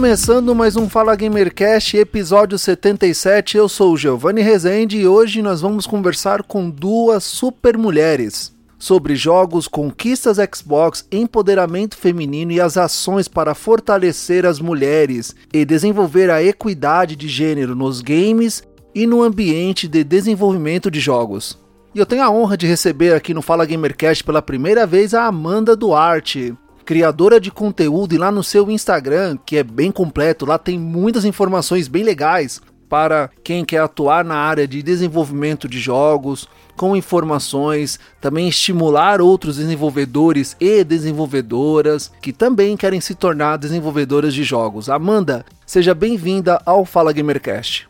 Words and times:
Começando 0.00 0.54
mais 0.54 0.76
um 0.76 0.88
Fala 0.88 1.14
Gamercast, 1.14 1.94
episódio 1.94 2.58
77. 2.58 3.58
Eu 3.58 3.68
sou 3.68 3.92
o 3.92 3.98
Giovanni 3.98 4.40
Rezende 4.40 4.96
e 4.96 5.06
hoje 5.06 5.42
nós 5.42 5.60
vamos 5.60 5.86
conversar 5.86 6.42
com 6.42 6.70
duas 6.70 7.22
super 7.22 7.76
mulheres 7.76 8.50
sobre 8.78 9.14
jogos, 9.14 9.68
conquistas 9.68 10.38
Xbox, 10.54 11.06
empoderamento 11.12 11.98
feminino 11.98 12.50
e 12.50 12.58
as 12.58 12.78
ações 12.78 13.28
para 13.28 13.54
fortalecer 13.54 14.46
as 14.46 14.58
mulheres 14.58 15.36
e 15.52 15.66
desenvolver 15.66 16.30
a 16.30 16.42
equidade 16.42 17.14
de 17.14 17.28
gênero 17.28 17.76
nos 17.76 18.00
games 18.00 18.62
e 18.94 19.06
no 19.06 19.22
ambiente 19.22 19.86
de 19.86 20.02
desenvolvimento 20.02 20.90
de 20.90 20.98
jogos. 20.98 21.58
E 21.94 21.98
eu 21.98 22.06
tenho 22.06 22.22
a 22.22 22.30
honra 22.30 22.56
de 22.56 22.66
receber 22.66 23.12
aqui 23.12 23.34
no 23.34 23.42
Fala 23.42 23.66
Gamercast 23.66 24.24
pela 24.24 24.40
primeira 24.40 24.86
vez 24.86 25.12
a 25.12 25.26
Amanda 25.26 25.76
Duarte 25.76 26.56
criadora 26.84 27.40
de 27.40 27.50
conteúdo, 27.50 28.14
e 28.14 28.18
lá 28.18 28.30
no 28.30 28.42
seu 28.42 28.70
Instagram, 28.70 29.36
que 29.44 29.56
é 29.56 29.62
bem 29.62 29.90
completo, 29.92 30.46
lá 30.46 30.58
tem 30.58 30.78
muitas 30.78 31.24
informações 31.24 31.88
bem 31.88 32.02
legais 32.02 32.60
para 32.88 33.30
quem 33.44 33.64
quer 33.64 33.78
atuar 33.78 34.24
na 34.24 34.34
área 34.34 34.66
de 34.66 34.82
desenvolvimento 34.82 35.68
de 35.68 35.78
jogos, 35.78 36.48
com 36.76 36.96
informações, 36.96 38.00
também 38.20 38.48
estimular 38.48 39.20
outros 39.20 39.58
desenvolvedores 39.58 40.56
e 40.58 40.82
desenvolvedoras 40.82 42.10
que 42.20 42.32
também 42.32 42.76
querem 42.76 43.00
se 43.00 43.14
tornar 43.14 43.58
desenvolvedoras 43.58 44.34
de 44.34 44.42
jogos. 44.42 44.88
Amanda, 44.88 45.44
seja 45.64 45.94
bem-vinda 45.94 46.60
ao 46.66 46.84
Fala 46.84 47.12
Gamercast. 47.12 47.88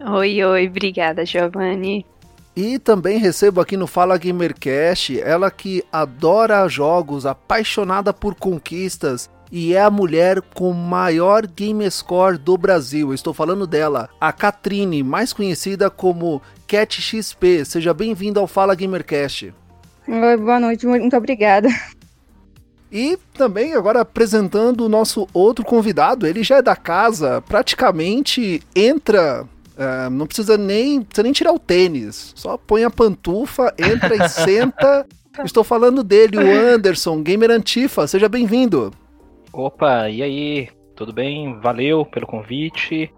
Oi, 0.00 0.42
oi, 0.42 0.66
obrigada, 0.66 1.26
Giovanni. 1.26 2.06
E 2.54 2.78
também 2.78 3.18
recebo 3.18 3.62
aqui 3.62 3.78
no 3.78 3.86
Fala 3.86 4.18
Gamercast 4.18 5.18
ela 5.20 5.50
que 5.50 5.82
adora 5.90 6.68
jogos, 6.68 7.24
apaixonada 7.24 8.12
por 8.12 8.34
conquistas 8.34 9.30
e 9.50 9.74
é 9.74 9.80
a 9.80 9.90
mulher 9.90 10.42
com 10.54 10.72
maior 10.72 11.46
game 11.46 11.90
score 11.90 12.36
do 12.36 12.56
Brasil. 12.58 13.14
Estou 13.14 13.32
falando 13.32 13.66
dela, 13.66 14.10
a 14.20 14.32
Catrine, 14.32 15.02
mais 15.02 15.32
conhecida 15.32 15.88
como 15.88 16.42
Cat 16.66 17.00
XP. 17.00 17.64
Seja 17.64 17.94
bem-vinda 17.94 18.40
ao 18.40 18.46
Fala 18.46 18.74
Gamercast. 18.74 19.54
Oi, 20.06 20.36
boa 20.36 20.60
noite, 20.60 20.86
muito 20.86 21.16
obrigada. 21.16 21.68
E 22.90 23.18
também 23.32 23.72
agora 23.72 24.02
apresentando 24.02 24.84
o 24.84 24.88
nosso 24.88 25.26
outro 25.32 25.64
convidado, 25.64 26.26
ele 26.26 26.42
já 26.42 26.58
é 26.58 26.62
da 26.62 26.76
casa, 26.76 27.40
praticamente 27.48 28.62
entra 28.76 29.48
Uh, 29.72 30.10
não 30.10 30.26
precisa 30.26 30.58
nem, 30.58 31.02
precisa 31.02 31.22
nem 31.22 31.32
tirar 31.32 31.52
o 31.52 31.58
tênis. 31.58 32.32
Só 32.36 32.56
põe 32.56 32.84
a 32.84 32.90
pantufa, 32.90 33.74
entra 33.78 34.14
e 34.14 34.28
senta. 34.28 35.06
Estou 35.44 35.64
falando 35.64 36.04
dele, 36.04 36.36
o 36.36 36.74
Anderson, 36.74 37.22
Gamer 37.22 37.50
Antifa. 37.50 38.06
Seja 38.06 38.28
bem-vindo. 38.28 38.92
Opa, 39.52 40.08
e 40.10 40.22
aí? 40.22 40.68
Tudo 40.94 41.12
bem? 41.12 41.58
Valeu 41.60 42.04
pelo 42.04 42.26
convite. 42.26 43.10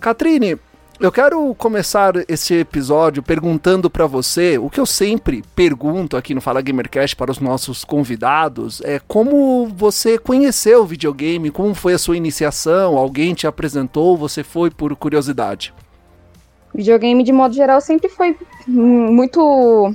Catrine, 0.00 0.56
eu 0.98 1.12
quero 1.12 1.54
começar 1.56 2.14
esse 2.26 2.54
episódio 2.54 3.22
perguntando 3.22 3.90
para 3.90 4.06
você 4.06 4.56
o 4.56 4.70
que 4.70 4.80
eu 4.80 4.86
sempre 4.86 5.42
pergunto 5.54 6.16
aqui 6.16 6.34
no 6.34 6.40
Fala 6.40 6.62
Gamercast 6.62 7.14
para 7.14 7.30
os 7.30 7.38
nossos 7.38 7.84
convidados 7.84 8.80
é 8.82 8.98
como 9.06 9.66
você 9.66 10.18
conheceu 10.18 10.82
o 10.82 10.86
videogame, 10.86 11.50
como 11.50 11.74
foi 11.74 11.92
a 11.92 11.98
sua 11.98 12.16
iniciação, 12.16 12.96
alguém 12.96 13.34
te 13.34 13.46
apresentou, 13.46 14.16
você 14.16 14.42
foi 14.42 14.70
por 14.70 14.96
curiosidade? 14.96 15.74
Videogame 16.74 17.22
de 17.22 17.32
modo 17.32 17.54
geral 17.54 17.80
sempre 17.80 18.08
foi 18.08 18.36
muito 18.66 19.94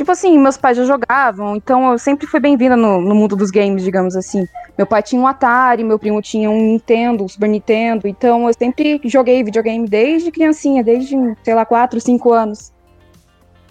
Tipo 0.00 0.12
assim, 0.12 0.38
meus 0.38 0.56
pais 0.56 0.78
já 0.78 0.84
jogavam, 0.86 1.54
então 1.54 1.92
eu 1.92 1.98
sempre 1.98 2.26
fui 2.26 2.40
bem-vinda 2.40 2.74
no, 2.74 3.02
no, 3.02 3.14
mundo 3.14 3.36
dos 3.36 3.50
games, 3.50 3.84
digamos 3.84 4.16
assim. 4.16 4.48
Meu 4.78 4.86
pai 4.86 5.02
tinha 5.02 5.20
um 5.20 5.26
Atari, 5.26 5.84
meu 5.84 5.98
primo 5.98 6.22
tinha 6.22 6.48
um 6.48 6.58
Nintendo, 6.58 7.22
um 7.22 7.28
Super 7.28 7.50
Nintendo, 7.50 8.08
então 8.08 8.48
eu 8.48 8.54
sempre 8.54 8.98
joguei 9.04 9.44
videogame 9.44 9.86
desde 9.86 10.30
criancinha, 10.30 10.82
desde, 10.82 11.14
sei 11.44 11.54
lá, 11.54 11.66
4, 11.66 12.00
5 12.00 12.32
anos. 12.32 12.72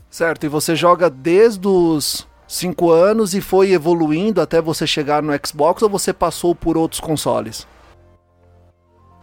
Certo, 0.07 0.45
e 0.45 0.49
você 0.49 0.75
joga 0.75 1.09
desde 1.09 1.67
os 1.67 2.27
5 2.47 2.91
anos 2.91 3.33
e 3.33 3.41
foi 3.41 3.71
evoluindo 3.71 4.39
até 4.39 4.61
você 4.61 4.85
chegar 4.85 5.23
no 5.23 5.33
Xbox 5.43 5.81
ou 5.81 5.89
você 5.89 6.13
passou 6.13 6.53
por 6.53 6.77
outros 6.77 7.01
consoles? 7.01 7.67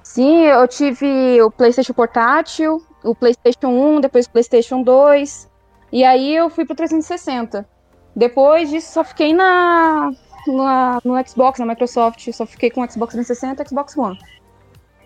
Sim, 0.03 0.47
eu 0.47 0.67
tive 0.67 1.41
o 1.41 1.53
PlayStation 1.53 1.95
Portátil, 1.95 2.83
o 3.05 3.15
PlayStation 3.15 3.69
1, 3.69 4.01
depois 4.01 4.27
o 4.27 4.31
PlayStation 4.31 4.83
2. 4.83 5.55
E 5.93 6.05
aí 6.05 6.35
eu 6.35 6.51
fui 6.51 6.65
pro 6.65 6.75
360. 6.75 7.67
Depois 8.15 8.71
disso, 8.71 8.93
só 8.93 9.05
fiquei 9.05 9.33
na, 9.33 10.11
na, 10.47 11.01
no 11.05 11.29
Xbox, 11.29 11.59
na 11.59 11.67
Microsoft. 11.67 12.31
Só 12.33 12.47
fiquei 12.47 12.71
com 12.71 12.89
Xbox 12.89 13.13
360 13.13 13.63
e 13.63 13.69
Xbox 13.69 13.97
One. 13.97 14.19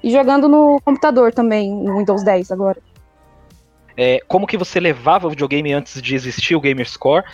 E 0.02 0.10
jogando 0.10 0.48
no 0.48 0.80
computador 0.84 1.32
também, 1.32 1.74
no 1.74 1.98
Windows 1.98 2.24
10 2.24 2.50
agora. 2.50 2.80
É, 3.96 4.20
como 4.26 4.46
que 4.46 4.56
você 4.56 4.80
levava 4.80 5.26
o 5.26 5.30
videogame 5.30 5.72
antes 5.72 6.00
de 6.00 6.14
existir 6.14 6.54
o 6.54 6.60
Gamerscore? 6.60 7.24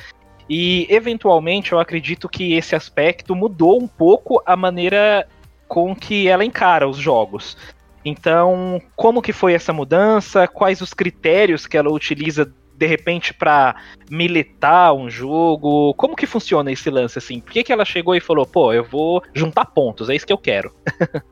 E, 0.48 0.86
eventualmente, 0.88 1.72
eu 1.72 1.78
acredito 1.78 2.28
que 2.28 2.54
esse 2.54 2.74
aspecto 2.74 3.34
mudou 3.34 3.80
um 3.80 3.86
pouco 3.86 4.42
a 4.46 4.56
maneira 4.56 5.28
com 5.68 5.94
que 5.94 6.28
ela 6.28 6.44
encara 6.44 6.88
os 6.88 6.96
jogos. 6.96 7.56
Então, 8.04 8.80
como 8.94 9.20
que 9.20 9.32
foi 9.32 9.52
essa 9.52 9.72
mudança? 9.72 10.46
Quais 10.46 10.80
os 10.80 10.94
critérios 10.94 11.66
que 11.66 11.76
ela 11.76 11.90
utiliza 11.90 12.52
de 12.76 12.86
repente 12.86 13.32
para 13.32 13.76
militar 14.10 14.92
um 14.92 15.08
jogo? 15.08 15.94
Como 15.94 16.16
que 16.16 16.26
funciona 16.26 16.70
esse 16.70 16.90
lance 16.90 17.18
assim? 17.18 17.40
Por 17.40 17.52
que, 17.52 17.64
que 17.64 17.72
ela 17.72 17.84
chegou 17.84 18.14
e 18.14 18.20
falou, 18.20 18.46
pô, 18.46 18.72
eu 18.72 18.84
vou 18.84 19.22
juntar 19.34 19.66
pontos, 19.66 20.08
é 20.08 20.14
isso 20.14 20.26
que 20.26 20.32
eu 20.32 20.38
quero? 20.38 20.72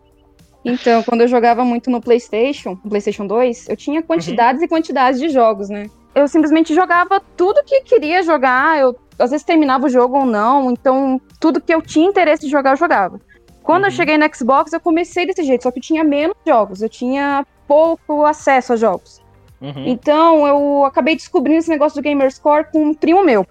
então, 0.64 1.02
quando 1.02 1.22
eu 1.22 1.28
jogava 1.28 1.64
muito 1.64 1.90
no 1.90 2.00
PlayStation, 2.00 2.78
no 2.82 2.90
PlayStation 2.90 3.26
2, 3.26 3.68
eu 3.68 3.76
tinha 3.76 4.02
quantidades 4.02 4.60
uhum. 4.60 4.66
e 4.66 4.68
quantidades 4.68 5.20
de 5.20 5.28
jogos, 5.28 5.68
né? 5.68 5.88
Eu 6.14 6.28
simplesmente 6.28 6.74
jogava 6.74 7.20
tudo 7.36 7.64
que 7.64 7.82
queria 7.82 8.22
jogar, 8.22 8.78
eu 8.78 8.96
às 9.18 9.30
vezes 9.30 9.44
terminava 9.44 9.86
o 9.86 9.88
jogo 9.88 10.18
ou 10.18 10.26
não, 10.26 10.70
então 10.70 11.20
tudo 11.40 11.60
que 11.60 11.72
eu 11.72 11.80
tinha 11.80 12.08
interesse 12.08 12.44
de 12.44 12.50
jogar, 12.50 12.72
eu 12.72 12.76
jogava. 12.76 13.20
Quando 13.62 13.82
uhum. 13.82 13.88
eu 13.88 13.92
cheguei 13.92 14.18
no 14.18 14.34
Xbox, 14.34 14.72
eu 14.72 14.80
comecei 14.80 15.26
desse 15.26 15.42
jeito, 15.42 15.62
só 15.62 15.70
que 15.70 15.78
eu 15.78 15.82
tinha 15.82 16.04
menos 16.04 16.36
jogos, 16.46 16.82
eu 16.82 16.88
tinha 16.88 17.46
pouco 17.66 18.24
acesso 18.24 18.72
a 18.74 18.76
jogos. 18.76 19.23
Uhum. 19.60 19.86
Então, 19.86 20.46
eu 20.46 20.84
acabei 20.84 21.16
descobrindo 21.16 21.58
esse 21.58 21.70
negócio 21.70 22.00
do 22.00 22.04
Gamerscore 22.04 22.66
com 22.72 22.84
um 22.84 22.94
primo 22.94 23.24
meu. 23.24 23.46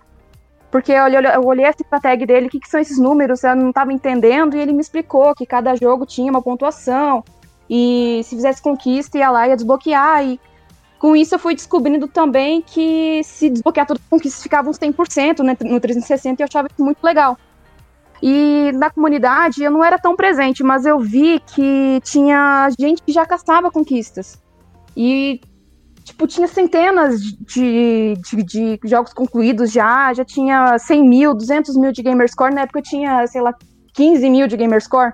Porque 0.69 0.91
eu 0.91 1.03
olhei, 1.03 1.19
eu 1.19 1.45
olhei 1.45 1.65
a 1.65 1.99
tag 1.99 2.25
dele, 2.25 2.47
o 2.47 2.49
que, 2.49 2.59
que 2.59 2.69
são 2.69 2.79
esses 2.79 2.97
números, 2.97 3.43
eu 3.43 3.55
não 3.55 3.69
estava 3.69 3.93
entendendo, 3.93 4.55
e 4.55 4.59
ele 4.59 4.73
me 4.73 4.81
explicou 4.81 5.35
que 5.35 5.45
cada 5.45 5.75
jogo 5.75 6.05
tinha 6.05 6.31
uma 6.31 6.41
pontuação, 6.41 7.23
e 7.69 8.21
se 8.23 8.35
fizesse 8.35 8.61
conquista, 8.61 9.17
ia 9.17 9.29
lá 9.29 9.47
ia 9.47 9.55
desbloquear, 9.55 10.25
e 10.25 10.39
com 10.97 11.15
isso 11.15 11.35
eu 11.35 11.39
fui 11.39 11.53
descobrindo 11.53 12.07
também 12.07 12.61
que 12.61 13.21
se 13.23 13.49
desbloquear 13.49 13.85
todas 13.85 14.01
as 14.01 14.09
conquistas 14.09 14.41
ficavam 14.41 14.71
100% 14.71 15.43
né, 15.43 15.55
no 15.61 15.79
360, 15.79 16.41
e 16.41 16.43
eu 16.43 16.47
achava 16.47 16.67
isso 16.71 16.83
muito 16.83 17.03
legal. 17.03 17.37
E 18.21 18.71
na 18.73 18.89
comunidade 18.89 19.61
eu 19.61 19.69
não 19.69 19.83
era 19.83 19.99
tão 19.99 20.15
presente, 20.15 20.63
mas 20.63 20.85
eu 20.85 20.97
vi 20.99 21.39
que 21.39 21.99
tinha 22.03 22.69
gente 22.79 23.03
que 23.03 23.11
já 23.11 23.25
caçava 23.25 23.69
conquistas. 23.69 24.41
E 24.95 25.41
tipo, 26.03 26.27
tinha 26.27 26.47
centenas 26.47 27.21
de, 27.21 28.15
de, 28.15 28.43
de, 28.43 28.79
jogos 28.85 29.13
concluídos 29.13 29.71
já, 29.71 30.13
já 30.13 30.25
tinha 30.25 30.77
100 30.77 31.07
mil, 31.07 31.33
200 31.33 31.77
mil 31.77 31.91
de 31.91 32.03
Gamerscore, 32.03 32.53
na 32.53 32.61
época 32.61 32.79
eu 32.79 32.83
tinha, 32.83 33.25
sei 33.27 33.41
lá, 33.41 33.53
15 33.93 34.29
mil 34.29 34.47
de 34.47 34.57
Gamerscore. 34.57 35.13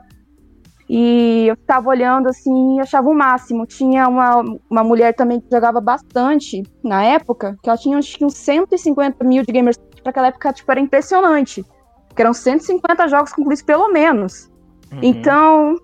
E 0.90 1.46
eu 1.48 1.56
ficava 1.56 1.88
olhando 1.88 2.28
assim 2.28 2.78
e 2.78 2.80
achava 2.80 3.08
o 3.08 3.14
máximo. 3.14 3.68
Tinha 3.68 4.08
uma, 4.08 4.44
uma 4.68 4.84
mulher 4.84 5.14
também 5.14 5.40
que 5.40 5.48
jogava 5.52 5.80
bastante 5.80 6.64
na 6.84 7.04
época, 7.04 7.56
que 7.62 7.70
ela 7.70 7.78
tinha 7.78 8.00
acho 8.00 8.18
que 8.18 8.26
uns 8.26 8.34
150 8.34 9.24
mil 9.24 9.44
de 9.44 9.52
Gamerscore. 9.52 9.88
Para 10.02 10.10
aquela 10.10 10.28
época, 10.28 10.52
tipo, 10.54 10.72
era 10.72 10.80
impressionante. 10.80 11.64
Que 12.16 12.22
eram 12.22 12.34
150 12.34 13.08
jogos 13.08 13.32
concluídos 13.32 13.62
pelo 13.62 13.92
menos. 13.92 14.50
Uhum. 14.92 15.00
Então, 15.04 15.76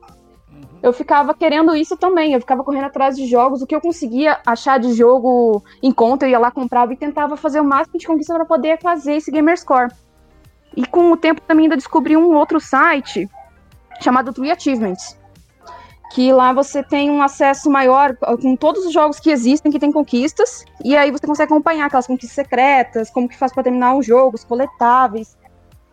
eu 0.86 0.94
ficava 0.94 1.34
querendo 1.34 1.76
isso 1.76 1.98
também. 1.98 2.34
Eu 2.34 2.40
ficava 2.40 2.64
correndo 2.64 2.86
atrás 2.86 3.16
de 3.16 3.26
jogos. 3.26 3.60
O 3.60 3.66
que 3.66 3.76
eu 3.76 3.82
conseguia 3.82 4.38
achar 4.46 4.80
de 4.80 4.94
jogo 4.94 5.64
em 5.82 5.92
conta, 5.92 6.28
eu 6.28 6.30
ia 6.30 6.38
lá, 6.38 6.52
comprava 6.52 6.94
e 6.94 6.96
tentava 6.96 7.36
fazer 7.36 7.60
o 7.60 7.64
máximo 7.64 7.98
de 7.98 8.06
conquista 8.06 8.36
para 8.36 8.46
poder 8.46 8.80
fazer 8.80 9.16
esse 9.16 9.32
Gamerscore. 9.32 9.92
E 10.78 10.86
com 10.86 11.12
o 11.12 11.18
tempo 11.18 11.42
também 11.42 11.66
ainda 11.66 11.76
descobri 11.76 12.16
um 12.16 12.36
outro 12.36 12.60
site 12.60 13.28
chamado 14.00 14.32
True 14.32 14.52
Achievements. 14.52 15.20
Que 16.14 16.32
lá 16.32 16.54
você 16.54 16.84
tem 16.84 17.10
um 17.10 17.24
acesso 17.24 17.68
maior 17.68 18.16
com 18.40 18.56
todos 18.56 18.86
os 18.86 18.94
jogos 18.94 19.20
que 19.20 19.32
existem, 19.32 19.72
que 19.72 19.80
tem 19.80 19.92
conquistas, 19.92 20.66
e 20.84 20.96
aí 20.96 21.10
você 21.10 21.26
consegue 21.26 21.52
acompanhar 21.52 21.88
aquelas 21.88 22.06
conquistas 22.06 22.36
secretas, 22.36 23.10
como 23.10 23.28
que 23.28 23.36
faz 23.36 23.52
para 23.52 23.64
terminar 23.64 23.96
os 23.96 24.06
jogos, 24.06 24.44
coletáveis. 24.44 25.36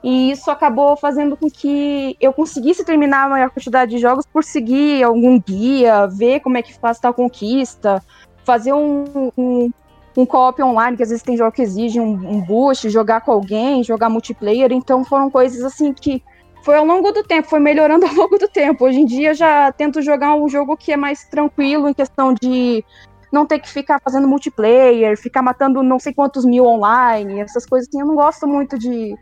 E 0.02 0.32
isso 0.32 0.50
acabou 0.50 0.96
fazendo 0.96 1.36
com 1.36 1.48
que 1.48 2.16
eu 2.20 2.32
conseguisse 2.32 2.84
terminar 2.84 3.26
a 3.26 3.28
maior 3.28 3.50
quantidade 3.50 3.92
de 3.92 3.98
jogos 3.98 4.26
por 4.26 4.42
seguir 4.42 5.02
algum 5.02 5.38
guia, 5.40 6.08
ver 6.08 6.40
como 6.40 6.56
é 6.56 6.62
que 6.62 6.74
faz 6.74 6.98
tal 6.98 7.14
conquista, 7.14 8.02
fazer 8.44 8.72
um, 8.72 9.30
um, 9.36 9.70
um 10.16 10.26
co-op 10.26 10.60
online, 10.60 10.96
que 10.96 11.04
às 11.04 11.10
vezes 11.10 11.22
tem 11.22 11.36
jogos 11.36 11.54
que 11.54 11.62
exigem 11.62 12.02
um, 12.02 12.12
um 12.12 12.40
boost, 12.40 12.90
jogar 12.90 13.20
com 13.20 13.30
alguém, 13.30 13.84
jogar 13.84 14.08
multiplayer. 14.08 14.72
Então 14.72 15.04
foram 15.04 15.30
coisas 15.30 15.62
assim 15.62 15.92
que 15.92 16.20
foi 16.64 16.76
ao 16.76 16.84
longo 16.84 17.12
do 17.12 17.22
tempo, 17.22 17.48
foi 17.48 17.60
melhorando 17.60 18.04
ao 18.06 18.14
longo 18.14 18.38
do 18.38 18.48
tempo. 18.48 18.84
Hoje 18.84 19.00
em 19.00 19.04
dia 19.04 19.34
já 19.34 19.70
tento 19.70 20.02
jogar 20.02 20.34
um 20.34 20.48
jogo 20.48 20.76
que 20.76 20.92
é 20.92 20.96
mais 20.96 21.24
tranquilo 21.24 21.88
em 21.88 21.94
questão 21.94 22.34
de 22.34 22.84
não 23.32 23.46
ter 23.46 23.58
que 23.60 23.68
ficar 23.68 24.00
fazendo 24.02 24.28
multiplayer, 24.28 25.16
ficar 25.16 25.42
matando 25.42 25.82
não 25.82 25.98
sei 25.98 26.12
quantos 26.12 26.44
mil 26.44 26.66
online, 26.66 27.40
essas 27.40 27.64
coisas 27.64 27.88
assim. 27.88 28.00
Eu 28.00 28.06
não 28.06 28.14
gosto 28.14 28.46
muito 28.46 28.78
de 28.78 29.14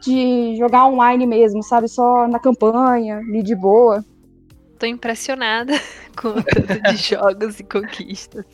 de 0.00 0.56
jogar 0.56 0.86
online 0.86 1.26
mesmo, 1.26 1.62
sabe? 1.62 1.88
Só 1.88 2.26
na 2.26 2.38
campanha, 2.38 3.18
ali 3.18 3.42
de 3.42 3.54
boa. 3.54 4.04
Tô 4.78 4.86
impressionada 4.86 5.72
com 6.16 6.28
o 6.28 6.42
tanto 6.42 6.82
de 6.82 6.96
jogos 7.14 7.60
e 7.60 7.64
conquistas. 7.64 8.44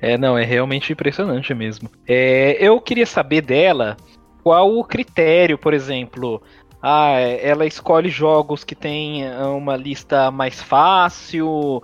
é, 0.00 0.16
não, 0.16 0.36
é 0.36 0.44
realmente 0.44 0.92
impressionante 0.92 1.52
mesmo. 1.54 1.90
É, 2.06 2.56
eu 2.58 2.80
queria 2.80 3.06
saber 3.06 3.42
dela 3.42 3.96
qual 4.42 4.76
o 4.76 4.84
critério, 4.84 5.58
por 5.58 5.74
exemplo. 5.74 6.42
Ah, 6.82 7.12
ela 7.20 7.64
escolhe 7.64 8.08
jogos 8.08 8.64
que 8.64 8.74
tem 8.74 9.22
uma 9.56 9.76
lista 9.76 10.32
mais 10.32 10.60
fácil, 10.60 11.80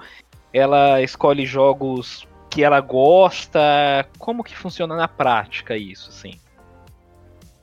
ela 0.53 1.01
escolhe 1.01 1.47
jogos 1.47 2.27
que 2.51 2.65
ela 2.65 2.81
gosta. 2.81 3.61
Como 4.19 4.43
que 4.43 4.57
funciona 4.57 4.97
na 4.97 5.07
prática 5.07 5.77
isso, 5.77 6.09
assim? 6.09 6.33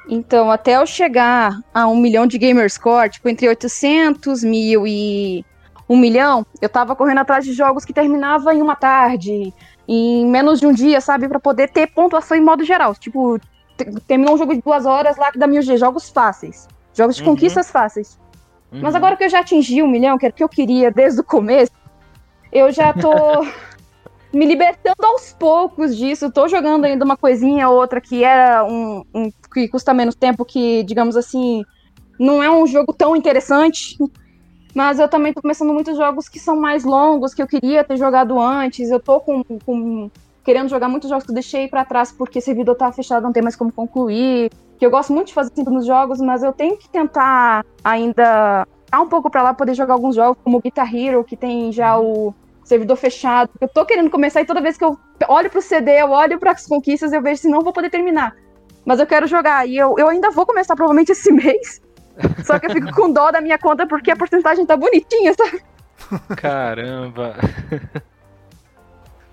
Então, 0.08 0.52
até 0.52 0.76
eu 0.78 0.86
chegar 0.86 1.60
a 1.74 1.88
um 1.88 1.98
milhão 1.98 2.28
de 2.28 2.38
gamer 2.38 2.70
score, 2.70 3.10
tipo, 3.10 3.28
entre 3.28 3.48
800 3.48 4.44
mil 4.44 4.86
e 4.86 5.44
um 5.90 5.98
milhão, 5.98 6.46
eu 6.62 6.70
tava 6.70 6.96
correndo 6.96 7.20
atrás 7.20 7.46
de 7.46 7.54
jogos 7.54 7.86
que 7.86 7.94
terminava 7.94 8.54
em 8.54 8.62
uma 8.62 8.76
tarde, 8.76 9.54
em 9.88 10.26
menos 10.26 10.60
de 10.60 10.68
um 10.68 10.74
dia, 10.74 11.00
sabe? 11.00 11.28
para 11.28 11.40
poder 11.40 11.70
ter 11.70 11.88
pontuação 11.88 12.38
em 12.38 12.42
modo 12.42 12.64
geral. 12.64 12.96
Tipo, 12.96 13.40
terminou 14.08 14.36
um 14.36 14.38
jogo 14.38 14.54
de 14.56 14.62
duas 14.62 14.86
horas 14.86 15.18
lá 15.18 15.32
que 15.32 15.40
dá 15.40 15.48
mil 15.48 15.62
G, 15.62 15.78
jogos 15.78 16.10
fáceis. 16.10 16.68
Jogos 16.94 17.16
de 17.16 17.24
uhum. 17.24 17.30
conquistas 17.30 17.70
fáceis. 17.70 18.20
Uhum. 18.72 18.82
Mas 18.82 18.96
agora 18.96 19.16
que 19.16 19.24
eu 19.24 19.30
já 19.30 19.40
atingi 19.40 19.84
um 19.84 19.88
milhão, 19.88 20.18
que 20.18 20.26
era 20.26 20.34
o 20.34 20.36
que 20.36 20.44
eu 20.44 20.50
queria 20.50 20.92
desde 20.92 21.22
o 21.22 21.24
começo, 21.24 21.72
eu 22.52 22.72
já 22.72 22.94
tô 22.94 23.12
me 24.34 24.46
libertando 24.46 25.06
aos 25.06 25.34
poucos 25.34 25.96
disso. 25.96 26.32
Tô 26.32 26.48
jogando 26.48 26.86
ainda 26.86 27.06
uma 27.06 27.18
coisinha 27.18 27.70
ou 27.70 27.76
outra 27.76 28.02
que 28.02 28.24
era 28.24 28.64
um, 28.64 29.04
um, 29.14 29.32
que 29.62 29.68
custa 29.68 29.94
menos 29.94 30.16
tempo, 30.16 30.46
que, 30.46 30.84
digamos 30.84 31.16
assim, 31.16 31.64
não 32.20 32.44
é 32.44 32.50
um 32.50 32.68
jogo 32.68 32.94
tão 32.94 33.16
interessante. 33.16 33.98
Mas 34.74 35.00
eu 35.00 35.08
também 35.08 35.34
tô 35.34 35.42
começando 35.42 35.74
muitos 35.74 35.96
jogos 35.96 36.28
que 36.28 36.38
são 36.38 36.60
mais 36.60 36.84
longos, 36.84 37.34
que 37.34 37.42
eu 37.42 37.48
queria 37.48 37.84
ter 37.84 37.96
jogado 37.98 38.38
antes. 38.40 38.92
Eu 38.92 39.00
tô 39.00 39.22
com, 39.22 39.42
com 39.66 40.12
querendo 40.44 40.70
jogar 40.70 40.90
muitos 40.90 41.10
jogos 41.10 41.24
que 41.24 41.32
eu 41.32 41.36
deixei 41.36 41.68
para 41.70 41.86
trás 41.86 42.12
porque 42.12 42.42
servidor 42.42 42.76
tá 42.76 42.92
fechado, 42.92 43.24
não 43.24 43.32
tem 43.32 43.42
mais 43.42 43.56
como 43.56 43.72
concluir. 43.72 44.52
Que 44.78 44.86
eu 44.86 44.92
gosto 44.92 45.14
muito 45.14 45.28
de 45.28 45.34
fazer 45.34 45.52
sempre 45.56 45.74
nos 45.74 45.86
jogos, 45.86 46.20
mas 46.20 46.44
eu 46.44 46.52
tenho 46.52 46.76
que 46.76 46.90
tentar 46.90 47.66
ainda 47.82 48.68
dar 48.92 49.02
um 49.02 49.08
pouco 49.08 49.30
para 49.30 49.42
lá 49.42 49.54
poder 49.54 49.74
jogar 49.74 49.94
alguns 49.94 50.16
jogos, 50.16 50.38
como 50.44 50.60
Guitar 50.60 50.94
Hero, 50.94 51.24
que 51.24 51.38
tem 51.38 51.72
já 51.72 51.98
o 51.98 52.34
servidor 52.66 52.98
fechado. 52.98 53.50
Eu 53.62 53.70
tô 53.70 53.86
querendo 53.86 54.10
começar 54.10 54.42
e 54.42 54.46
toda 54.46 54.60
vez 54.60 54.78
que 54.78 54.84
eu 54.84 54.98
olho 55.30 55.50
pro 55.50 55.62
CD, 55.62 56.02
eu 56.02 56.10
olho 56.10 56.38
para 56.38 56.52
as 56.52 56.68
conquistas, 56.68 57.14
eu 57.14 57.22
vejo 57.22 57.42
se 57.42 57.48
não 57.48 57.62
vou 57.62 57.72
poder 57.72 57.90
terminar. 57.90 58.36
Mas 58.86 59.00
eu 59.00 59.08
quero 59.08 59.28
jogar 59.28 59.68
e 59.68 59.76
eu, 59.76 59.96
eu 59.98 60.08
ainda 60.08 60.30
vou 60.30 60.46
começar 60.46 60.76
provavelmente 60.76 61.12
esse 61.12 61.32
mês. 61.34 61.82
Só 62.46 62.58
que 62.60 62.68
eu 62.68 62.72
fico 62.72 62.94
com 62.94 63.12
dó 63.12 63.32
da 63.32 63.42
minha 63.42 63.58
conta 63.58 63.86
porque 63.86 64.12
a 64.12 64.16
porcentagem 64.16 64.66
tá 64.66 64.78
bonitinha, 64.78 65.34
sabe? 65.34 65.62
Caramba. 66.38 67.36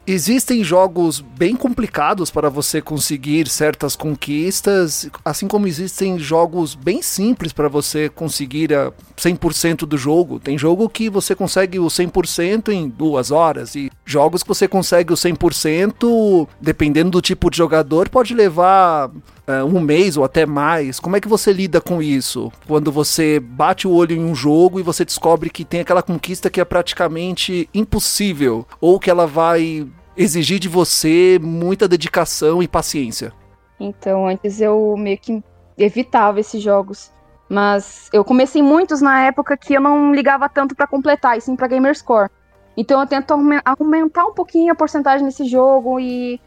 Existem 0.05 0.65
jogos 0.65 1.21
bem 1.21 1.55
complicados 1.55 2.29
para 2.29 2.49
você 2.51 2.83
conseguir 2.83 3.49
certas 3.49 3.95
conquistas, 3.95 5.09
assim 5.25 5.47
como 5.47 5.69
existem 5.69 6.19
jogos 6.19 6.75
bem 6.75 7.01
simples 7.01 7.53
para 7.53 7.69
você 7.69 8.09
conseguir 8.09 8.75
a 8.75 8.91
100% 9.17 9.87
do 9.87 9.97
jogo. 9.97 10.41
Tem 10.41 10.59
jogo 10.59 10.89
que 10.89 11.09
você 11.09 11.37
consegue 11.37 11.79
o 11.79 11.87
100% 11.87 12.71
em 12.71 12.89
duas 12.89 13.31
horas, 13.31 13.77
e 13.77 13.93
jogos 14.05 14.43
que 14.43 14.49
você 14.49 14.67
consegue 14.67 15.13
o 15.13 15.17
100%, 15.17 16.49
dependendo 16.61 17.11
do 17.11 17.23
tipo 17.23 17.49
de 17.49 17.57
jogador, 17.57 18.09
pode 18.09 18.35
levar 18.35 19.09
uh, 19.47 19.65
um 19.65 19.81
mês 19.81 20.17
ou 20.17 20.25
até 20.25 20.47
mais. 20.47 20.99
Como 21.01 21.17
é 21.17 21.21
que 21.21 21.29
você 21.29 21.53
lida 21.53 21.81
com 21.81 22.03
isso? 22.03 22.53
Quando 22.67 22.91
você 22.93 23.41
bate 23.41 23.87
o 23.87 23.93
olho 23.93 24.17
em 24.17 24.25
um 24.25 24.35
jogo 24.35 24.79
e 24.81 24.83
você 24.83 25.05
descobre 25.05 25.51
que 25.51 25.65
tem 25.65 25.81
aquela 25.81 26.03
conquista 26.03 26.51
que 26.51 26.61
é 26.61 26.65
praticamente 26.65 27.69
impossível, 27.75 28.67
ou 28.81 28.99
que 28.99 29.11
ela 29.11 29.27
vai 29.27 29.87
exigir 30.17 30.59
de 30.59 30.69
você 30.69 31.39
muita 31.43 31.89
dedicação 31.89 32.63
e 32.63 32.69
paciência. 32.69 33.33
Então, 33.81 34.27
antes 34.27 34.61
eu 34.61 34.95
meio 34.97 35.19
que 35.19 35.43
evitava 35.77 36.41
esses 36.41 36.63
jogos. 36.63 37.11
Mas 37.49 38.09
eu 38.13 38.25
comecei 38.25 38.63
muitos 38.63 39.03
na 39.03 39.25
época 39.25 39.57
que 39.57 39.75
eu 39.75 39.81
não 39.81 40.15
ligava 40.15 40.49
tanto 40.49 40.75
para 40.75 40.87
completar, 40.87 41.37
e 41.37 41.41
sim 41.41 41.55
pra 41.55 41.67
Gamerscore. 41.67 42.31
Então 42.77 43.01
eu 43.01 43.07
tento 43.07 43.35
aumentar 43.65 44.25
um 44.25 44.33
pouquinho 44.33 44.73
a 44.73 44.77
porcentagem 44.77 45.25
nesse 45.25 45.45
jogo 45.45 46.01
e. 46.01 46.41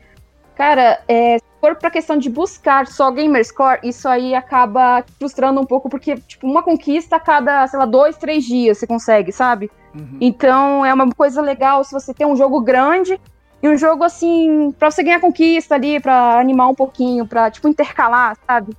Cara, 0.55 1.01
é, 1.07 1.37
se 1.37 1.43
for 1.59 1.75
pra 1.75 1.91
questão 1.91 2.17
de 2.17 2.29
buscar 2.29 2.87
só 2.87 3.11
Gamerscore, 3.11 3.79
isso 3.83 4.07
aí 4.07 4.33
acaba 4.33 5.03
frustrando 5.19 5.59
um 5.59 5.65
pouco, 5.65 5.89
porque, 5.89 6.15
tipo, 6.15 6.47
uma 6.47 6.63
conquista 6.63 7.17
a 7.17 7.19
cada, 7.19 7.67
sei 7.67 7.77
lá, 7.77 7.85
dois, 7.85 8.17
três 8.17 8.45
dias 8.45 8.77
você 8.77 8.87
consegue, 8.87 9.31
sabe? 9.31 9.69
Uhum. 9.93 10.17
Então 10.21 10.85
é 10.85 10.93
uma 10.93 11.09
coisa 11.09 11.41
legal 11.41 11.83
se 11.83 11.91
você 11.91 12.13
tem 12.13 12.25
um 12.25 12.35
jogo 12.35 12.61
grande 12.61 13.19
e 13.61 13.67
um 13.67 13.75
jogo 13.75 14.03
assim, 14.03 14.71
pra 14.77 14.89
você 14.89 15.03
ganhar 15.03 15.19
conquista 15.19 15.75
ali, 15.75 15.99
pra 15.99 16.39
animar 16.39 16.69
um 16.69 16.75
pouquinho, 16.75 17.25
pra, 17.27 17.51
tipo, 17.51 17.67
intercalar, 17.67 18.37
sabe? 18.47 18.73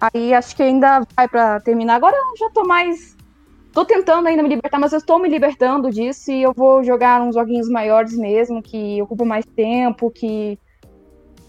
Aí 0.00 0.32
acho 0.32 0.56
que 0.56 0.62
ainda 0.62 1.02
vai 1.14 1.28
pra 1.28 1.60
terminar. 1.60 1.96
Agora 1.96 2.16
eu 2.16 2.36
já 2.38 2.50
tô 2.50 2.64
mais. 2.64 3.16
Tô 3.72 3.84
tentando 3.84 4.26
ainda 4.26 4.42
me 4.42 4.48
libertar, 4.48 4.80
mas 4.80 4.92
eu 4.92 4.98
estou 4.98 5.18
me 5.20 5.28
libertando 5.28 5.90
disso 5.90 6.32
e 6.32 6.42
eu 6.42 6.52
vou 6.52 6.82
jogar 6.82 7.20
uns 7.20 7.34
joguinhos 7.36 7.68
maiores 7.68 8.16
mesmo, 8.16 8.62
que 8.62 9.00
ocupam 9.02 9.26
mais 9.26 9.44
tempo, 9.54 10.10
que. 10.10 10.58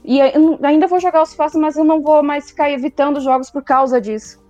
E 0.03 0.19
ainda 0.21 0.87
vou 0.87 0.99
jogar 0.99 1.21
os 1.21 1.33
fáceis, 1.33 1.61
mas 1.61 1.77
eu 1.77 1.83
não 1.83 2.01
vou 2.01 2.23
mais 2.23 2.49
ficar 2.49 2.71
evitando 2.71 3.19
jogos 3.19 3.51
por 3.51 3.63
causa 3.63 4.01
disso. 4.01 4.41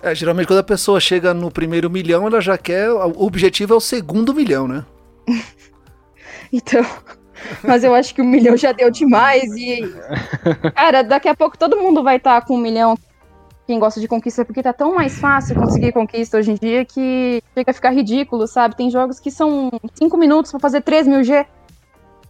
É, 0.00 0.14
geralmente 0.14 0.46
quando 0.46 0.60
a 0.60 0.64
pessoa 0.64 1.00
chega 1.00 1.32
no 1.32 1.50
primeiro 1.50 1.90
milhão, 1.90 2.26
ela 2.26 2.40
já 2.40 2.58
quer. 2.58 2.90
O 2.90 3.24
objetivo 3.24 3.74
é 3.74 3.76
o 3.76 3.80
segundo 3.80 4.34
milhão, 4.34 4.68
né? 4.68 4.84
então. 6.52 6.84
Mas 7.62 7.84
eu 7.84 7.94
acho 7.94 8.14
que 8.14 8.22
um 8.22 8.26
milhão 8.26 8.56
já 8.56 8.72
deu 8.72 8.90
demais. 8.90 9.44
E. 9.56 9.80
Cara, 10.74 11.02
daqui 11.02 11.28
a 11.28 11.34
pouco 11.34 11.58
todo 11.58 11.76
mundo 11.76 12.02
vai 12.02 12.16
estar 12.16 12.40
tá 12.40 12.46
com 12.46 12.54
um 12.54 12.60
milhão. 12.60 12.96
Quem 13.66 13.78
gosta 13.78 13.98
de 13.98 14.06
conquista, 14.06 14.44
porque 14.44 14.62
tá 14.62 14.74
tão 14.74 14.94
mais 14.94 15.18
fácil 15.18 15.56
conseguir 15.56 15.90
conquista 15.92 16.36
hoje 16.36 16.52
em 16.52 16.54
dia 16.54 16.84
que 16.84 17.42
chega 17.54 17.70
a 17.70 17.74
ficar 17.74 17.90
ridículo, 17.90 18.46
sabe? 18.46 18.76
Tem 18.76 18.90
jogos 18.90 19.18
que 19.18 19.30
são 19.30 19.70
5 19.94 20.18
minutos 20.18 20.50
para 20.50 20.60
fazer 20.60 20.82
3 20.82 21.08
mil 21.08 21.24
G. 21.24 21.46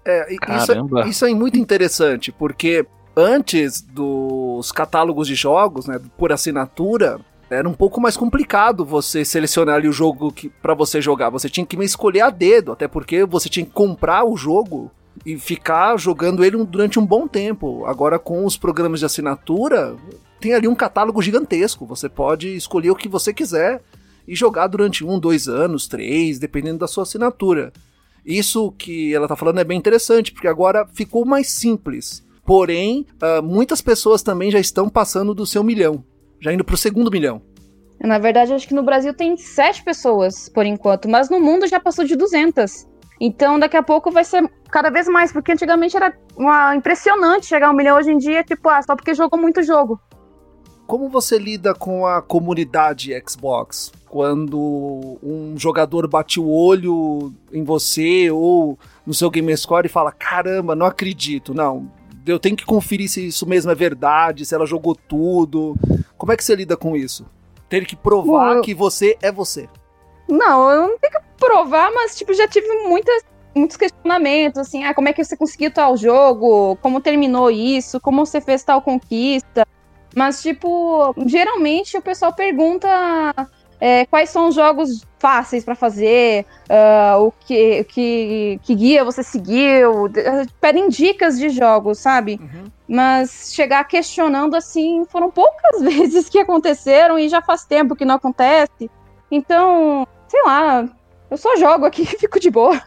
É, 0.04 0.34
isso, 0.34 0.72
é, 0.72 1.08
isso 1.08 1.26
é 1.26 1.34
muito 1.34 1.58
interessante, 1.58 2.30
porque 2.30 2.86
antes 3.16 3.80
dos 3.80 4.70
catálogos 4.72 5.26
de 5.26 5.34
jogos, 5.34 5.86
né, 5.86 6.00
por 6.18 6.32
assinatura, 6.32 7.18
era 7.48 7.68
um 7.68 7.72
pouco 7.74 8.00
mais 8.00 8.16
complicado 8.16 8.84
você 8.84 9.24
selecionar 9.24 9.76
ali 9.76 9.88
o 9.88 9.92
jogo 9.92 10.32
que 10.32 10.48
para 10.48 10.74
você 10.74 11.00
jogar. 11.00 11.30
Você 11.30 11.48
tinha 11.48 11.66
que 11.66 11.76
me 11.76 11.84
escolher 11.84 12.22
a 12.22 12.30
dedo, 12.30 12.72
até 12.72 12.88
porque 12.88 13.24
você 13.24 13.48
tinha 13.48 13.64
que 13.64 13.72
comprar 13.72 14.24
o 14.24 14.36
jogo 14.36 14.90
e 15.24 15.38
ficar 15.38 15.96
jogando 15.96 16.44
ele 16.44 16.62
durante 16.64 16.98
um 16.98 17.06
bom 17.06 17.28
tempo. 17.28 17.84
Agora 17.86 18.18
com 18.18 18.44
os 18.44 18.56
programas 18.56 19.00
de 19.00 19.06
assinatura, 19.06 19.94
tem 20.40 20.54
ali 20.54 20.66
um 20.66 20.74
catálogo 20.74 21.22
gigantesco. 21.22 21.86
Você 21.86 22.08
pode 22.08 22.54
escolher 22.54 22.90
o 22.90 22.96
que 22.96 23.08
você 23.08 23.32
quiser 23.32 23.80
e 24.26 24.34
jogar 24.34 24.66
durante 24.66 25.04
um, 25.04 25.18
dois 25.18 25.46
anos, 25.48 25.86
três, 25.86 26.38
dependendo 26.38 26.78
da 26.78 26.88
sua 26.88 27.04
assinatura. 27.04 27.72
Isso 28.24 28.72
que 28.72 29.14
ela 29.14 29.28
tá 29.28 29.36
falando 29.36 29.60
é 29.60 29.64
bem 29.64 29.78
interessante, 29.78 30.32
porque 30.32 30.48
agora 30.48 30.86
ficou 30.92 31.24
mais 31.24 31.48
simples. 31.48 32.24
Porém, 32.44 33.06
uh, 33.22 33.42
muitas 33.42 33.80
pessoas 33.80 34.22
também 34.22 34.50
já 34.50 34.58
estão 34.58 34.88
passando 34.88 35.34
do 35.34 35.46
seu 35.46 35.62
milhão 35.62 36.04
já 36.44 36.52
indo 36.52 36.62
pro 36.62 36.76
segundo 36.76 37.10
milhão. 37.10 37.40
Na 37.98 38.18
verdade, 38.18 38.52
acho 38.52 38.68
que 38.68 38.74
no 38.74 38.82
Brasil 38.82 39.14
tem 39.14 39.34
sete 39.36 39.82
pessoas 39.82 40.48
por 40.50 40.66
enquanto, 40.66 41.08
mas 41.08 41.30
no 41.30 41.40
mundo 41.40 41.66
já 41.66 41.80
passou 41.80 42.04
de 42.04 42.14
200. 42.14 42.86
Então, 43.18 43.58
daqui 43.58 43.78
a 43.78 43.82
pouco 43.82 44.10
vai 44.10 44.24
ser 44.24 44.46
cada 44.70 44.90
vez 44.90 45.08
mais, 45.08 45.32
porque 45.32 45.52
antigamente 45.52 45.96
era 45.96 46.14
uma, 46.36 46.76
impressionante 46.76 47.46
chegar 47.46 47.68
a 47.68 47.70
um 47.70 47.74
milhão. 47.74 47.96
Hoje 47.96 48.12
em 48.12 48.18
dia, 48.18 48.44
tipo, 48.44 48.68
ah, 48.68 48.82
só 48.82 48.94
porque 48.94 49.14
jogou 49.14 49.40
muito 49.40 49.62
jogo. 49.62 49.98
Como 50.86 51.08
você 51.08 51.38
lida 51.38 51.74
com 51.74 52.06
a 52.06 52.20
comunidade 52.20 53.12
Xbox? 53.26 53.90
Quando 54.08 55.18
um 55.22 55.54
jogador 55.56 56.06
bate 56.06 56.38
o 56.38 56.48
olho 56.48 57.32
em 57.52 57.64
você 57.64 58.30
ou 58.30 58.78
no 59.06 59.14
seu 59.14 59.30
Gamerscore 59.30 59.86
e 59.86 59.90
fala: 59.90 60.12
caramba, 60.12 60.74
não 60.76 60.86
acredito, 60.86 61.54
não. 61.54 61.90
Eu 62.26 62.38
tenho 62.38 62.56
que 62.56 62.64
conferir 62.64 63.08
se 63.08 63.26
isso 63.26 63.46
mesmo 63.46 63.70
é 63.70 63.74
verdade, 63.74 64.46
se 64.46 64.54
ela 64.54 64.66
jogou 64.66 64.94
tudo. 64.94 65.74
Como 66.16 66.32
é 66.32 66.36
que 66.36 66.44
você 66.44 66.54
lida 66.54 66.76
com 66.76 66.96
isso? 66.96 67.26
Ter 67.68 67.84
que 67.86 67.96
provar 67.96 68.56
eu- 68.56 68.62
que 68.62 68.74
você 68.74 69.16
é 69.20 69.32
você. 69.32 69.68
Não, 70.28 70.70
eu 70.70 70.80
não 70.88 70.98
tenho 70.98 71.12
que 71.12 71.20
provar, 71.38 71.90
mas, 71.92 72.16
tipo, 72.16 72.32
já 72.32 72.48
tive 72.48 72.66
muitas, 72.88 73.22
muitos 73.54 73.76
questionamentos, 73.76 74.58
assim, 74.58 74.84
ah, 74.84 74.94
como 74.94 75.08
é 75.08 75.12
que 75.12 75.22
você 75.22 75.36
conseguiu 75.36 75.70
tal 75.70 75.96
jogo? 75.98 76.76
Como 76.76 76.98
terminou 77.00 77.50
isso? 77.50 78.00
Como 78.00 78.24
você 78.24 78.40
fez 78.40 78.62
tal 78.64 78.80
conquista? 78.80 79.66
Mas, 80.16 80.42
tipo, 80.42 81.14
geralmente 81.26 81.96
o 81.96 82.02
pessoal 82.02 82.32
pergunta 82.32 82.88
é, 83.80 84.06
quais 84.06 84.30
são 84.30 84.48
os 84.48 84.54
jogos 84.54 85.04
fáceis 85.18 85.64
pra 85.64 85.74
fazer, 85.74 86.46
ah, 86.68 87.16
o 87.18 87.32
que, 87.32 87.84
que, 87.84 88.60
que 88.62 88.74
guia 88.74 89.04
você 89.04 89.22
seguiu, 89.22 90.08
de- 90.08 90.22
pedem 90.60 90.88
dicas 90.88 91.38
de 91.38 91.48
jogos, 91.48 91.98
sabe? 91.98 92.38
Mas 92.86 93.52
chegar 93.54 93.82
questionando 93.84 94.54
assim 94.54 95.04
foram 95.06 95.30
poucas 95.30 95.80
vezes 95.82 96.28
que 96.28 96.38
aconteceram 96.38 97.18
e 97.18 97.28
já 97.28 97.40
faz 97.42 97.64
tempo 97.64 97.96
que 97.96 98.04
não 98.04 98.14
acontece. 98.16 98.90
Então, 99.30 100.06
sei 100.28 100.42
lá, 100.44 100.86
eu 101.30 101.36
só 101.36 101.56
jogo 101.56 101.86
aqui 101.86 102.02
e 102.04 102.06
fico 102.18 102.38
de 102.38 102.50
boa. 102.50 102.80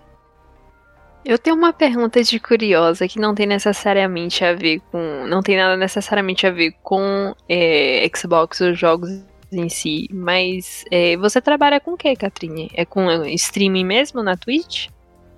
Eu 1.28 1.38
tenho 1.38 1.58
uma 1.58 1.74
pergunta 1.74 2.24
de 2.24 2.40
curiosa 2.40 3.06
que 3.06 3.20
não 3.20 3.36
tem 3.36 3.46
necessariamente 3.46 4.46
a 4.46 4.54
ver 4.54 4.80
com. 4.90 5.26
Não 5.28 5.42
tem 5.42 5.58
nada 5.58 5.76
necessariamente 5.76 6.48
a 6.48 6.52
ver 6.52 6.74
com 6.82 7.36
é, 7.50 8.10
Xbox 8.16 8.62
ou 8.62 8.74
jogos 8.74 9.10
em 9.52 9.68
si. 9.68 10.08
Mas 10.10 10.86
é, 10.90 11.18
você 11.18 11.42
trabalha 11.42 11.82
com 11.82 11.92
o 11.92 11.98
que, 11.98 12.16
Catrine? 12.16 12.72
É 12.74 12.86
com 12.86 13.26
streaming 13.26 13.84
mesmo 13.84 14.24
na 14.24 14.38
Twitch? 14.38 14.88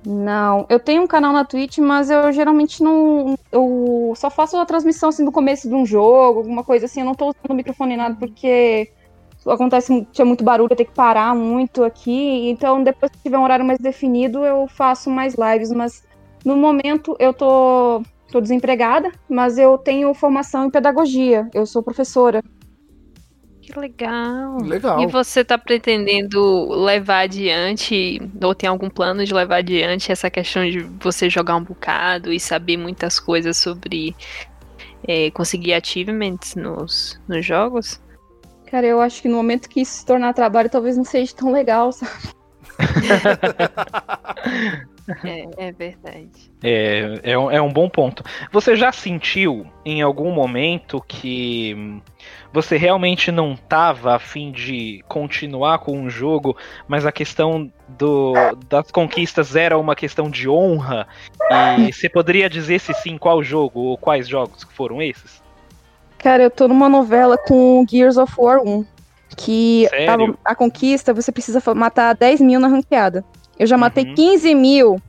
Não, 0.05 0.67
eu 0.69 0.79
tenho 0.79 1.01
um 1.01 1.07
canal 1.07 1.33
na 1.33 1.43
Twitch, 1.43 1.79
mas 1.79 2.11
eu 2.11 2.31
geralmente 2.31 2.83
não. 2.83 3.35
Eu 3.51 4.13
só 4.15 4.29
faço 4.29 4.57
a 4.57 4.67
transmissão 4.67 5.09
assim 5.09 5.25
do 5.25 5.31
começo 5.31 5.67
de 5.67 5.73
um 5.73 5.87
jogo, 5.87 6.37
alguma 6.37 6.63
coisa 6.63 6.85
assim. 6.85 6.99
Eu 6.99 7.07
não 7.07 7.15
tô 7.15 7.29
usando 7.29 7.49
o 7.49 7.55
microfone 7.55 7.97
nada 7.97 8.15
porque 8.15 8.91
acontece, 9.49 10.07
tinha 10.11 10.25
muito 10.25 10.43
barulho, 10.43 10.71
eu 10.71 10.75
tenho 10.75 10.89
que 10.89 10.95
parar 10.95 11.35
muito 11.35 11.83
aqui. 11.83 12.49
Então, 12.49 12.83
depois 12.83 13.11
que 13.11 13.19
tiver 13.23 13.37
um 13.37 13.43
horário 13.43 13.65
mais 13.65 13.79
definido, 13.79 14.43
eu 14.45 14.67
faço 14.67 15.09
mais 15.09 15.35
lives. 15.35 15.71
Mas 15.71 16.03
no 16.45 16.55
momento 16.55 17.15
eu 17.19 17.33
tô, 17.33 18.01
tô 18.31 18.39
desempregada, 18.41 19.11
mas 19.29 19.57
eu 19.57 19.77
tenho 19.77 20.13
formação 20.13 20.65
em 20.65 20.69
pedagogia. 20.69 21.49
Eu 21.53 21.65
sou 21.65 21.83
professora. 21.83 22.43
Que 23.61 23.79
legal. 23.79 24.57
Legal. 24.61 24.99
E 25.01 25.05
você 25.05 25.43
tá 25.43 25.57
pretendendo 25.57 26.69
levar 26.69 27.19
adiante, 27.19 28.19
ou 28.43 28.55
tem 28.55 28.67
algum 28.67 28.89
plano 28.89 29.23
de 29.23 29.33
levar 29.33 29.57
adiante 29.57 30.11
essa 30.11 30.29
questão 30.29 30.67
de 30.67 30.79
você 30.99 31.29
jogar 31.29 31.55
um 31.55 31.63
bocado 31.63 32.33
e 32.33 32.39
saber 32.39 32.77
muitas 32.77 33.19
coisas 33.19 33.57
sobre 33.57 34.15
é, 35.07 35.29
conseguir 35.31 35.73
achievements 35.73 36.55
nos, 36.55 37.19
nos 37.27 37.45
jogos? 37.45 38.01
Cara, 38.69 38.85
eu 38.85 39.01
acho 39.01 39.21
que 39.21 39.27
no 39.27 39.37
momento 39.37 39.67
que 39.67 39.81
isso 39.81 39.99
se 39.99 40.05
tornar 40.05 40.33
trabalho, 40.33 40.69
talvez 40.69 40.95
não 40.95 41.03
seja 41.03 41.35
tão 41.35 41.51
legal, 41.51 41.91
sabe? 41.91 42.11
É, 45.23 45.69
é 45.69 45.71
verdade. 45.71 46.51
É, 46.61 47.19
é, 47.23 47.37
um, 47.37 47.49
é 47.49 47.61
um 47.61 47.71
bom 47.73 47.89
ponto. 47.89 48.23
Você 48.51 48.75
já 48.75 48.91
sentiu 48.91 49.65
em 49.83 50.01
algum 50.03 50.31
momento 50.31 51.03
que 51.07 51.99
você 52.53 52.77
realmente 52.77 53.31
não 53.31 53.53
estava 53.53 54.15
a 54.15 54.19
fim 54.19 54.51
de 54.51 55.03
continuar 55.07 55.79
com 55.79 55.97
um 55.97 56.09
jogo, 56.09 56.55
mas 56.87 57.05
a 57.05 57.11
questão 57.11 57.71
do, 57.87 58.33
das 58.67 58.91
conquistas 58.91 59.55
era 59.55 59.77
uma 59.77 59.95
questão 59.95 60.29
de 60.29 60.47
honra? 60.47 61.07
E 61.87 61.91
você 61.91 62.07
poderia 62.07 62.49
dizer 62.49 62.79
se 62.79 62.93
sim 62.93 63.17
qual 63.17 63.41
jogo 63.43 63.79
ou 63.79 63.97
quais 63.97 64.27
jogos 64.27 64.63
que 64.63 64.73
foram 64.73 65.01
esses? 65.01 65.41
Cara, 66.19 66.43
eu 66.43 66.51
tô 66.51 66.67
numa 66.67 66.89
novela 66.89 67.37
com 67.37 67.85
Gears 67.89 68.17
of 68.17 68.33
War 68.37 68.61
1. 68.61 68.85
Que 69.37 69.87
a, 70.45 70.51
a 70.51 70.55
conquista 70.55 71.13
você 71.13 71.31
precisa 71.31 71.61
matar 71.73 72.13
10 72.15 72.41
mil 72.41 72.59
na 72.59 72.67
ranqueada. 72.67 73.23
Eu 73.57 73.67
já 73.67 73.77
matei 73.77 74.05
Uhum. 74.05 74.15
15 74.15 74.55
mil 74.55 75.01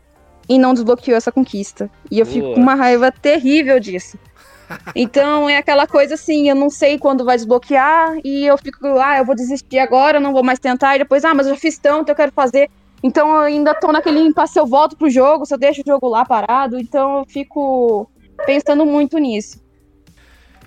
e 0.48 0.58
não 0.58 0.74
desbloqueou 0.74 1.16
essa 1.16 1.32
conquista. 1.32 1.90
E 2.10 2.18
eu 2.18 2.26
fico 2.26 2.54
com 2.54 2.60
uma 2.60 2.74
raiva 2.74 3.10
terrível 3.10 3.80
disso. 3.80 4.18
Então 4.94 5.48
é 5.48 5.56
aquela 5.56 5.86
coisa 5.86 6.14
assim, 6.14 6.48
eu 6.48 6.54
não 6.54 6.70
sei 6.70 6.96
quando 6.98 7.24
vai 7.24 7.36
desbloquear 7.36 8.16
e 8.24 8.46
eu 8.46 8.56
fico, 8.56 8.86
ah, 8.98 9.18
eu 9.18 9.24
vou 9.24 9.34
desistir 9.34 9.78
agora, 9.78 10.20
não 10.20 10.32
vou 10.32 10.44
mais 10.44 10.58
tentar. 10.60 10.94
E 10.94 11.00
depois, 11.00 11.24
ah, 11.24 11.34
mas 11.34 11.46
eu 11.46 11.54
já 11.54 11.60
fiz 11.60 11.78
tanto, 11.78 12.08
eu 12.08 12.14
quero 12.14 12.30
fazer. 12.32 12.70
Então 13.02 13.34
eu 13.34 13.40
ainda 13.40 13.74
tô 13.74 13.90
naquele 13.90 14.20
impasse, 14.20 14.52
se 14.52 14.60
eu 14.60 14.66
volto 14.66 14.96
pro 14.96 15.10
jogo, 15.10 15.46
se 15.46 15.54
eu 15.54 15.58
deixo 15.58 15.80
o 15.80 15.84
jogo 15.86 16.08
lá 16.08 16.24
parado. 16.24 16.78
Então 16.78 17.18
eu 17.18 17.24
fico 17.26 18.08
pensando 18.46 18.84
muito 18.86 19.18
nisso. 19.18 19.58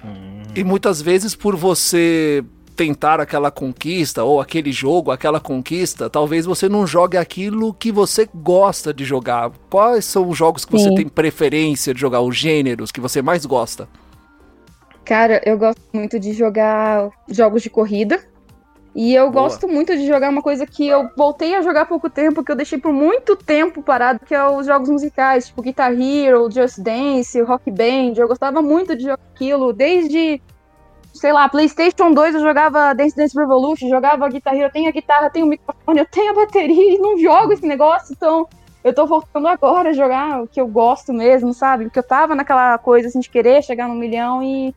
Hum, 0.04 0.44
E 0.56 0.64
muitas 0.64 1.02
vezes 1.02 1.36
por 1.36 1.56
você 1.56 2.44
tentar 2.76 3.20
aquela 3.20 3.52
conquista 3.52 4.24
ou 4.24 4.42
aquele 4.42 4.72
jogo, 4.72 5.12
aquela 5.12 5.40
conquista, 5.40 6.10
talvez 6.10 6.46
você 6.46 6.68
não 6.68 6.88
jogue 6.88 7.18
aquilo 7.18 7.74
que 7.74 7.92
você 7.92 8.28
gosta 8.34 8.94
de 8.94 9.06
jogar. 9.06 9.52
Quais 9.70 10.06
são 10.06 10.28
os 10.28 10.38
jogos 10.38 10.66
que 10.66 10.72
você 10.72 10.90
Sim. 10.90 10.96
tem 10.96 11.08
preferência 11.08 11.94
de 11.94 12.00
jogar, 12.02 12.22
os 12.22 12.36
gêneros 12.36 12.92
que 12.92 13.00
você 13.02 13.22
mais 13.22 13.46
gosta? 13.46 13.88
Cara, 15.06 15.42
eu 15.46 15.58
gosto 15.58 15.82
muito 15.94 16.20
de 16.20 16.34
jogar 16.34 17.10
jogos 17.30 17.62
de 17.62 17.70
corrida. 17.70 18.24
E 18.96 19.14
eu 19.14 19.32
Boa. 19.32 19.44
gosto 19.44 19.68
muito 19.68 19.96
de 19.98 20.06
jogar 20.06 20.30
uma 20.30 20.42
coisa 20.42 20.68
que 20.68 20.88
eu 20.88 21.10
voltei 21.18 21.56
a 21.56 21.64
jogar 21.64 21.82
há 21.82 21.86
pouco 21.86 22.10
tempo, 22.10 22.44
que 22.44 22.52
eu 22.52 22.56
deixei 22.56 22.78
por 22.78 22.94
muito 22.94 23.36
tempo 23.36 23.82
parado, 23.82 24.20
que 24.24 24.36
é 24.36 24.46
os 24.46 24.68
jogos 24.68 24.90
musicais, 24.90 25.48
tipo 25.48 25.64
Guitar 25.64 25.92
Hero, 25.92 26.50
Just 26.52 26.80
Dance, 26.80 27.42
Rock 27.42 27.72
Band. 27.72 28.14
Eu 28.16 28.28
gostava 28.28 28.62
muito 28.62 28.96
de 28.96 29.04
jogar 29.04 29.20
aquilo, 29.34 29.74
desde, 29.74 30.40
sei 31.12 31.34
lá, 31.34 31.50
PlayStation 31.50 32.12
2 32.12 32.36
eu 32.36 32.42
jogava 32.42 32.94
Dance 32.94 33.16
Dance 33.16 33.36
Revolution, 33.36 33.90
jogava 33.90 34.30
Guitar 34.30 34.54
Hero, 34.54 34.68
eu 34.68 34.72
tenho 34.72 34.90
a 34.90 34.92
guitarra, 34.92 35.26
eu 35.26 35.32
tenho 35.32 35.48
o 35.48 35.50
microfone, 35.50 36.00
eu 36.00 36.06
tenho 36.06 36.32
a 36.32 36.36
bateria 36.36 36.94
e 36.94 37.00
não 37.00 37.18
jogo 37.18 37.52
esse 37.52 37.66
negócio, 37.66 38.14
então 38.14 38.48
eu 38.84 38.94
tô 38.94 39.08
voltando 39.08 39.48
agora 39.48 39.90
a 39.90 39.94
jogar 39.94 40.44
o 40.44 40.48
que 40.48 40.62
eu 40.62 40.68
gosto 40.68 41.12
mesmo, 41.12 41.52
sabe? 41.52 41.86
Porque 41.86 41.98
eu 41.98 42.08
tava 42.08 42.36
naquela 42.36 42.78
coisa 42.78 43.08
assim 43.08 43.22
de 43.22 43.30
querer 43.30 43.64
chegar 43.64 43.88
no 43.88 43.96
milhão 43.96 44.44
e 44.44 44.76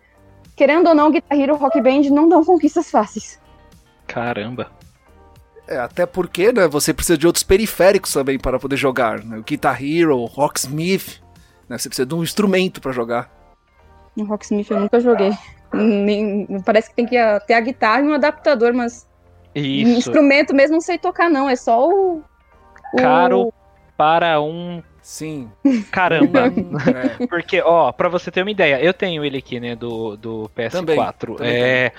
querendo 0.54 0.86
ou 0.86 0.94
não, 0.94 1.10
Guitar 1.10 1.38
Hero 1.38 1.56
Rock 1.56 1.82
Band 1.82 2.08
não 2.10 2.26
dão 2.30 2.42
conquistas 2.42 2.90
fáceis. 2.90 3.38
Caramba. 4.06 4.70
É, 5.68 5.78
até 5.78 6.06
porque, 6.06 6.52
né, 6.52 6.68
você 6.68 6.94
precisa 6.94 7.18
de 7.18 7.26
outros 7.26 7.42
periféricos 7.42 8.12
também 8.12 8.38
para 8.38 8.58
poder 8.58 8.76
jogar, 8.76 9.22
né? 9.24 9.38
O 9.38 9.42
Guitar 9.42 9.82
Hero, 9.82 10.16
o 10.16 10.24
Rocksmith, 10.26 11.20
né? 11.68 11.76
Você 11.76 11.88
precisa 11.88 12.06
de 12.06 12.14
um 12.14 12.22
instrumento 12.22 12.80
para 12.80 12.92
jogar. 12.92 13.28
No 14.16 14.24
Rocksmith 14.26 14.70
eu 14.70 14.78
nunca 14.80 15.00
joguei. 15.00 15.32
Nem- 15.74 16.46
parece 16.64 16.88
que 16.90 16.94
tem 16.96 17.04
que 17.06 17.16
ter 17.46 17.54
a 17.54 17.60
guitarra 17.60 18.00
e 18.00 18.04
um 18.08 18.14
adaptador, 18.14 18.72
mas 18.72 19.06
Isso. 19.54 19.98
instrumento 20.08 20.54
mesmo 20.54 20.74
não 20.74 20.80
sei 20.80 20.98
tocar, 20.98 21.28
não. 21.28 21.48
É 21.50 21.56
só 21.56 21.88
o. 21.88 22.18
o- 22.18 22.96
Caro 22.96 23.52
para 23.96 24.40
um 24.40 24.80
Sim. 25.02 25.50
caramba. 25.90 26.44
É. 27.20 27.26
Porque, 27.26 27.60
ó, 27.60 27.90
pra 27.90 28.08
você 28.08 28.30
ter 28.30 28.42
uma 28.42 28.50
ideia, 28.52 28.80
eu 28.80 28.94
tenho 28.94 29.24
ele 29.24 29.38
aqui, 29.38 29.58
né, 29.58 29.74
do, 29.74 30.16
do 30.16 30.50
PS4. 30.56 30.70
também 31.36 31.52
é. 31.52 31.92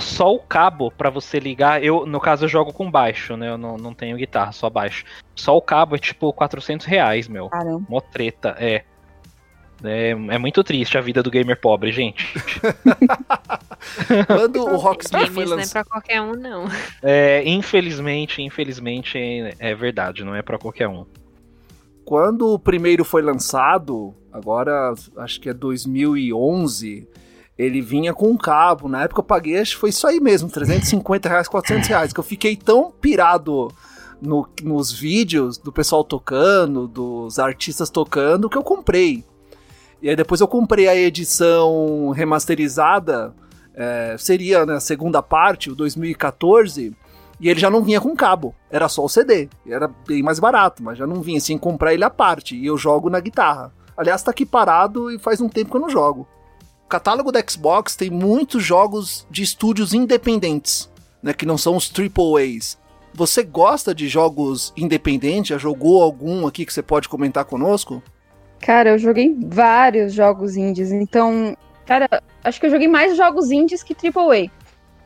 Só 0.00 0.34
o 0.34 0.38
cabo 0.38 0.90
pra 0.90 1.10
você 1.10 1.38
ligar, 1.38 1.82
eu, 1.82 2.06
no 2.06 2.20
caso, 2.20 2.44
eu 2.44 2.48
jogo 2.48 2.72
com 2.72 2.90
baixo, 2.90 3.36
né? 3.36 3.50
Eu 3.50 3.58
não, 3.58 3.76
não 3.76 3.94
tenho 3.94 4.16
guitarra, 4.16 4.52
só 4.52 4.68
baixo. 4.68 5.04
Só 5.34 5.56
o 5.56 5.62
cabo 5.62 5.96
é 5.96 5.98
tipo 5.98 6.32
400 6.32 6.86
reais, 6.86 7.28
meu. 7.28 7.48
Caramba. 7.48 7.84
Mó 7.88 8.00
treta, 8.00 8.56
é. 8.58 8.84
É, 9.82 10.10
é 10.10 10.38
muito 10.38 10.62
triste 10.62 10.98
a 10.98 11.00
vida 11.00 11.22
do 11.22 11.30
gamer 11.30 11.58
pobre, 11.58 11.90
gente. 11.90 12.26
Quando 14.26 14.62
o 14.62 14.76
Rocksmith 14.76 15.28
foi 15.28 15.44
Games 15.44 15.50
não 15.50 15.56
é 15.56 15.60
lançado. 15.60 15.72
pra 15.72 15.84
qualquer 15.84 16.20
um, 16.20 16.32
não. 16.32 16.66
É, 17.02 17.42
infelizmente, 17.46 18.42
infelizmente, 18.42 19.16
é, 19.16 19.54
é 19.58 19.74
verdade, 19.74 20.22
não 20.22 20.34
é 20.34 20.42
pra 20.42 20.58
qualquer 20.58 20.88
um. 20.88 21.06
Quando 22.04 22.52
o 22.52 22.58
primeiro 22.58 23.04
foi 23.04 23.22
lançado, 23.22 24.14
agora 24.32 24.92
acho 25.16 25.40
que 25.40 25.48
é 25.48 25.54
2011, 25.54 27.08
ele 27.64 27.80
vinha 27.80 28.14
com 28.14 28.28
um 28.28 28.36
cabo. 28.36 28.88
Na 28.88 29.02
época 29.02 29.20
eu 29.20 29.24
paguei, 29.24 29.58
acho 29.58 29.74
que 29.74 29.80
foi 29.80 29.90
isso 29.90 30.06
aí 30.06 30.20
mesmo, 30.20 30.48
350 30.48 31.28
reais, 31.28 31.48
400 31.48 31.88
reais, 31.88 32.12
que 32.12 32.20
eu 32.20 32.24
fiquei 32.24 32.56
tão 32.56 32.90
pirado 32.90 33.68
no- 34.20 34.48
nos 34.62 34.92
vídeos 34.92 35.58
do 35.58 35.72
pessoal 35.72 36.02
tocando, 36.04 36.86
dos 36.88 37.38
artistas 37.38 37.90
tocando, 37.90 38.48
que 38.48 38.56
eu 38.56 38.62
comprei. 38.62 39.24
E 40.02 40.08
aí 40.08 40.16
depois 40.16 40.40
eu 40.40 40.48
comprei 40.48 40.88
a 40.88 40.96
edição 40.96 42.10
remasterizada, 42.10 43.34
é, 43.74 44.16
seria 44.18 44.64
né, 44.64 44.74
a 44.76 44.80
segunda 44.80 45.22
parte, 45.22 45.70
o 45.70 45.74
2014, 45.74 46.94
e 47.38 47.48
ele 47.48 47.60
já 47.60 47.70
não 47.70 47.82
vinha 47.82 48.00
com 48.00 48.14
cabo, 48.14 48.54
era 48.70 48.88
só 48.88 49.04
o 49.04 49.08
CD. 49.08 49.48
Era 49.66 49.88
bem 50.06 50.22
mais 50.22 50.38
barato, 50.38 50.82
mas 50.82 50.98
já 50.98 51.06
não 51.06 51.22
vinha 51.22 51.38
assim 51.38 51.56
comprar 51.56 51.94
ele 51.94 52.04
à 52.04 52.10
parte. 52.10 52.54
E 52.56 52.66
eu 52.66 52.76
jogo 52.76 53.08
na 53.08 53.18
guitarra. 53.20 53.72
Aliás, 53.96 54.22
tá 54.22 54.30
aqui 54.30 54.44
parado 54.44 55.10
e 55.10 55.18
faz 55.18 55.40
um 55.40 55.48
tempo 55.48 55.70
que 55.70 55.76
eu 55.76 55.80
não 55.80 55.88
jogo. 55.90 56.26
Catálogo 56.90 57.30
da 57.30 57.42
Xbox 57.48 57.94
tem 57.94 58.10
muitos 58.10 58.62
jogos 58.64 59.26
de 59.30 59.42
estúdios 59.42 59.94
independentes, 59.94 60.90
né, 61.22 61.32
que 61.32 61.46
não 61.46 61.56
são 61.56 61.76
os 61.76 61.90
AAAs. 61.90 62.76
Você 63.14 63.42
gosta 63.42 63.94
de 63.94 64.08
jogos 64.08 64.72
independentes? 64.76 65.48
Já 65.50 65.58
jogou 65.58 66.02
algum 66.02 66.46
aqui 66.46 66.66
que 66.66 66.72
você 66.72 66.82
pode 66.82 67.08
comentar 67.08 67.44
conosco? 67.44 68.02
Cara, 68.60 68.90
eu 68.90 68.98
joguei 68.98 69.34
vários 69.46 70.12
jogos 70.12 70.56
indies, 70.56 70.92
então, 70.92 71.56
cara, 71.86 72.08
acho 72.44 72.60
que 72.60 72.66
eu 72.66 72.70
joguei 72.70 72.88
mais 72.88 73.16
jogos 73.16 73.50
indies 73.50 73.82
que 73.82 73.94
AAA. 73.94 74.50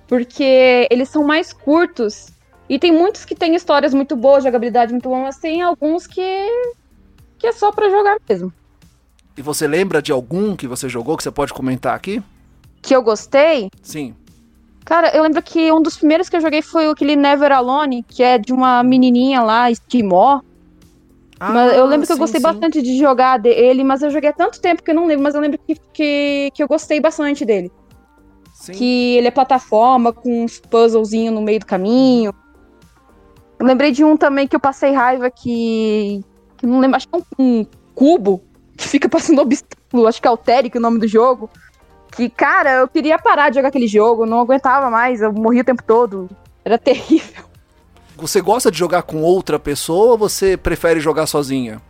Porque 0.07 0.89
eles 0.91 1.09
são 1.09 1.23
mais 1.25 1.53
curtos 1.53 2.29
e 2.69 2.79
tem 2.79 2.93
muitos 2.93 3.25
que 3.25 3.35
têm 3.35 3.55
histórias 3.55 3.95
muito 3.95 4.17
boas, 4.17 4.45
jogabilidade 4.45 4.93
muito 4.93 5.09
boa, 5.09 5.23
mas 5.23 5.37
tem 5.37 5.63
alguns 5.63 6.07
que 6.07 6.49
que 7.39 7.47
é 7.47 7.53
só 7.53 7.71
para 7.71 7.91
jogar 7.91 8.17
mesmo. 8.29 8.53
E 9.37 9.43
você 9.43 9.67
lembra 9.67 10.01
de 10.01 10.13
algum 10.13 10.55
que 10.55 10.67
você 10.67 10.89
jogou 10.89 11.17
que 11.17 11.23
você 11.23 11.31
pode 11.31 11.53
comentar 11.53 11.95
aqui? 11.95 12.23
Que 12.81 12.95
eu 12.95 13.03
gostei? 13.03 13.69
Sim. 13.83 14.15
Cara, 14.85 15.17
eu 15.17 15.23
lembro 15.23 15.43
que 15.43 15.73
um 15.73 15.83
dos 15.83 15.97
primeiros 15.97 16.29
que 16.29 16.37
eu 16.37 16.41
joguei 16.41 16.63
foi 16.63 16.87
aquele 16.89 17.17
Never 17.17 17.51
Alone, 17.51 18.05
que 18.07 18.23
é 18.23 18.39
de 18.39 18.53
uma 18.53 18.83
menininha 18.83 19.43
lá, 19.43 19.71
Estimó. 19.71 20.41
Ah, 21.41 21.51
mas 21.51 21.73
eu 21.77 21.87
lembro 21.87 22.03
que 22.03 22.07
sim, 22.07 22.13
eu 22.13 22.19
gostei 22.19 22.41
sim. 22.41 22.47
bastante 22.47 22.83
de 22.83 22.97
jogar 22.99 23.39
dele, 23.39 23.83
mas 23.83 24.03
eu 24.03 24.11
joguei 24.11 24.31
há 24.31 24.33
tanto 24.33 24.61
tempo 24.61 24.83
que 24.83 24.91
eu 24.91 24.95
não 24.95 25.07
lembro, 25.07 25.25
mas 25.25 25.35
eu 25.35 25.41
lembro 25.41 25.59
que, 25.67 25.75
que, 25.93 26.51
que 26.55 26.63
eu 26.63 26.69
gostei 26.69 27.01
bastante 27.01 27.45
dele. 27.45 27.73
Sim. 28.55 28.73
Que 28.73 29.17
ele 29.17 29.27
é 29.27 29.31
plataforma, 29.31 30.13
com 30.13 30.45
uns 30.45 30.61
puzzlezinhos 30.61 31.35
no 31.35 31.43
meio 31.43 31.59
do 31.59 31.67
caminho. 31.67 32.33
Eu 33.59 33.67
lembrei 33.67 33.91
de 33.91 34.05
um 34.05 34.17
também 34.17 34.47
que 34.47 34.55
eu 34.55 34.61
passei 34.61 34.93
raiva 34.93 35.29
que. 35.31 36.23
que 36.57 36.67
não 36.67 36.79
lembro, 36.79 36.97
acho 36.97 37.09
que 37.09 37.17
é 37.17 37.19
um, 37.19 37.25
um 37.39 37.67
cubo 37.95 38.43
que 38.77 38.89
fica 38.89 39.09
passando 39.09 39.41
obstáculo, 39.41 40.07
acho 40.07 40.21
que 40.21 40.27
é 40.27 40.31
Alteric 40.31 40.77
o 40.77 40.81
nome 40.81 40.99
do 40.99 41.09
jogo. 41.09 41.49
Que, 42.13 42.31
cara, 42.31 42.73
eu 42.73 42.89
queria 42.89 43.19
parar 43.19 43.51
de 43.51 43.57
jogar 43.57 43.69
aquele 43.69 43.89
jogo, 43.89 44.27
não 44.27 44.41
aguentava 44.41 44.89
mais, 44.89 45.21
eu 45.21 45.33
morria 45.33 45.63
o 45.63 45.65
tempo 45.65 45.83
todo. 45.83 46.29
Era 46.65 46.79
terrível. 46.79 47.45
Você 48.17 48.41
gosta 48.41 48.71
de 48.71 48.79
jogar 48.79 49.03
com 49.03 49.23
outra 49.23 49.59
pessoa 49.59 50.13
ou 50.13 50.19
você 50.19 50.57
prefere 50.57 51.01
jogar 51.01 51.27
sozinha? 51.27 51.81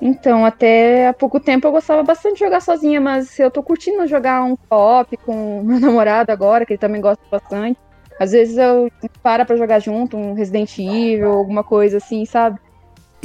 Então, 0.00 0.44
até 0.44 1.08
há 1.08 1.14
pouco 1.14 1.40
tempo 1.40 1.66
eu 1.66 1.72
gostava 1.72 2.02
bastante 2.02 2.34
de 2.34 2.40
jogar 2.40 2.60
sozinha, 2.60 3.00
mas 3.00 3.38
eu 3.38 3.50
tô 3.50 3.62
curtindo 3.62 4.06
jogar 4.06 4.42
um 4.44 4.54
co-op 4.56 5.16
com 5.18 5.62
meu 5.64 5.80
namorado 5.80 6.30
agora, 6.30 6.66
que 6.66 6.74
ele 6.74 6.78
também 6.78 7.00
gosta 7.00 7.22
bastante. 7.30 7.78
Às 8.18 8.32
vezes 8.32 8.56
eu 8.56 8.90
para 9.22 9.44
pra 9.44 9.56
jogar 9.56 9.78
junto, 9.78 10.16
um 10.16 10.34
Resident 10.34 10.78
Evil, 10.78 11.32
alguma 11.32 11.62
coisa 11.62 11.98
assim, 11.98 12.24
sabe? 12.24 12.58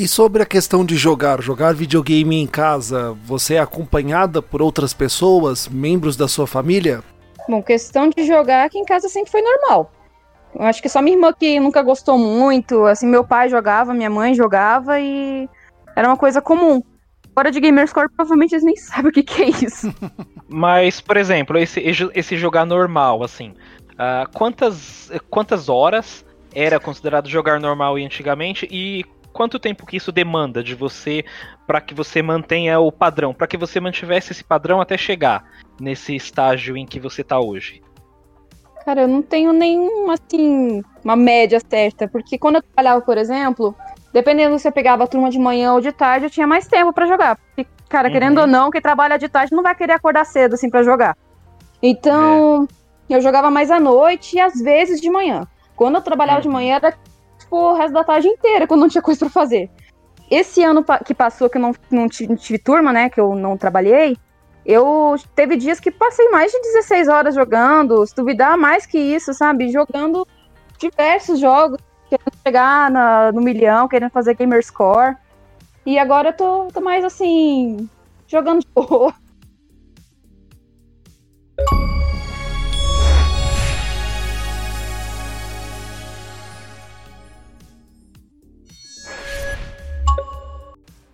E 0.02 0.08
sobre 0.08 0.42
a 0.42 0.48
questão 0.48 0.84
de 0.84 0.98
jogar, 0.98 1.44
jogar 1.44 1.76
videogame 1.76 2.36
em 2.36 2.48
casa, 2.48 3.16
você 3.24 3.54
é 3.54 3.60
acompanhada 3.60 4.42
por 4.42 4.60
outras 4.60 4.96
pessoas, 4.96 5.68
membros 5.68 6.18
da 6.18 6.28
sua 6.28 6.48
família? 6.48 7.04
Bom, 7.48 7.62
questão 7.62 8.10
de 8.10 8.26
jogar 8.26 8.66
aqui 8.66 8.80
em 8.80 8.84
casa 8.84 9.08
sempre 9.08 9.30
foi 9.30 9.44
normal. 9.44 9.92
Eu 10.56 10.66
acho 10.66 10.82
que 10.82 10.90
só 10.90 11.04
minha 11.04 11.16
irmã 11.16 11.32
que 11.32 11.60
nunca 11.60 11.84
gostou 11.84 12.18
muito, 12.18 12.84
assim, 12.88 13.06
meu 13.06 13.24
pai 13.24 13.48
jogava, 13.48 13.94
minha 13.94 14.10
mãe 14.10 14.34
jogava 14.34 15.00
e 15.00 15.48
era 15.96 16.08
uma 16.08 16.18
coisa 16.18 16.42
comum. 16.42 16.82
Fora 17.36 17.52
de 17.52 17.60
Gamerscore, 17.60 18.10
provavelmente 18.10 18.56
eles 18.56 18.66
nem 18.66 18.76
sabem 18.82 19.12
o 19.12 19.14
que, 19.14 19.22
que 19.22 19.44
é 19.44 19.50
isso. 19.50 19.94
Mas, 20.50 21.00
por 21.00 21.16
exemplo, 21.16 21.60
esse, 21.60 21.80
esse 21.80 22.38
jogar 22.38 22.66
normal, 22.66 23.22
assim, 23.24 23.54
uh, 23.92 24.28
quantas, 24.34 25.12
quantas 25.30 25.70
horas 25.70 26.26
era 26.56 26.80
considerado 26.80 27.30
jogar 27.30 27.60
normal 27.60 27.98
antigamente 27.98 28.68
e 28.72 29.06
quanto 29.32 29.60
tempo 29.60 29.86
que 29.86 29.98
isso 29.98 30.12
demanda 30.12 30.64
de 30.64 30.76
você 30.76 31.24
para 31.66 31.82
que 31.82 31.94
você 31.94 32.22
mantenha 32.22 32.80
o 32.80 32.92
padrão, 32.92 33.34
para 33.34 33.48
que 33.48 33.58
você 33.58 33.80
mantivesse 33.80 34.32
esse 34.32 34.44
padrão 34.44 34.82
até 34.82 34.98
chegar 34.98 35.44
nesse 35.80 36.16
estágio 36.16 36.78
em 36.78 36.86
que 36.86 37.00
você 37.00 37.22
está 37.22 37.40
hoje? 37.40 37.82
Cara, 38.86 39.02
eu 39.02 39.08
não 39.08 39.22
tenho 39.22 39.54
nenhum, 39.54 40.10
assim, 40.10 40.84
uma 41.04 41.16
média 41.16 41.60
certa, 41.60 42.08
porque 42.08 42.38
quando 42.38 42.56
eu 42.56 42.64
trabalhava, 42.64 43.02
por 43.02 43.18
exemplo, 43.18 43.76
dependendo 44.12 44.58
se 44.58 44.64
você 44.64 44.72
pegava 44.72 45.04
a 45.04 45.08
turma 45.08 45.30
de 45.30 45.38
manhã 45.38 45.74
ou 45.74 45.82
de 45.82 45.92
tarde, 45.92 46.26
eu 46.26 46.30
tinha 46.32 46.48
mais 46.48 46.68
tempo 46.68 46.92
para 46.92 47.06
jogar. 47.06 47.36
Porque, 47.38 47.68
cara, 47.88 48.08
uhum. 48.08 48.14
querendo 48.14 48.40
ou 48.40 48.48
não, 48.48 48.72
quem 48.72 48.82
trabalha 48.82 49.18
de 49.18 49.30
tarde 49.30 49.56
não 49.56 49.62
vai 49.62 49.76
querer 49.76 49.94
acordar 49.94 50.26
cedo, 50.26 50.56
assim, 50.56 50.70
para 50.70 50.82
jogar. 50.82 51.16
Então, 51.82 52.68
é. 53.08 53.16
eu 53.16 53.22
jogava 53.22 53.52
mais 53.52 53.70
à 53.70 53.80
noite 53.80 54.38
e 54.38 54.42
às 54.42 54.60
vezes 54.60 55.00
de 55.00 55.10
manhã. 55.12 55.48
Quando 55.76 55.96
eu 55.96 56.02
trabalhava 56.02 56.40
uhum. 56.40 56.44
de 56.44 56.50
manhã, 56.50 56.76
era 56.76 56.98
tipo, 57.52 57.58
o 57.58 57.74
resto 57.74 57.94
da 57.94 58.04
tarde 58.04 58.28
inteira, 58.30 58.66
quando 58.66 58.82
não 58.82 58.90
tinha 58.90 59.02
coisa 59.02 59.20
para 59.20 59.30
fazer. 59.30 59.70
Esse 60.30 60.64
ano 60.64 60.86
que 61.06 61.14
passou, 61.14 61.50
que 61.50 61.58
eu 61.58 61.62
não, 61.62 61.76
não 61.92 62.08
tive, 62.08 62.36
tive 62.38 62.58
turma, 62.58 62.94
né, 62.94 63.10
que 63.10 63.20
eu 63.20 63.36
não 63.36 63.58
trabalhei, 63.58 64.18
eu 64.66 65.16
teve 65.36 65.58
dias 65.58 65.80
que 65.80 65.92
passei 65.92 66.30
mais 66.30 66.52
de 66.52 66.62
16 66.62 67.10
horas 67.10 67.36
jogando, 67.36 68.06
se 68.06 68.16
duvidar 68.16 68.58
mais 68.58 68.86
que 68.86 68.98
isso, 68.98 69.34
sabe? 69.34 69.70
Jogando 69.70 70.26
diversos 70.78 71.40
jogos, 71.40 71.80
querendo 72.08 72.32
chegar 72.46 72.90
na, 72.90 73.32
no 73.32 73.42
milhão, 73.42 73.88
querendo 73.88 74.12
fazer 74.12 74.36
gamer 74.36 74.64
score. 74.64 75.18
E 75.86 76.00
agora 76.00 76.30
eu 76.30 76.34
tô, 76.34 76.68
tô 76.72 76.80
mais 76.80 77.04
assim, 77.04 77.90
jogando 78.28 78.62
de 78.62 78.68
boa. 78.74 79.14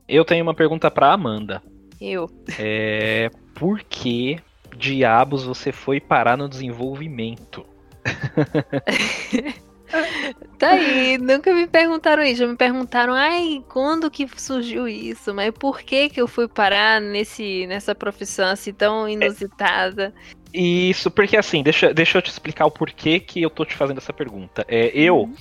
Eu 0.07 0.23
tenho 0.23 0.43
uma 0.43 0.53
pergunta 0.53 0.89
para 0.89 1.11
Amanda. 1.11 1.61
Eu. 1.99 2.29
É. 2.57 3.29
Por 3.55 3.81
que 3.81 4.39
diabos 4.77 5.43
você 5.43 5.71
foi 5.71 5.99
parar 5.99 6.37
no 6.37 6.47
desenvolvimento? 6.47 7.65
tá 10.57 10.69
aí, 10.69 11.17
nunca 11.17 11.53
me 11.53 11.67
perguntaram 11.67 12.23
isso. 12.23 12.39
Já 12.39 12.47
me 12.47 12.55
perguntaram, 12.55 13.13
ai, 13.13 13.61
quando 13.67 14.09
que 14.09 14.27
surgiu 14.37 14.87
isso? 14.87 15.33
Mas 15.33 15.51
por 15.51 15.81
que 15.81 16.09
que 16.09 16.21
eu 16.21 16.27
fui 16.27 16.47
parar 16.47 17.01
nesse, 17.01 17.67
nessa 17.67 17.93
profissão 17.93 18.47
assim 18.47 18.73
tão 18.73 19.09
inusitada? 19.09 20.13
É, 20.53 20.59
isso, 20.59 21.11
porque 21.11 21.35
assim, 21.35 21.61
deixa, 21.61 21.93
deixa 21.93 22.17
eu 22.17 22.21
te 22.21 22.29
explicar 22.29 22.65
o 22.65 22.71
porquê 22.71 23.19
que 23.19 23.41
eu 23.41 23.49
tô 23.49 23.65
te 23.65 23.75
fazendo 23.75 23.97
essa 23.97 24.13
pergunta. 24.13 24.63
É, 24.69 24.87
eu, 24.93 25.23
uhum 25.23 25.35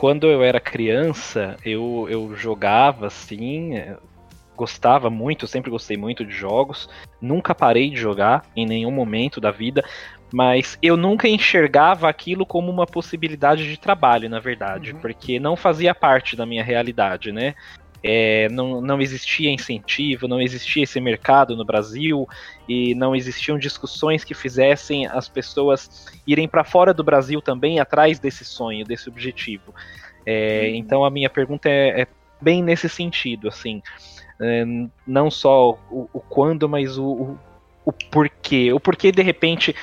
quando 0.00 0.28
eu 0.28 0.42
era 0.42 0.58
criança, 0.58 1.58
eu, 1.62 2.06
eu 2.08 2.34
jogava 2.34 3.08
assim, 3.08 3.76
é, 3.76 3.98
gostava 4.56 5.10
muito, 5.10 5.46
sempre 5.46 5.70
gostei 5.70 5.94
muito 5.94 6.24
de 6.24 6.32
jogos, 6.32 6.88
nunca 7.20 7.54
parei 7.54 7.90
de 7.90 7.96
jogar 7.96 8.46
em 8.56 8.64
nenhum 8.64 8.90
momento 8.90 9.42
da 9.42 9.50
vida, 9.50 9.84
mas 10.32 10.78
eu 10.80 10.96
nunca 10.96 11.28
enxergava 11.28 12.08
aquilo 12.08 12.46
como 12.46 12.70
uma 12.70 12.86
possibilidade 12.86 13.68
de 13.68 13.78
trabalho, 13.78 14.26
na 14.26 14.40
verdade, 14.40 14.94
uhum. 14.94 15.00
porque 15.00 15.38
não 15.38 15.54
fazia 15.54 15.94
parte 15.94 16.34
da 16.34 16.46
minha 16.46 16.64
realidade, 16.64 17.30
né? 17.30 17.54
É, 18.02 18.48
não, 18.48 18.80
não 18.80 19.00
existia 19.00 19.50
incentivo, 19.50 20.26
não 20.26 20.40
existia 20.40 20.84
esse 20.84 20.98
mercado 21.00 21.54
no 21.54 21.64
Brasil 21.64 22.26
e 22.66 22.94
não 22.94 23.14
existiam 23.14 23.58
discussões 23.58 24.24
que 24.24 24.32
fizessem 24.32 25.06
as 25.06 25.28
pessoas 25.28 26.06
irem 26.26 26.48
para 26.48 26.64
fora 26.64 26.94
do 26.94 27.04
Brasil 27.04 27.42
também 27.42 27.78
atrás 27.78 28.18
desse 28.18 28.44
sonho, 28.44 28.86
desse 28.86 29.08
objetivo. 29.08 29.74
É, 30.24 30.68
uhum. 30.68 30.74
Então 30.76 31.04
a 31.04 31.10
minha 31.10 31.28
pergunta 31.28 31.68
é, 31.68 32.02
é, 32.02 32.06
bem 32.40 32.62
nesse 32.62 32.88
sentido, 32.88 33.48
assim, 33.48 33.82
é, 34.40 34.64
não 35.06 35.30
só 35.30 35.78
o, 35.90 36.08
o 36.12 36.20
quando, 36.20 36.68
mas 36.68 36.96
o, 36.96 37.04
o, 37.04 37.38
o, 37.84 37.92
porquê, 37.92 38.72
o 38.72 38.80
porquê 38.80 39.12
de 39.12 39.22
repente 39.22 39.74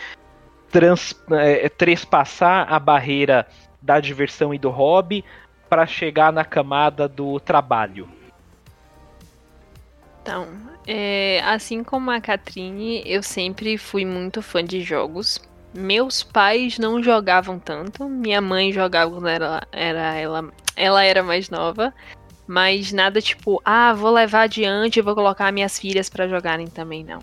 trans, 0.72 1.16
é, 1.32 1.70
trespassar 1.70 2.72
a 2.72 2.80
barreira 2.80 3.48
da 3.82 4.00
diversão 4.00 4.54
e 4.54 4.58
do 4.58 4.70
hobby 4.70 5.24
para 5.70 5.86
chegar 5.86 6.32
na 6.32 6.46
camada 6.46 7.08
do 7.08 7.40
trabalho? 7.40 8.08
Então, 10.22 10.48
é, 10.86 11.42
assim 11.46 11.84
como 11.84 12.12
a 12.12 12.20
Catrine, 12.20 13.02
eu 13.06 13.24
sempre 13.24 13.78
fui 13.78 14.06
muito 14.06 14.42
fã 14.42 14.64
de 14.64 14.82
jogos. 14.82 15.40
Meus 15.74 16.22
pais 16.22 16.78
não 16.78 17.02
jogavam 17.02 17.58
tanto. 17.58 18.10
Minha 18.10 18.42
mãe 18.42 18.74
jogava 18.74 19.12
quando 19.12 19.28
era, 19.28 19.68
era 19.72 20.16
ela, 20.16 20.52
ela 20.76 21.04
era 21.04 21.24
mais 21.24 21.50
nova. 21.50 21.94
Mas 22.46 22.92
nada 22.92 23.22
tipo, 23.22 23.62
ah, 23.64 23.94
vou 23.94 24.12
levar 24.12 24.44
adiante 24.44 25.02
vou 25.02 25.16
colocar 25.16 25.52
minhas 25.52 25.78
filhas 25.78 26.10
para 26.10 26.28
jogarem 26.28 26.68
também, 26.68 27.04
não. 27.04 27.20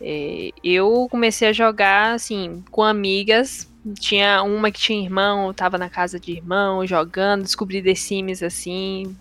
É, 0.00 0.50
eu 0.62 1.08
comecei 1.10 1.48
a 1.48 1.52
jogar, 1.52 2.14
assim, 2.14 2.62
com 2.70 2.82
amigas 2.82 3.68
tinha 3.94 4.42
uma 4.42 4.70
que 4.70 4.80
tinha 4.80 5.02
irmão, 5.02 5.52
tava 5.52 5.78
na 5.78 5.88
casa 5.88 6.18
de 6.18 6.32
irmão, 6.32 6.86
jogando, 6.86 7.42
descobri 7.42 7.82
The 7.82 7.94
Sims 7.94 8.42
assim, 8.42 9.16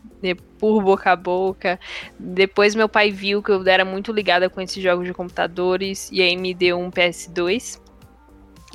por 0.57 0.81
boca 0.81 1.11
a 1.11 1.15
boca. 1.15 1.79
Depois 2.19 2.75
meu 2.75 2.89
pai 2.89 3.11
viu 3.11 3.41
que 3.41 3.51
eu 3.51 3.65
era 3.67 3.85
muito 3.85 4.11
ligada 4.11 4.49
com 4.49 4.59
esses 4.61 4.81
jogos 4.81 5.05
de 5.05 5.13
computadores 5.13 6.09
e 6.11 6.21
aí 6.21 6.35
me 6.35 6.53
deu 6.53 6.79
um 6.79 6.89
PS2 6.89 7.79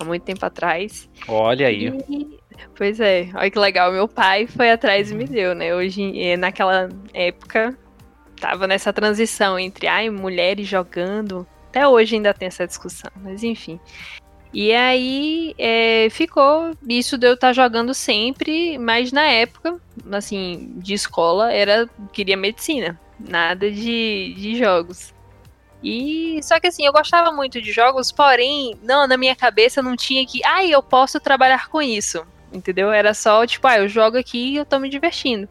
há 0.01 0.05
muito 0.05 0.23
tempo 0.23 0.45
atrás. 0.47 1.09
Olha 1.29 1.67
aí. 1.67 1.89
E, 2.09 2.39
pois 2.77 3.01
é, 3.01 3.29
olha 3.35 3.51
que 3.51 3.59
legal. 3.59 3.93
Meu 3.93 4.07
pai 4.07 4.47
foi 4.47 4.71
atrás 4.71 5.11
e 5.11 5.15
me 5.15 5.25
deu, 5.25 5.55
né? 5.55 5.75
Hoje, 5.75 6.37
naquela 6.37 6.89
época, 7.13 7.77
tava 8.41 8.67
nessa 8.67 8.93
transição 8.93 9.59
entre 9.59 9.87
ai, 9.87 10.11
mulheres 10.11 10.67
jogando 10.67 11.47
Até 11.69 11.87
hoje 11.87 12.17
ainda 12.17 12.35
tem 12.35 12.49
essa 12.49 12.67
discussão, 12.67 13.11
mas 13.23 13.43
enfim. 13.43 13.81
E 14.53 14.73
aí 14.73 15.55
é, 15.57 16.09
ficou 16.11 16.73
isso 16.87 17.17
de 17.17 17.27
eu 17.27 17.35
estar 17.35 17.49
tá 17.49 17.53
jogando 17.53 17.95
sempre, 17.95 18.77
mas 18.79 19.11
na 19.11 19.23
época, 19.23 19.81
assim, 20.11 20.75
de 20.77 20.93
escola, 20.93 21.53
era 21.53 21.89
queria 22.13 22.37
medicina, 22.37 23.01
nada 23.19 23.71
de, 23.71 24.35
de 24.37 24.59
jogos. 24.59 25.15
E 25.83 26.39
só 26.43 26.61
que 26.61 26.69
assim, 26.69 26.85
eu 26.87 26.93
gostava 26.93 27.33
muito 27.33 27.61
de 27.61 27.73
jogos, 27.73 28.13
porém, 28.13 28.77
não, 28.83 29.07
na 29.07 29.17
minha 29.17 29.35
cabeça 29.35 29.83
não 29.83 29.97
tinha 29.97 30.25
que, 30.27 30.45
ai, 30.45 30.67
ah, 30.67 30.71
eu 30.73 30.83
posso 30.83 31.19
trabalhar 31.19 31.69
com 31.69 31.81
isso. 31.81 32.25
Entendeu? 32.53 32.93
Era 32.93 33.15
só, 33.15 33.47
tipo, 33.47 33.67
ah, 33.67 33.79
eu 33.79 33.89
jogo 33.89 34.19
aqui 34.19 34.53
e 34.53 34.57
eu 34.57 34.67
tô 34.67 34.79
me 34.79 34.91
divertindo. 34.91 35.49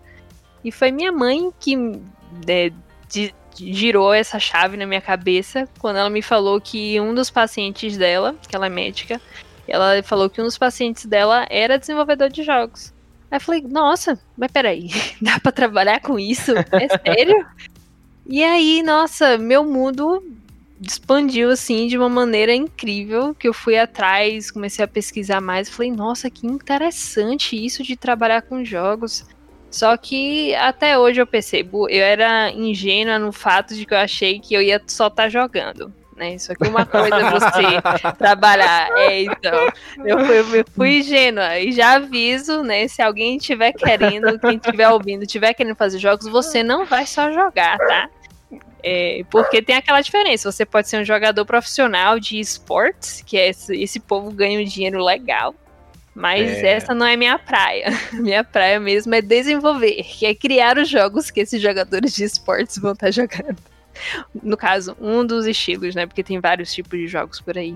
E 0.63 0.71
foi 0.71 0.91
minha 0.91 1.11
mãe 1.11 1.51
que 1.59 1.75
né, 1.75 2.71
de, 3.09 3.33
girou 3.73 4.13
essa 4.13 4.39
chave 4.39 4.77
na 4.77 4.85
minha 4.85 5.01
cabeça 5.01 5.67
quando 5.79 5.97
ela 5.97 6.09
me 6.09 6.21
falou 6.21 6.59
que 6.59 6.99
um 6.99 7.13
dos 7.13 7.29
pacientes 7.29 7.97
dela, 7.97 8.35
que 8.47 8.55
ela 8.55 8.65
é 8.65 8.69
médica, 8.69 9.21
ela 9.67 10.01
falou 10.03 10.29
que 10.29 10.41
um 10.41 10.45
dos 10.45 10.57
pacientes 10.57 11.05
dela 11.05 11.45
era 11.49 11.77
desenvolvedor 11.77 12.29
de 12.29 12.43
jogos. 12.43 12.93
Aí 13.29 13.37
eu 13.37 13.41
falei, 13.41 13.61
nossa, 13.61 14.19
mas 14.37 14.51
peraí, 14.51 14.89
dá 15.21 15.39
pra 15.39 15.51
trabalhar 15.51 16.01
com 16.01 16.19
isso? 16.19 16.51
É 16.51 16.87
sério? 17.05 17.45
E 18.25 18.43
aí, 18.43 18.83
nossa, 18.83 19.37
meu 19.37 19.63
mundo 19.63 20.23
expandiu 20.81 21.49
assim 21.51 21.87
de 21.87 21.97
uma 21.97 22.09
maneira 22.09 22.53
incrível 22.53 23.35
que 23.35 23.47
eu 23.47 23.53
fui 23.53 23.77
atrás, 23.77 24.49
comecei 24.49 24.83
a 24.83 24.87
pesquisar 24.87 25.39
mais, 25.39 25.69
falei, 25.69 25.91
nossa, 25.91 26.29
que 26.29 26.47
interessante 26.47 27.55
isso 27.55 27.83
de 27.83 27.95
trabalhar 27.95 28.41
com 28.41 28.65
jogos. 28.65 29.25
Só 29.71 29.95
que 29.95 30.53
até 30.55 30.99
hoje 30.99 31.21
eu 31.21 31.25
percebo, 31.25 31.89
eu 31.89 32.03
era 32.03 32.51
ingênua 32.51 33.17
no 33.17 33.31
fato 33.31 33.73
de 33.73 33.85
que 33.85 33.93
eu 33.93 33.97
achei 33.97 34.37
que 34.39 34.53
eu 34.53 34.61
ia 34.61 34.81
só 34.85 35.07
estar 35.07 35.23
tá 35.23 35.29
jogando. 35.29 35.93
Né? 36.15 36.37
Só 36.37 36.53
que 36.53 36.67
uma 36.67 36.85
coisa 36.85 37.15
é 37.15 37.31
você 37.31 37.81
trabalhar. 38.19 38.89
É, 38.97 39.23
então. 39.23 39.67
Eu 40.05 40.25
fui, 40.25 40.59
eu 40.59 40.65
fui 40.75 40.99
ingênua. 40.99 41.57
E 41.57 41.71
já 41.71 41.93
aviso, 41.93 42.61
né? 42.61 42.87
Se 42.87 43.01
alguém 43.01 43.37
estiver 43.37 43.71
querendo, 43.71 44.37
quem 44.39 44.57
estiver 44.57 44.89
ouvindo, 44.89 45.23
estiver 45.23 45.53
querendo 45.53 45.75
fazer 45.75 45.97
jogos, 45.97 46.27
você 46.27 46.61
não 46.61 46.85
vai 46.85 47.07
só 47.07 47.31
jogar, 47.31 47.77
tá? 47.77 48.09
É, 48.83 49.23
porque 49.31 49.61
tem 49.61 49.75
aquela 49.75 50.01
diferença. 50.01 50.51
Você 50.51 50.65
pode 50.65 50.89
ser 50.89 51.01
um 51.01 51.05
jogador 51.05 51.45
profissional 51.45 52.19
de 52.19 52.39
esportes, 52.39 53.23
que 53.25 53.37
é 53.37 53.49
esse, 53.49 53.75
esse 53.81 53.99
povo 53.99 54.31
ganha 54.31 54.59
um 54.59 54.63
dinheiro 54.63 55.03
legal. 55.03 55.55
Mas 56.13 56.49
é. 56.49 56.73
essa 56.73 56.93
não 56.93 57.05
é 57.05 57.15
minha 57.15 57.39
praia. 57.39 57.87
Minha 58.13 58.43
praia 58.43 58.79
mesmo 58.79 59.15
é 59.15 59.21
desenvolver, 59.21 60.03
que 60.03 60.25
é 60.25 60.35
criar 60.35 60.77
os 60.77 60.89
jogos 60.89 61.31
que 61.31 61.39
esses 61.39 61.61
jogadores 61.61 62.13
de 62.13 62.25
esportes 62.25 62.77
vão 62.77 62.91
estar 62.91 63.11
jogando. 63.11 63.57
No 64.43 64.57
caso, 64.57 64.95
um 64.99 65.25
dos 65.25 65.45
estilos, 65.45 65.95
né? 65.95 66.05
Porque 66.05 66.23
tem 66.23 66.39
vários 66.39 66.73
tipos 66.73 66.99
de 66.99 67.07
jogos 67.07 67.39
por 67.39 67.57
aí. 67.57 67.75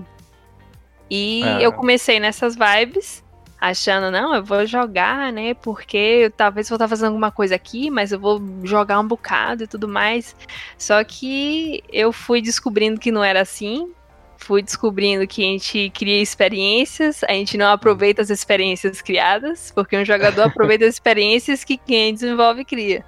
E 1.10 1.42
é. 1.44 1.64
eu 1.64 1.72
comecei 1.72 2.18
nessas 2.20 2.56
vibes 2.56 3.24
achando, 3.60 4.10
não, 4.10 4.34
eu 4.34 4.44
vou 4.44 4.66
jogar, 4.66 5.32
né? 5.32 5.54
Porque 5.54 5.96
eu, 5.96 6.30
talvez 6.30 6.68
vou 6.68 6.76
estar 6.76 6.88
fazendo 6.88 7.08
alguma 7.08 7.30
coisa 7.30 7.54
aqui, 7.54 7.90
mas 7.90 8.12
eu 8.12 8.20
vou 8.20 8.42
jogar 8.64 9.00
um 9.00 9.06
bocado 9.06 9.64
e 9.64 9.66
tudo 9.66 9.88
mais. 9.88 10.36
Só 10.76 11.02
que 11.04 11.82
eu 11.92 12.12
fui 12.12 12.42
descobrindo 12.42 13.00
que 13.00 13.10
não 13.10 13.24
era 13.24 13.40
assim. 13.40 13.90
Fui 14.38 14.62
descobrindo 14.62 15.26
que 15.26 15.42
a 15.42 15.46
gente 15.46 15.90
cria 15.90 16.20
experiências, 16.20 17.24
a 17.24 17.32
gente 17.32 17.56
não 17.56 17.68
aproveita 17.68 18.22
as 18.22 18.30
experiências 18.30 19.00
criadas, 19.00 19.72
porque 19.74 19.96
um 19.96 20.04
jogador 20.04 20.42
aproveita 20.48 20.84
as 20.84 20.94
experiências 20.94 21.64
que 21.64 21.76
quem 21.76 22.12
desenvolve 22.14 22.64
cria. 22.64 23.04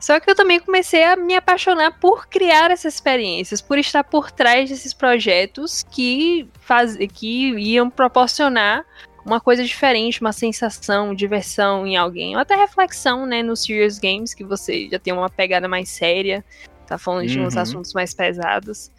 Só 0.00 0.18
que 0.18 0.28
eu 0.28 0.34
também 0.34 0.58
comecei 0.58 1.04
a 1.04 1.14
me 1.14 1.36
apaixonar 1.36 2.00
por 2.00 2.26
criar 2.26 2.72
essas 2.72 2.94
experiências, 2.94 3.60
por 3.60 3.78
estar 3.78 4.02
por 4.02 4.32
trás 4.32 4.68
desses 4.68 4.92
projetos 4.92 5.84
que, 5.92 6.48
faz, 6.60 6.96
que 7.12 7.50
iam 7.50 7.88
proporcionar 7.88 8.84
uma 9.24 9.40
coisa 9.40 9.62
diferente, 9.62 10.20
uma 10.20 10.32
sensação, 10.32 11.14
diversão 11.14 11.86
em 11.86 11.96
alguém, 11.96 12.34
ou 12.34 12.40
até 12.40 12.56
reflexão, 12.56 13.24
né, 13.26 13.44
no 13.44 13.54
Serious 13.54 14.00
Games, 14.00 14.34
que 14.34 14.42
você 14.42 14.88
já 14.90 14.98
tem 14.98 15.12
uma 15.12 15.30
pegada 15.30 15.68
mais 15.68 15.88
séria, 15.88 16.44
tá 16.84 16.98
falando 16.98 17.28
de 17.28 17.38
uns 17.38 17.54
uhum. 17.54 17.60
assuntos 17.60 17.94
mais 17.94 18.12
pesados. 18.12 18.90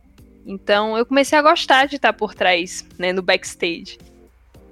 Então 0.45 0.97
eu 0.97 1.05
comecei 1.05 1.37
a 1.37 1.41
gostar 1.41 1.85
de 1.85 1.95
estar 1.95 2.13
por 2.13 2.33
trás, 2.33 2.85
né, 2.97 3.13
no 3.13 3.21
backstage. 3.21 3.97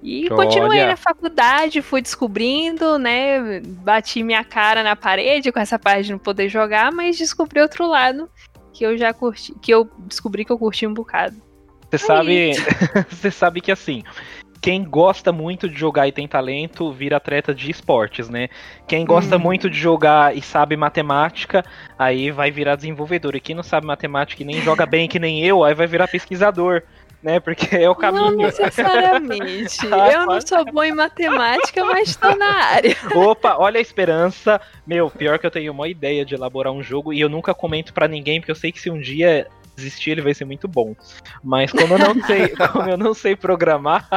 E 0.04 0.28
Olha. 0.32 0.36
continuei 0.36 0.86
na 0.86 0.98
faculdade, 0.98 1.82
fui 1.82 2.02
descobrindo, 2.02 2.98
né, 2.98 3.60
bati 3.62 4.24
minha 4.24 4.44
cara 4.44 4.82
na 4.82 4.96
parede 4.96 5.52
com 5.52 5.60
essa 5.60 5.78
parte 5.78 6.06
de 6.06 6.12
não 6.12 6.20
poder 6.20 6.50
jogar, 6.50 6.92
mas 6.92 7.18
descobri 7.18 7.62
outro 7.62 7.88
lado 7.88 8.28
que 8.74 8.84
eu 8.84 8.98
já 8.98 9.14
curti, 9.14 9.54
que 9.62 9.72
eu 9.72 9.90
descobri 10.00 10.44
que 10.44 10.52
eu 10.52 10.58
curti 10.58 10.88
um 10.88 10.94
bocado. 10.94 11.36
Você 11.90 11.98
sabe, 12.00 12.54
você 13.10 13.30
sabe 13.30 13.62
que 13.62 13.72
assim, 13.72 14.02
quem 14.62 14.84
gosta 14.84 15.32
muito 15.32 15.68
de 15.68 15.76
jogar 15.76 16.08
e 16.08 16.12
tem 16.12 16.28
talento 16.28 16.92
vira 16.92 17.18
atleta 17.18 17.54
de 17.54 17.72
esportes, 17.72 18.30
né? 18.30 18.48
Quem 18.88 19.04
gosta 19.04 19.36
hum. 19.36 19.40
muito 19.40 19.68
de 19.68 19.78
jogar 19.78 20.38
e 20.38 20.42
sabe 20.42 20.78
matemática, 20.78 21.66
aí 21.98 22.30
vai 22.30 22.52
virar 22.52 22.76
desenvolvedor. 22.76 23.36
E 23.36 23.42
quem 23.42 23.56
não 23.56 23.64
sabe 23.64 23.88
matemática 23.88 24.44
e 24.44 24.46
nem 24.46 24.62
joga 24.62 24.86
bem 24.86 25.10
que 25.10 25.18
nem 25.18 25.44
eu, 25.44 25.64
aí 25.64 25.74
vai 25.74 25.88
virar 25.88 26.08
pesquisador. 26.08 26.84
Né, 27.24 27.40
porque 27.40 27.76
é 27.76 27.88
o 27.88 27.94
caminho. 27.94 28.32
Não 28.32 28.38
necessariamente. 28.38 29.78
ah, 29.92 30.10
eu 30.12 30.26
não 30.26 30.42
sou 30.42 30.66
bom 30.66 30.84
em 30.84 30.92
matemática, 30.92 31.86
mas 31.86 32.10
estou 32.10 32.36
na 32.36 32.52
área. 32.52 32.98
Opa, 33.14 33.58
olha 33.60 33.78
a 33.78 33.82
esperança. 33.82 34.60
Meu, 34.88 35.08
pior 35.08 35.38
que 35.38 35.46
eu 35.46 35.52
tenho 35.52 35.72
uma 35.72 35.88
ideia 35.88 36.26
de 36.26 36.34
elaborar 36.34 36.74
um 36.74 36.82
jogo 36.82 37.14
e 37.14 37.22
eu 37.22 37.30
nunca 37.30 37.54
comento 37.54 37.94
para 37.94 38.08
ninguém, 38.08 38.40
porque 38.40 38.50
eu 38.50 38.56
sei 38.56 38.72
que 38.72 38.82
se 38.82 38.90
um 38.90 39.00
dia 39.00 39.48
desistir, 39.76 40.12
ele 40.12 40.22
vai 40.22 40.34
ser 40.34 40.46
muito 40.46 40.68
bom. 40.68 40.96
Mas 41.44 41.72
como 41.72 41.94
eu 41.94 42.00
não 42.00 42.24
sei, 42.26 42.50
como 42.72 42.90
eu 42.90 42.98
não 42.98 43.14
sei 43.14 43.36
programar, 43.36 44.08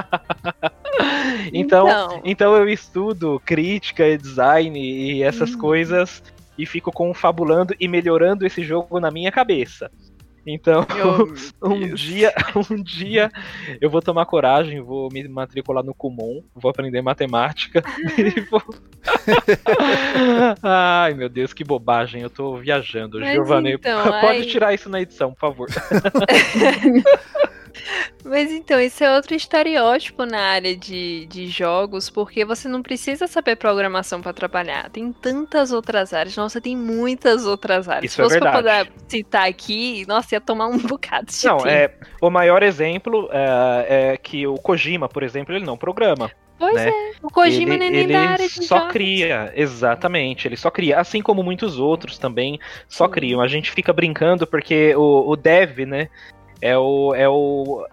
então, 1.52 1.88
então, 1.88 2.20
então 2.24 2.56
eu 2.56 2.68
estudo 2.68 3.40
crítica 3.44 4.06
e 4.06 4.18
design 4.18 4.78
e 4.78 5.22
essas 5.22 5.54
hum. 5.54 5.58
coisas 5.58 6.22
e 6.56 6.64
fico 6.64 6.92
confabulando 6.92 7.74
e 7.80 7.88
melhorando 7.88 8.46
esse 8.46 8.62
jogo 8.62 9.00
na 9.00 9.10
minha 9.10 9.32
cabeça. 9.32 9.90
Então, 10.46 10.86
um 11.62 11.94
dia, 11.94 12.32
um 12.70 12.82
dia 12.82 13.30
eu 13.80 13.88
vou 13.88 14.02
tomar 14.02 14.26
coragem, 14.26 14.80
vou 14.80 15.10
me 15.10 15.26
matricular 15.26 15.82
no 15.82 15.94
Kumon, 15.94 16.42
vou 16.54 16.70
aprender 16.70 17.00
matemática 17.00 17.82
e 18.18 18.40
vou... 18.42 18.62
Ai, 20.62 21.14
meu 21.14 21.28
Deus, 21.28 21.52
que 21.52 21.64
bobagem, 21.64 22.22
eu 22.22 22.30
tô 22.30 22.56
viajando. 22.56 23.24
Giovanni, 23.24 23.72
então, 23.72 24.02
pode 24.20 24.38
ai... 24.38 24.42
tirar 24.42 24.74
isso 24.74 24.88
na 24.88 25.00
edição, 25.00 25.32
por 25.32 25.40
favor. 25.40 25.68
Mas 28.24 28.50
então, 28.50 28.80
isso 28.80 29.02
é 29.04 29.14
outro 29.14 29.34
estereótipo 29.34 30.24
na 30.24 30.40
área 30.40 30.76
de, 30.76 31.26
de 31.26 31.46
jogos, 31.48 32.08
porque 32.08 32.44
você 32.44 32.68
não 32.68 32.82
precisa 32.82 33.26
saber 33.26 33.56
programação 33.56 34.22
para 34.22 34.32
trabalhar. 34.32 34.88
Tem 34.90 35.12
tantas 35.12 35.72
outras 35.72 36.12
áreas. 36.12 36.36
Nossa, 36.36 36.60
tem 36.60 36.76
muitas 36.76 37.44
outras 37.46 37.88
áreas. 37.88 38.12
Isso 38.12 38.16
Se 38.16 38.22
fosse 38.22 38.36
é 38.36 38.40
verdade. 38.40 38.62
pra 38.62 38.84
poder 38.86 38.92
citar 39.08 39.48
aqui, 39.48 40.04
nossa, 40.06 40.34
ia 40.34 40.40
tomar 40.40 40.66
um 40.66 40.78
bocado 40.86 41.26
de 41.26 41.44
Não, 41.44 41.58
tempo. 41.58 41.68
é. 41.68 41.94
O 42.20 42.30
maior 42.30 42.62
exemplo 42.62 43.28
é, 43.32 44.12
é 44.12 44.16
que 44.16 44.46
o 44.46 44.54
Kojima, 44.54 45.08
por 45.08 45.22
exemplo, 45.22 45.54
ele 45.54 45.64
não 45.64 45.76
programa. 45.76 46.30
Pois 46.56 46.74
né? 46.74 46.88
é, 46.88 47.12
o 47.20 47.28
Kojima 47.30 47.74
ele, 47.74 47.90
nem 47.90 48.00
ele 48.04 48.12
da 48.12 48.20
área 48.20 48.48
de 48.48 48.64
só 48.64 48.78
jogos. 48.78 48.92
cria, 48.92 49.52
exatamente, 49.56 50.46
ele 50.46 50.56
só 50.56 50.70
cria, 50.70 51.00
assim 51.00 51.20
como 51.20 51.42
muitos 51.42 51.78
outros 51.80 52.16
também 52.16 52.60
só 52.88 53.06
Sim. 53.06 53.10
criam. 53.10 53.40
A 53.40 53.48
gente 53.48 53.72
fica 53.72 53.92
brincando 53.92 54.46
porque 54.46 54.94
o, 54.94 55.28
o 55.28 55.36
dev, 55.36 55.80
né, 55.80 56.08
é 56.60 56.76
o, 56.76 57.14
é 57.14 57.28
o 57.28 57.86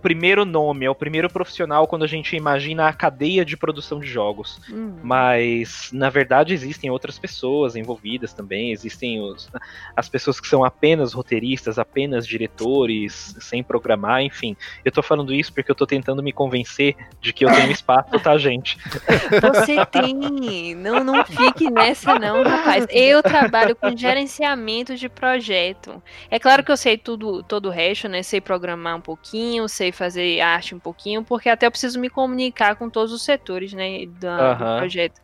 primeiro 0.00 0.44
nome, 0.44 0.86
é 0.86 0.90
o 0.90 0.94
primeiro 0.94 1.28
profissional 1.28 1.86
quando 1.86 2.04
a 2.04 2.08
gente 2.08 2.34
imagina 2.34 2.88
a 2.88 2.92
cadeia 2.92 3.44
de 3.44 3.56
produção 3.56 4.00
de 4.00 4.06
jogos. 4.06 4.60
Hum. 4.70 4.96
Mas, 5.02 5.90
na 5.92 6.08
verdade, 6.08 6.54
existem 6.54 6.90
outras 6.90 7.18
pessoas 7.18 7.76
envolvidas 7.76 8.32
também. 8.32 8.72
Existem 8.72 9.20
os, 9.20 9.48
as 9.94 10.08
pessoas 10.08 10.40
que 10.40 10.48
são 10.48 10.64
apenas 10.64 11.12
roteiristas, 11.12 11.78
apenas 11.78 12.26
diretores, 12.26 13.36
sem 13.40 13.62
programar, 13.62 14.22
enfim. 14.22 14.56
Eu 14.84 14.90
tô 14.90 15.02
falando 15.02 15.34
isso 15.34 15.52
porque 15.52 15.70
eu 15.70 15.74
tô 15.74 15.86
tentando 15.86 16.22
me 16.22 16.32
convencer 16.32 16.96
de 17.20 17.32
que 17.32 17.44
eu 17.44 17.52
tenho 17.52 17.70
espaço, 17.70 18.18
tá, 18.20 18.36
gente? 18.38 18.78
Você 19.42 19.84
tem. 19.86 20.74
Não, 20.74 21.04
não 21.04 21.24
fique 21.24 21.70
nessa, 21.70 22.18
não, 22.18 22.42
rapaz. 22.42 22.86
Eu 22.90 23.22
trabalho 23.22 23.76
com 23.76 23.96
gerenciamento 23.96 24.96
de 24.96 25.08
projeto. 25.08 26.02
É 26.30 26.38
claro 26.38 26.64
que 26.64 26.72
eu 26.72 26.76
sei 26.76 26.96
tudo, 26.96 27.42
todo 27.42 27.66
o 27.66 27.70
resto, 27.70 28.08
né? 28.08 28.22
Sei 28.22 28.40
programar 28.40 28.96
um 28.96 29.00
pouquinho, 29.00 29.68
sei 29.68 29.89
fazer 29.92 30.40
arte 30.40 30.74
um 30.74 30.78
pouquinho, 30.78 31.22
porque 31.24 31.48
até 31.48 31.66
eu 31.66 31.70
preciso 31.70 31.98
me 31.98 32.10
comunicar 32.10 32.76
com 32.76 32.88
todos 32.88 33.12
os 33.12 33.22
setores, 33.22 33.72
né, 33.72 34.06
do, 34.06 34.26
uhum. 34.26 34.58
do 34.58 34.78
projeto. 34.78 35.20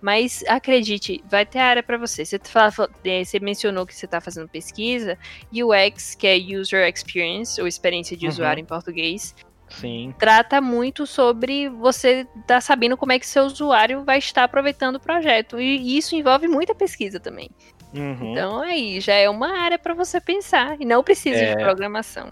Mas 0.00 0.42
acredite, 0.48 1.22
vai 1.28 1.44
ter 1.44 1.58
área 1.58 1.82
para 1.82 1.98
você. 1.98 2.24
Você, 2.24 2.38
fala, 2.42 2.72
é, 3.04 3.22
você 3.22 3.38
mencionou 3.38 3.86
que 3.86 3.94
você 3.94 4.06
está 4.06 4.20
fazendo 4.20 4.48
pesquisa, 4.48 5.18
UX, 5.52 6.14
que 6.14 6.26
é 6.26 6.36
User 6.36 6.88
Experience, 6.88 7.60
ou 7.60 7.66
experiência 7.66 8.16
de 8.16 8.24
uhum. 8.24 8.32
usuário 8.32 8.60
em 8.62 8.64
português. 8.64 9.34
Sim. 9.68 10.14
Trata 10.18 10.60
muito 10.60 11.06
sobre 11.06 11.68
você 11.68 12.20
estar 12.20 12.42
tá 12.46 12.60
sabendo 12.60 12.96
como 12.96 13.12
é 13.12 13.18
que 13.18 13.26
seu 13.26 13.44
usuário 13.44 14.04
vai 14.04 14.18
estar 14.18 14.44
aproveitando 14.44 14.96
o 14.96 15.00
projeto. 15.00 15.60
E 15.60 15.96
isso 15.96 16.16
envolve 16.16 16.48
muita 16.48 16.74
pesquisa 16.74 17.20
também. 17.20 17.50
Uhum. 17.94 18.32
Então 18.32 18.60
aí 18.60 19.00
já 19.00 19.14
é 19.14 19.28
uma 19.28 19.58
área 19.58 19.78
para 19.78 19.94
você 19.94 20.20
pensar. 20.20 20.80
E 20.80 20.84
não 20.84 21.04
precisa 21.04 21.38
é... 21.38 21.54
de 21.54 21.62
programação. 21.62 22.28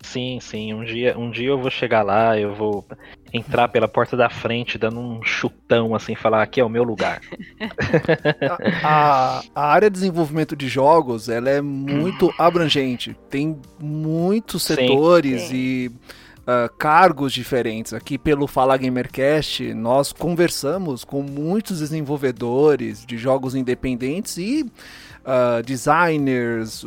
Sim, 0.00 0.38
sim. 0.40 0.72
Um 0.72 0.84
dia, 0.84 1.18
um 1.18 1.30
dia 1.30 1.48
eu 1.48 1.58
vou 1.58 1.70
chegar 1.70 2.02
lá, 2.02 2.38
eu 2.38 2.54
vou 2.54 2.86
entrar 3.32 3.68
pela 3.68 3.88
porta 3.88 4.16
da 4.16 4.30
frente, 4.30 4.78
dando 4.78 5.00
um 5.00 5.22
chutão 5.22 5.94
assim, 5.94 6.14
falar 6.14 6.42
aqui 6.42 6.60
é 6.60 6.64
o 6.64 6.68
meu 6.68 6.82
lugar. 6.82 7.20
a, 8.82 9.42
a, 9.54 9.66
área 9.66 9.90
de 9.90 9.94
desenvolvimento 9.94 10.54
de 10.54 10.68
jogos 10.68 11.28
ela 11.28 11.50
é 11.50 11.60
muito 11.60 12.32
abrangente. 12.38 13.16
Tem 13.28 13.58
muitos 13.78 14.62
setores 14.62 15.42
sim, 15.42 15.48
sim. 15.48 15.56
e 15.56 15.88
uh, 15.88 16.72
cargos 16.78 17.32
diferentes. 17.32 17.92
Aqui 17.92 18.16
pelo 18.16 18.46
Fala 18.46 18.76
Gamercast, 18.76 19.74
nós 19.74 20.12
conversamos 20.12 21.04
com 21.04 21.22
muitos 21.22 21.80
desenvolvedores 21.80 23.04
de 23.04 23.18
jogos 23.18 23.54
independentes 23.54 24.38
e 24.38 24.62
uh, 24.62 25.62
designers, 25.64 26.84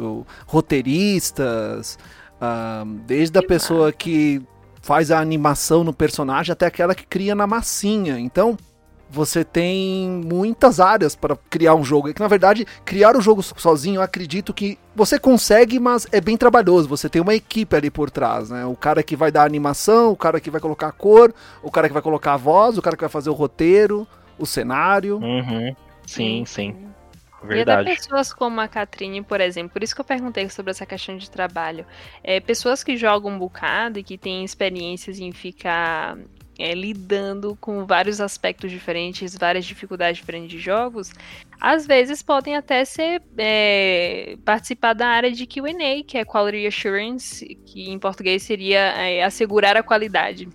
roteiristas, 0.47 1.99
uh, 2.41 2.85
desde 3.05 3.37
a 3.37 3.43
pessoa 3.43 3.91
que 3.91 4.41
faz 4.81 5.11
a 5.11 5.19
animação 5.19 5.83
no 5.83 5.93
personagem 5.93 6.51
até 6.51 6.65
aquela 6.65 6.95
que 6.95 7.05
cria 7.05 7.35
na 7.35 7.45
massinha. 7.45 8.19
Então, 8.19 8.57
você 9.11 9.43
tem 9.43 10.09
muitas 10.25 10.79
áreas 10.79 11.15
para 11.15 11.37
criar 11.49 11.75
um 11.75 11.83
jogo. 11.83 12.09
E 12.09 12.13
que 12.13 12.21
na 12.21 12.27
verdade, 12.27 12.65
criar 12.85 13.15
o 13.15 13.21
jogo 13.21 13.43
sozinho, 13.43 13.97
eu 13.97 14.01
acredito 14.01 14.53
que 14.53 14.79
você 14.95 15.19
consegue, 15.19 15.79
mas 15.79 16.07
é 16.11 16.21
bem 16.21 16.37
trabalhoso. 16.37 16.87
Você 16.87 17.09
tem 17.09 17.21
uma 17.21 17.35
equipe 17.35 17.75
ali 17.75 17.91
por 17.91 18.09
trás, 18.09 18.49
né? 18.49 18.65
O 18.65 18.75
cara 18.75 19.03
que 19.03 19.15
vai 19.15 19.31
dar 19.31 19.43
a 19.43 19.45
animação, 19.45 20.11
o 20.11 20.15
cara 20.15 20.39
que 20.39 20.49
vai 20.49 20.61
colocar 20.61 20.87
a 20.87 20.91
cor, 20.91 21.33
o 21.61 21.69
cara 21.69 21.87
que 21.87 21.93
vai 21.93 22.01
colocar 22.01 22.33
a 22.33 22.37
voz, 22.37 22.77
o 22.77 22.81
cara 22.81 22.95
que 22.95 23.03
vai 23.03 23.09
fazer 23.09 23.29
o 23.29 23.33
roteiro, 23.33 24.07
o 24.39 24.45
cenário. 24.45 25.17
Uhum. 25.17 25.75
Sim, 26.07 26.45
sim. 26.45 26.75
Verdade. 27.43 27.89
E 27.89 27.91
até 27.91 27.95
pessoas 27.95 28.33
como 28.33 28.61
a 28.61 28.67
Catrine, 28.67 29.21
por 29.21 29.41
exemplo, 29.41 29.71
por 29.71 29.83
isso 29.83 29.95
que 29.95 30.01
eu 30.01 30.05
perguntei 30.05 30.47
sobre 30.49 30.71
essa 30.71 30.85
questão 30.85 31.17
de 31.17 31.29
trabalho. 31.29 31.85
É, 32.23 32.39
pessoas 32.39 32.83
que 32.83 32.95
jogam 32.95 33.31
um 33.31 33.39
bocado 33.39 33.99
e 33.99 34.03
que 34.03 34.17
têm 34.17 34.43
experiências 34.43 35.19
em 35.19 35.31
ficar 35.31 36.17
é, 36.59 36.73
lidando 36.75 37.57
com 37.59 37.85
vários 37.85 38.21
aspectos 38.21 38.69
diferentes, 38.69 39.35
várias 39.35 39.65
dificuldades 39.65 40.17
diferentes 40.17 40.51
de 40.51 40.59
jogos, 40.59 41.11
às 41.59 41.87
vezes 41.87 42.21
podem 42.21 42.55
até 42.55 42.85
ser 42.85 43.21
é, 43.37 44.37
participar 44.45 44.93
da 44.93 45.07
área 45.07 45.31
de 45.31 45.45
Q&A, 45.47 46.03
que 46.03 46.17
é 46.17 46.25
Quality 46.25 46.67
Assurance, 46.67 47.45
que 47.65 47.89
em 47.89 47.97
português 47.97 48.43
seria 48.43 48.79
é, 48.79 49.23
assegurar 49.23 49.75
a 49.75 49.83
qualidade. 49.83 50.47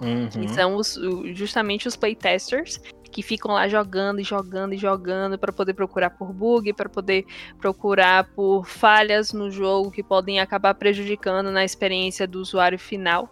Uhum. 0.00 0.28
Que 0.28 0.48
são 0.48 0.76
os, 0.76 0.98
justamente 1.34 1.86
os 1.86 1.94
playtesters 1.94 2.80
que 3.10 3.22
ficam 3.22 3.52
lá 3.52 3.68
jogando 3.68 4.20
e 4.20 4.24
jogando 4.24 4.72
e 4.74 4.78
jogando 4.78 5.38
para 5.38 5.52
poder 5.52 5.74
procurar 5.74 6.10
por 6.10 6.32
bug, 6.32 6.72
para 6.72 6.88
poder 6.88 7.24
procurar 7.58 8.24
por 8.34 8.66
falhas 8.66 9.32
no 9.32 9.50
jogo 9.50 9.90
que 9.90 10.02
podem 10.02 10.40
acabar 10.40 10.74
prejudicando 10.74 11.50
na 11.50 11.64
experiência 11.64 12.26
do 12.26 12.40
usuário 12.40 12.78
final, 12.78 13.28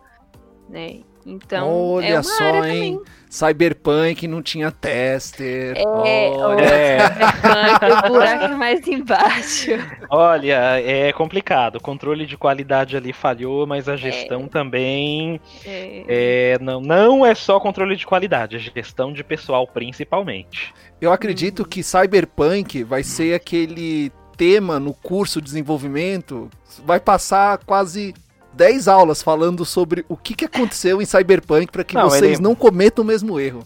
né? 0.69 1.03
Então, 1.29 1.69
olha 1.69 2.07
é 2.07 2.23
só, 2.23 2.65
hein? 2.65 2.99
Cyberpunk 3.29 4.27
não 4.27 4.43
tinha 4.43 4.71
tester. 4.71 5.77
É, 5.77 6.31
olha. 6.31 6.65
É. 6.65 6.99
Cyberpunk, 7.01 8.07
o 8.09 8.13
buraco 8.13 8.45
é 8.45 8.57
mais 8.57 8.89
embaixo. 8.89 9.71
Olha, 10.09 10.81
é 10.81 11.13
complicado. 11.13 11.77
O 11.77 11.83
controle 11.83 12.25
de 12.25 12.39
qualidade 12.39 12.97
ali 12.97 13.13
falhou, 13.13 13.67
mas 13.67 13.87
a 13.91 13.97
gestão 13.97 14.45
é. 14.45 14.49
também. 14.49 15.41
É. 15.67 16.05
é. 16.09 16.59
não, 16.63 16.81
não 16.81 17.27
é 17.27 17.35
só 17.35 17.61
controle 17.61 17.95
de 17.95 18.07
qualidade, 18.07 18.57
é 18.57 18.59
gestão 18.59 19.13
de 19.13 19.23
pessoal 19.23 19.67
principalmente. 19.67 20.73
Eu 20.99 21.13
acredito 21.13 21.67
que 21.67 21.83
Cyberpunk 21.83 22.83
vai 22.85 23.03
ser 23.03 23.35
aquele 23.35 24.11
tema 24.39 24.81
no 24.81 24.95
curso 24.95 25.41
de 25.41 25.47
desenvolvimento, 25.47 26.49
vai 26.85 26.99
passar 26.99 27.59
quase 27.59 28.15
10 28.59 28.89
aulas 28.89 29.23
falando 29.23 29.65
sobre 29.65 30.05
o 30.09 30.17
que, 30.17 30.35
que 30.35 30.45
aconteceu 30.45 31.01
em 31.01 31.05
Cyberpunk 31.05 31.71
para 31.71 31.85
que 31.85 31.95
não, 31.95 32.11
vocês 32.11 32.35
ele... 32.35 32.43
não 32.43 32.57
cometam 32.57 33.05
o 33.05 33.07
mesmo 33.07 33.39
erro. 33.39 33.65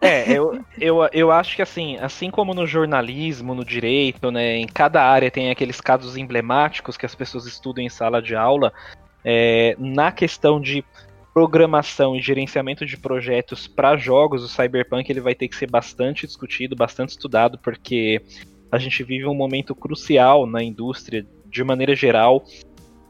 É, 0.00 0.32
eu, 0.32 0.60
eu, 0.80 1.08
eu 1.12 1.30
acho 1.30 1.54
que 1.54 1.62
assim, 1.62 1.96
assim 1.98 2.30
como 2.30 2.54
no 2.54 2.66
jornalismo, 2.66 3.54
no 3.54 3.64
direito, 3.64 4.30
né, 4.30 4.56
em 4.56 4.66
cada 4.66 5.02
área 5.02 5.30
tem 5.30 5.50
aqueles 5.50 5.80
casos 5.80 6.16
emblemáticos 6.16 6.96
que 6.96 7.06
as 7.06 7.14
pessoas 7.14 7.46
estudam 7.46 7.84
em 7.84 7.88
sala 7.88 8.22
de 8.22 8.34
aula, 8.34 8.72
é, 9.24 9.76
na 9.78 10.10
questão 10.10 10.60
de 10.60 10.84
programação 11.34 12.14
e 12.16 12.20
gerenciamento 12.20 12.84
de 12.84 12.96
projetos 12.96 13.66
para 13.66 13.96
jogos, 13.96 14.42
o 14.42 14.48
Cyberpunk 14.48 15.10
ele 15.10 15.20
vai 15.20 15.34
ter 15.34 15.48
que 15.48 15.56
ser 15.56 15.70
bastante 15.70 16.26
discutido, 16.26 16.76
bastante 16.76 17.10
estudado, 17.10 17.58
porque 17.58 18.20
a 18.70 18.78
gente 18.78 19.02
vive 19.02 19.26
um 19.26 19.34
momento 19.34 19.74
crucial 19.74 20.46
na 20.46 20.62
indústria 20.62 21.26
de 21.46 21.62
maneira 21.62 21.94
geral 21.94 22.44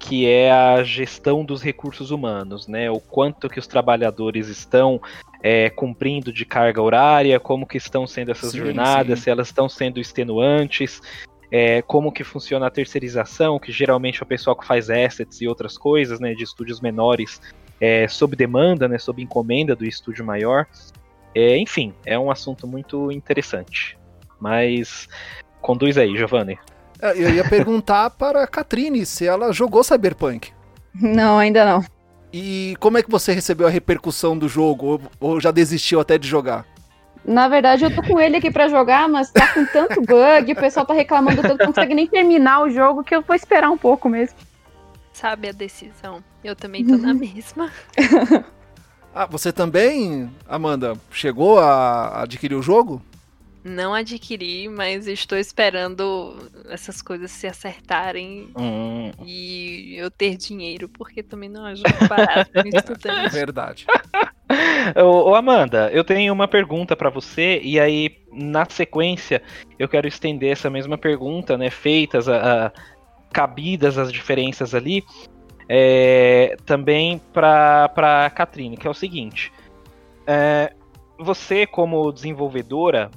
que 0.02 0.28
é 0.28 0.50
a 0.50 0.82
gestão 0.82 1.44
dos 1.44 1.62
recursos 1.62 2.10
humanos, 2.10 2.66
né? 2.66 2.90
O 2.90 2.98
quanto 2.98 3.48
que 3.48 3.60
os 3.60 3.68
trabalhadores 3.68 4.48
estão 4.48 5.00
é, 5.40 5.70
cumprindo 5.70 6.32
de 6.32 6.44
carga 6.44 6.82
horária, 6.82 7.38
como 7.38 7.64
que 7.64 7.76
estão 7.76 8.04
sendo 8.04 8.32
essas 8.32 8.50
sim, 8.50 8.58
jornadas, 8.58 9.20
sim. 9.20 9.24
se 9.24 9.30
elas 9.30 9.46
estão 9.46 9.68
sendo 9.68 10.00
extenuantes, 10.00 11.00
é, 11.52 11.82
como 11.82 12.10
que 12.10 12.24
funciona 12.24 12.66
a 12.66 12.70
terceirização, 12.70 13.60
que 13.60 13.70
geralmente 13.70 14.20
é 14.20 14.24
o 14.24 14.26
pessoal 14.26 14.56
que 14.56 14.66
faz 14.66 14.90
assets 14.90 15.40
e 15.40 15.46
outras 15.46 15.78
coisas, 15.78 16.18
né? 16.18 16.34
De 16.34 16.42
estúdios 16.42 16.80
menores 16.80 17.40
é, 17.80 18.08
sob 18.08 18.34
demanda, 18.34 18.88
né? 18.88 18.98
Sob 18.98 19.22
encomenda 19.22 19.76
do 19.76 19.86
estúdio 19.86 20.24
maior. 20.24 20.66
É, 21.32 21.56
enfim, 21.58 21.94
é 22.04 22.18
um 22.18 22.28
assunto 22.28 22.66
muito 22.66 23.12
interessante. 23.12 23.96
Mas 24.40 25.08
conduz 25.60 25.96
aí, 25.96 26.16
Giovanni. 26.16 26.58
É, 27.02 27.10
eu 27.20 27.34
ia 27.34 27.42
perguntar 27.42 28.10
para 28.10 28.44
a 28.44 28.46
Catrine 28.46 29.04
se 29.04 29.26
ela 29.26 29.52
jogou 29.52 29.82
Cyberpunk. 29.82 30.52
Não, 30.94 31.36
ainda 31.36 31.64
não. 31.64 31.84
E 32.32 32.76
como 32.78 32.96
é 32.96 33.02
que 33.02 33.10
você 33.10 33.32
recebeu 33.32 33.66
a 33.66 33.70
repercussão 33.70 34.38
do 34.38 34.48
jogo? 34.48 34.86
Ou, 34.86 35.32
ou 35.32 35.40
já 35.40 35.50
desistiu 35.50 35.98
até 35.98 36.16
de 36.16 36.28
jogar? 36.28 36.64
Na 37.24 37.48
verdade, 37.48 37.84
eu 37.84 37.94
tô 37.94 38.02
com 38.02 38.20
ele 38.20 38.36
aqui 38.36 38.50
para 38.50 38.68
jogar, 38.68 39.08
mas 39.08 39.30
tá 39.30 39.52
com 39.52 39.64
tanto 39.66 40.00
bug, 40.00 40.52
o 40.52 40.56
pessoal 40.56 40.86
tá 40.86 40.94
reclamando 40.94 41.42
tanto, 41.42 41.58
não 41.58 41.66
consegue 41.66 41.94
nem 41.94 42.06
terminar 42.06 42.62
o 42.62 42.70
jogo, 42.70 43.04
que 43.04 43.14
eu 43.14 43.22
vou 43.22 43.34
esperar 43.34 43.70
um 43.70 43.78
pouco 43.78 44.08
mesmo. 44.08 44.36
Sabe 45.12 45.48
a 45.48 45.52
decisão. 45.52 46.22
Eu 46.42 46.56
também 46.56 46.84
tô 46.84 46.96
na 46.96 47.14
mesma. 47.14 47.70
ah, 49.14 49.26
você 49.26 49.52
também, 49.52 50.30
Amanda, 50.48 50.94
chegou 51.10 51.60
a 51.60 52.22
adquirir 52.22 52.56
o 52.56 52.62
jogo? 52.62 53.02
Não 53.64 53.94
adquiri, 53.94 54.68
mas 54.68 55.06
estou 55.06 55.38
esperando 55.38 56.50
essas 56.68 57.00
coisas 57.00 57.30
se 57.30 57.46
acertarem 57.46 58.50
hum. 58.56 59.12
e 59.24 59.94
eu 59.96 60.10
ter 60.10 60.36
dinheiro, 60.36 60.88
porque 60.88 61.22
também 61.22 61.48
não 61.48 61.64
ajuda 61.66 62.08
barato 62.08 62.50
É 62.54 63.28
verdade. 63.30 63.86
ô, 64.96 65.34
Amanda, 65.34 65.90
eu 65.92 66.02
tenho 66.02 66.32
uma 66.32 66.48
pergunta 66.48 66.96
para 66.96 67.08
você, 67.08 67.60
e 67.62 67.78
aí, 67.78 68.18
na 68.32 68.66
sequência, 68.68 69.40
eu 69.78 69.88
quero 69.88 70.08
estender 70.08 70.50
essa 70.50 70.68
mesma 70.68 70.98
pergunta, 70.98 71.56
né? 71.56 71.70
Feitas, 71.70 72.28
a, 72.28 72.66
a 72.66 72.72
cabidas 73.32 73.96
as 73.96 74.12
diferenças 74.12 74.74
ali, 74.74 75.04
é, 75.68 76.56
também 76.66 77.20
para 77.32 78.24
a 78.26 78.30
Catrine, 78.30 78.76
que 78.76 78.86
é 78.86 78.90
o 78.90 78.94
seguinte. 78.94 79.52
É, 80.26 80.72
você, 81.18 81.66
como 81.66 82.12
desenvolvedora, 82.12 83.10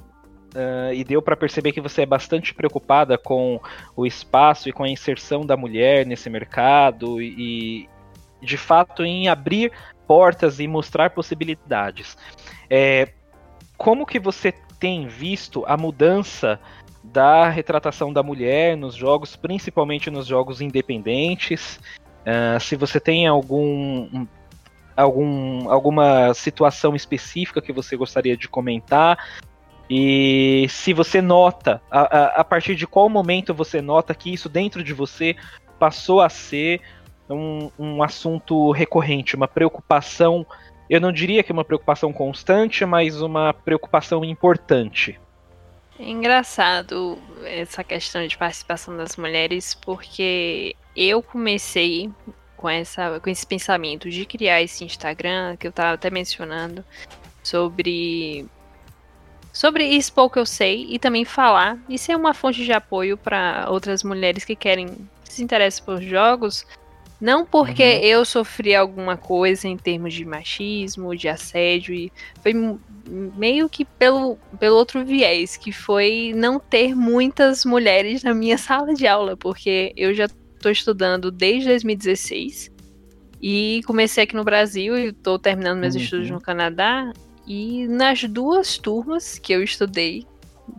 Uh, 0.56 0.94
e 0.94 1.04
deu 1.04 1.20
para 1.20 1.36
perceber 1.36 1.72
que 1.72 1.82
você 1.82 2.00
é 2.02 2.06
bastante 2.06 2.54
preocupada 2.54 3.18
com 3.18 3.60
o 3.94 4.06
espaço 4.06 4.70
e 4.70 4.72
com 4.72 4.84
a 4.84 4.88
inserção 4.88 5.44
da 5.44 5.54
mulher 5.54 6.06
nesse 6.06 6.30
mercado 6.30 7.20
e, 7.20 7.86
de 8.40 8.56
fato, 8.56 9.04
em 9.04 9.28
abrir 9.28 9.70
portas 10.06 10.58
e 10.58 10.66
mostrar 10.66 11.10
possibilidades. 11.10 12.16
É, 12.70 13.08
como 13.76 14.06
que 14.06 14.18
você 14.18 14.50
tem 14.80 15.06
visto 15.06 15.62
a 15.66 15.76
mudança 15.76 16.58
da 17.04 17.50
retratação 17.50 18.10
da 18.10 18.22
mulher 18.22 18.78
nos 18.78 18.94
jogos, 18.94 19.36
principalmente 19.36 20.10
nos 20.10 20.26
jogos 20.26 20.62
independentes? 20.62 21.78
Uh, 22.22 22.58
se 22.58 22.76
você 22.76 22.98
tem 22.98 23.26
algum 23.26 24.26
algum, 24.96 25.70
alguma 25.70 26.32
situação 26.32 26.96
específica 26.96 27.60
que 27.60 27.72
você 27.72 27.94
gostaria 27.94 28.36
de 28.36 28.48
comentar, 28.48 29.18
e 29.88 30.66
se 30.68 30.92
você 30.92 31.22
nota, 31.22 31.80
a, 31.90 32.00
a, 32.00 32.26
a, 32.40 32.44
partir 32.44 32.74
de 32.74 32.86
qual 32.86 33.08
momento 33.08 33.54
você 33.54 33.80
nota 33.80 34.14
que 34.14 34.32
isso 34.32 34.48
dentro 34.48 34.82
de 34.82 34.92
você 34.92 35.36
passou 35.78 36.20
a 36.20 36.28
ser 36.28 36.80
um, 37.30 37.70
um 37.78 38.02
assunto 38.02 38.72
recorrente, 38.72 39.36
uma 39.36 39.46
preocupação, 39.46 40.44
eu 40.90 41.00
não 41.00 41.12
diria 41.12 41.42
que 41.42 41.52
uma 41.52 41.64
preocupação 41.64 42.12
constante, 42.12 42.84
mas 42.84 43.20
uma 43.20 43.52
preocupação 43.52 44.24
importante. 44.24 45.18
É 45.98 46.10
engraçado 46.10 47.18
essa 47.44 47.82
questão 47.82 48.26
de 48.26 48.36
participação 48.36 48.96
das 48.96 49.16
mulheres, 49.16 49.74
porque 49.74 50.74
eu 50.94 51.22
comecei 51.22 52.10
com, 52.56 52.68
essa, 52.68 53.20
com 53.20 53.30
esse 53.30 53.46
pensamento 53.46 54.10
de 54.10 54.26
criar 54.26 54.60
esse 54.62 54.84
Instagram, 54.84 55.56
que 55.56 55.66
eu 55.66 55.70
estava 55.70 55.94
até 55.94 56.10
mencionando, 56.10 56.84
sobre 57.42 58.46
sobre 59.56 59.86
expor 59.86 60.26
o 60.26 60.30
que 60.30 60.38
eu 60.38 60.44
sei 60.44 60.86
e 60.90 60.98
também 60.98 61.24
falar 61.24 61.78
e 61.88 61.96
ser 61.96 62.14
uma 62.14 62.34
fonte 62.34 62.62
de 62.62 62.74
apoio 62.74 63.16
para 63.16 63.68
outras 63.70 64.02
mulheres 64.02 64.44
que 64.44 64.54
querem 64.54 64.86
se 65.24 65.42
interessam 65.42 65.82
por 65.82 66.02
jogos 66.02 66.66
Não 67.18 67.46
porque 67.46 67.82
uhum. 67.82 68.00
eu 68.02 68.24
sofri 68.26 68.74
alguma 68.74 69.16
coisa 69.16 69.66
em 69.66 69.78
termos 69.78 70.12
de 70.12 70.26
machismo, 70.26 71.16
de 71.16 71.26
assédio, 71.26 71.94
e 71.94 72.12
foi 72.42 72.52
meio 73.34 73.66
que 73.66 73.86
pelo, 73.86 74.36
pelo 74.60 74.76
outro 74.76 75.02
viés, 75.02 75.56
que 75.56 75.72
foi 75.72 76.34
não 76.36 76.60
ter 76.60 76.94
muitas 76.94 77.64
mulheres 77.64 78.22
na 78.22 78.34
minha 78.34 78.58
sala 78.68 78.92
de 78.92 79.06
aula, 79.06 79.38
porque 79.38 79.94
eu 79.96 80.12
já 80.12 80.26
estou 80.26 80.70
estudando 80.70 81.30
desde 81.30 81.70
2016 81.70 82.70
e 83.40 83.80
comecei 83.86 84.24
aqui 84.24 84.36
no 84.36 84.44
Brasil 84.44 84.98
e 84.98 85.06
estou 85.06 85.38
terminando 85.38 85.78
meus 85.78 85.94
uhum. 85.94 86.00
estudos 86.02 86.30
no 86.30 86.42
Canadá. 86.42 87.10
E 87.46 87.86
nas 87.86 88.24
duas 88.24 88.76
turmas 88.76 89.38
que 89.38 89.52
eu 89.52 89.62
estudei, 89.62 90.26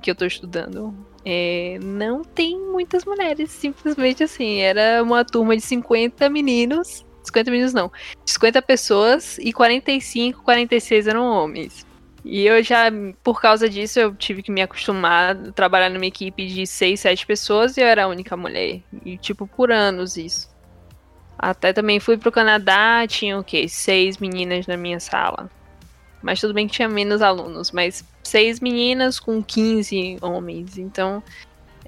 que 0.01 0.09
eu 0.09 0.13
estou 0.13 0.27
estudando, 0.27 0.93
é, 1.25 1.79
não 1.81 2.23
tem 2.23 2.59
muitas 2.59 3.05
mulheres, 3.05 3.51
simplesmente 3.51 4.23
assim. 4.23 4.59
Era 4.59 5.01
uma 5.01 5.23
turma 5.23 5.55
de 5.55 5.61
50 5.61 6.29
meninos. 6.29 7.05
50 7.23 7.51
meninos 7.51 7.73
não. 7.73 7.91
50 8.25 8.61
pessoas 8.61 9.37
e 9.39 9.51
45, 9.53 10.43
46 10.43 11.07
eram 11.07 11.25
homens. 11.25 11.85
E 12.23 12.45
eu 12.45 12.61
já, 12.61 12.91
por 13.23 13.41
causa 13.41 13.69
disso, 13.69 13.99
eu 13.99 14.13
tive 14.13 14.43
que 14.43 14.51
me 14.51 14.61
acostumar 14.61 15.31
a 15.31 15.51
trabalhar 15.53 15.89
numa 15.89 16.05
equipe 16.05 16.45
de 16.45 16.67
6, 16.67 16.99
7 16.99 17.25
pessoas 17.25 17.77
e 17.77 17.81
eu 17.81 17.87
era 17.87 18.03
a 18.03 18.07
única 18.07 18.35
mulher. 18.35 18.81
E, 19.05 19.17
tipo, 19.17 19.47
por 19.47 19.71
anos 19.71 20.17
isso. 20.17 20.49
Até 21.37 21.71
também 21.71 21.99
fui 21.99 22.17
pro 22.17 22.31
Canadá, 22.31 23.05
tinha 23.07 23.37
o 23.37 23.43
quê? 23.43 23.69
Seis 23.69 24.17
meninas 24.17 24.65
na 24.65 24.75
minha 24.75 24.99
sala. 24.99 25.49
Mas 26.21 26.39
tudo 26.39 26.53
bem 26.53 26.67
que 26.67 26.73
tinha 26.73 26.89
menos 26.89 27.21
alunos, 27.21 27.71
mas 27.71 28.03
seis 28.23 28.59
meninas 28.59 29.19
com 29.19 29.41
15 29.41 30.17
homens. 30.21 30.77
Então, 30.77 31.23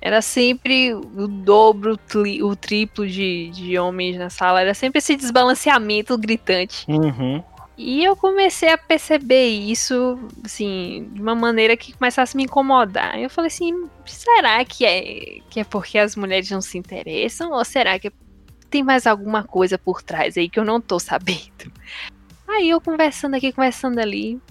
era 0.02 0.22
sempre 0.22 0.94
o 0.94 1.28
dobro, 1.28 2.00
o 2.44 2.56
triplo 2.56 3.08
de, 3.08 3.50
de 3.50 3.78
homens 3.78 4.18
na 4.18 4.30
sala. 4.30 4.62
Era 4.62 4.74
sempre 4.74 5.00
esse 5.00 5.16
desbalanceamento 5.16 6.18
gritante. 6.18 6.86
Uhum. 6.88 7.44
E 7.78 8.04
eu 8.04 8.16
comecei 8.16 8.70
a 8.70 8.78
perceber 8.78 9.48
isso, 9.48 10.20
assim, 10.44 11.10
de 11.14 11.22
uma 11.22 11.34
maneira 11.34 11.78
que 11.78 11.94
começasse 11.94 12.36
a 12.36 12.38
me 12.38 12.44
incomodar. 12.44 13.18
Eu 13.18 13.30
falei 13.30 13.48
assim, 13.48 13.90
será 14.06 14.64
que 14.66 14.84
é, 14.84 15.40
que 15.50 15.62
é 15.62 15.64
porque 15.64 15.98
as 15.98 16.14
mulheres 16.16 16.50
não 16.52 16.62
se 16.62 16.78
interessam? 16.78 17.54
Ou 17.54 17.64
será 17.64 17.98
que 17.98 18.12
tem 18.70 18.84
mais 18.84 19.08
alguma 19.08 19.46
coisa 19.46 19.78
por 19.78 20.02
trás 20.02 20.38
aí 20.38 20.50
que 20.50 20.60
eu 20.60 20.66
não 20.66 20.82
tô 20.82 21.00
sabendo? 21.00 21.72
Aí 22.50 22.70
eu 22.70 22.82
conversando 22.82 23.36
aqui, 23.36 23.52
conversando 23.52 24.00
ali, 24.00 24.42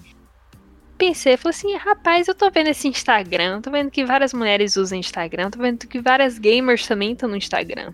pensei, 0.97 1.35
falei 1.37 1.55
assim, 1.55 1.75
rapaz, 1.75 2.27
eu 2.27 2.35
tô 2.35 2.49
vendo 2.49 2.67
esse 2.67 2.87
Instagram, 2.87 3.61
tô 3.61 3.69
vendo 3.69 3.91
que 3.91 4.05
várias 4.05 4.33
mulheres 4.33 4.77
usam 4.77 4.97
Instagram, 4.97 5.49
tô 5.49 5.59
vendo 5.59 5.85
que 5.85 5.99
várias 5.99 6.39
gamers 6.39 6.87
também 6.87 7.11
estão 7.11 7.29
no 7.29 7.35
Instagram 7.35 7.93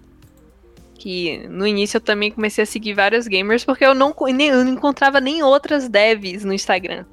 que 1.06 1.48
no 1.50 1.68
início 1.68 1.98
eu 1.98 2.02
também 2.02 2.32
comecei 2.32 2.64
a 2.64 2.66
seguir 2.66 2.96
vários 2.96 3.28
gamers 3.28 3.64
porque 3.64 3.86
eu 3.86 3.94
não, 3.94 4.12
eu 4.28 4.66
não 4.66 4.74
encontrava 4.74 5.22
nem 5.22 5.44
outras 5.44 5.88
devs 5.88 6.44
no 6.44 6.52
Instagram. 6.52 7.06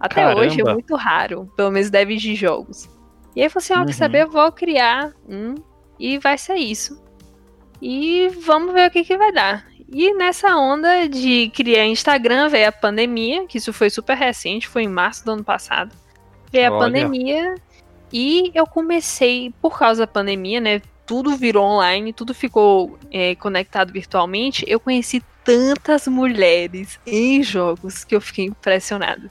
Até 0.00 0.22
Caramba. 0.22 0.40
hoje 0.40 0.60
é 0.60 0.72
muito 0.72 0.96
raro, 0.96 1.46
pelo 1.56 1.70
menos 1.70 1.90
devs 1.90 2.20
de 2.20 2.34
jogos. 2.34 2.88
E 3.36 3.40
aí 3.40 3.46
eu 3.46 3.50
falei 3.50 3.64
assim, 3.64 3.74
ó, 3.74 3.76
oh, 3.76 3.80
uhum. 3.82 3.92
saber, 3.92 4.22
eu 4.22 4.30
vou 4.30 4.50
criar 4.50 5.12
um 5.28 5.54
e 5.96 6.18
vai 6.18 6.36
ser 6.36 6.56
isso. 6.56 7.00
E 7.80 8.28
vamos 8.44 8.72
ver 8.72 8.88
o 8.88 8.90
que, 8.90 9.04
que 9.04 9.16
vai 9.16 9.30
dar. 9.30 9.69
E 9.90 10.14
nessa 10.14 10.56
onda 10.56 11.08
de 11.08 11.50
criar 11.50 11.84
Instagram 11.86 12.48
veio 12.48 12.68
a 12.68 12.72
pandemia, 12.72 13.46
que 13.46 13.58
isso 13.58 13.72
foi 13.72 13.90
super 13.90 14.16
recente, 14.16 14.68
foi 14.68 14.84
em 14.84 14.88
março 14.88 15.24
do 15.24 15.32
ano 15.32 15.44
passado. 15.44 15.94
Veio 16.52 16.72
Olha. 16.72 16.76
a 16.76 16.78
pandemia 16.78 17.54
e 18.12 18.52
eu 18.54 18.66
comecei, 18.66 19.52
por 19.60 19.78
causa 19.78 20.02
da 20.02 20.06
pandemia, 20.06 20.60
né? 20.60 20.80
tudo 21.10 21.36
virou 21.36 21.64
online, 21.64 22.12
tudo 22.12 22.32
ficou 22.32 22.96
é, 23.10 23.34
conectado 23.34 23.92
virtualmente, 23.92 24.64
eu 24.68 24.78
conheci 24.78 25.20
tantas 25.42 26.06
mulheres 26.06 27.00
em 27.04 27.42
jogos 27.42 28.04
que 28.04 28.14
eu 28.14 28.20
fiquei 28.20 28.44
impressionado. 28.44 29.28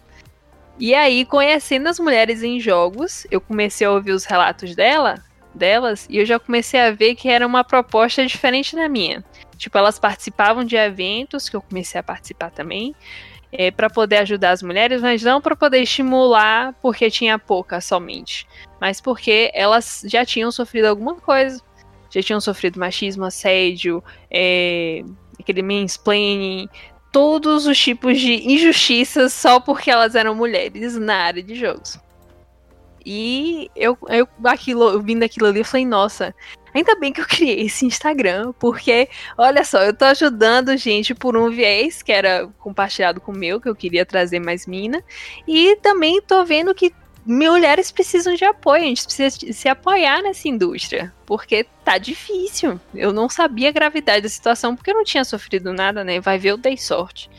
E 0.78 0.93
aí, 0.93 1.24
conhecendo 1.24 1.88
as 1.88 1.98
mulheres 1.98 2.43
em 2.43 2.60
jogos, 2.60 3.26
eu 3.32 3.39
comecei 3.39 3.88
a 3.88 3.91
ouvir 3.91 4.12
os 4.12 4.26
relatos 4.26 4.76
dela, 4.76 5.24
delas, 5.56 6.06
e 6.10 6.17
eu 6.17 6.26
já 6.26 6.38
comecei 6.38 6.82
a 6.82 6.91
ver 6.91 7.15
que 7.15 7.30
era 7.30 7.48
uma 7.48 7.63
proposta 7.63 8.26
diferente 8.26 8.76
da 8.76 8.89
minha. 8.89 9.24
Tipo, 9.60 9.78
elas 9.78 10.00
participavam 10.00 10.63
de 10.63 10.78
eventos, 10.78 11.50
que 11.50 11.56
eu 11.56 11.62
comecei 11.62 12.00
a 12.00 12.04
participar 12.04 12.50
também, 12.50 12.95
é, 13.52 13.69
para 13.69 13.89
poder 13.89 14.17
ajudar 14.17 14.52
as 14.52 14.63
mulheres, 14.63 15.02
mas 15.02 15.22
não 15.22 15.41
para 15.41 15.56
poder 15.56 15.82
estimular 15.82 16.74
porque 16.82 17.12
tinha 17.12 17.38
pouca 17.38 17.82
somente, 17.82 18.48
mas 18.80 19.02
porque 19.02 19.52
elas 19.54 20.02
já 20.06 20.24
tinham 20.24 20.50
sofrido 20.50 20.86
alguma 20.86 21.15
coisa, 21.15 21.62
já 22.10 22.24
tinham 22.24 22.39
sofrido 22.39 22.80
machismo, 22.80 23.26
assédio, 23.26 24.02
é, 24.32 25.04
aquele 25.38 25.62
mansplaining, 25.62 26.69
todos 27.12 27.67
os 27.67 27.78
tipos 27.78 28.17
de 28.17 28.50
injustiças 28.50 29.34
só 29.34 29.60
porque 29.60 29.91
elas 29.91 30.15
eram 30.15 30.34
mulheres 30.36 30.98
na 30.98 31.15
área 31.15 31.43
de 31.43 31.56
jogos. 31.56 32.00
E 33.06 33.72
eu, 33.76 33.98
eu 34.10 34.28
aquilo, 34.45 35.02
vindo 35.02 35.24
aquilo 35.24 35.48
ali, 35.48 35.60
eu 35.60 35.65
falei, 35.65 35.86
nossa, 35.86 36.36
ainda 36.73 36.95
bem 36.95 37.12
que 37.12 37.21
eu 37.21 37.25
criei 37.25 37.62
esse 37.65 37.86
Instagram, 37.86 38.53
porque, 38.60 39.10
olha 39.38 39.63
só, 39.63 39.82
eu 39.82 39.93
tô 39.93 40.05
ajudando 40.05 40.75
gente 40.77 41.13
por 41.13 41.36
um 41.38 41.49
viés 41.49 42.01
que 42.01 42.12
era 42.12 42.47
compartilhado 42.60 43.21
com 43.21 43.32
o 43.32 43.38
meu, 43.38 43.60
que 43.60 43.69
eu 43.69 43.75
queria 43.75 44.05
trazer 44.05 44.39
mais 44.39 44.65
mina, 44.65 45.03
e 45.47 45.75
também 45.77 46.21
tô 46.21 46.43
vendo 46.45 46.73
que 46.73 46.93
mulheres 47.25 47.91
precisam 47.91 48.34
de 48.34 48.43
apoio, 48.43 48.84
a 48.84 48.88
gente 48.88 49.03
precisa 49.03 49.53
se 49.53 49.67
apoiar 49.67 50.21
nessa 50.21 50.47
indústria, 50.47 51.13
porque 51.25 51.65
tá 51.84 51.97
difícil. 51.97 52.79
Eu 52.93 53.13
não 53.13 53.29
sabia 53.29 53.69
a 53.69 53.71
gravidade 53.73 54.21
da 54.21 54.29
situação 54.29 54.75
porque 54.75 54.89
eu 54.89 54.95
não 54.95 55.03
tinha 55.03 55.23
sofrido 55.23 55.71
nada, 55.71 56.03
né? 56.03 56.19
Vai 56.19 56.39
ver, 56.39 56.49
eu 56.49 56.58
dei 56.58 56.77
sorte. 56.77 57.29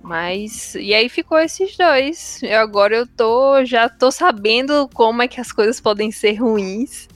Mas 0.00 0.74
e 0.74 0.92
aí 0.94 1.08
ficou 1.08 1.38
esses 1.38 1.76
dois. 1.76 2.42
Eu 2.42 2.60
agora 2.60 2.96
eu 2.96 3.06
tô 3.06 3.64
já 3.64 3.88
tô 3.88 4.10
sabendo 4.10 4.88
como 4.92 5.22
é 5.22 5.28
que 5.28 5.40
as 5.40 5.52
coisas 5.52 5.80
podem 5.80 6.10
ser 6.10 6.34
ruins. 6.34 7.08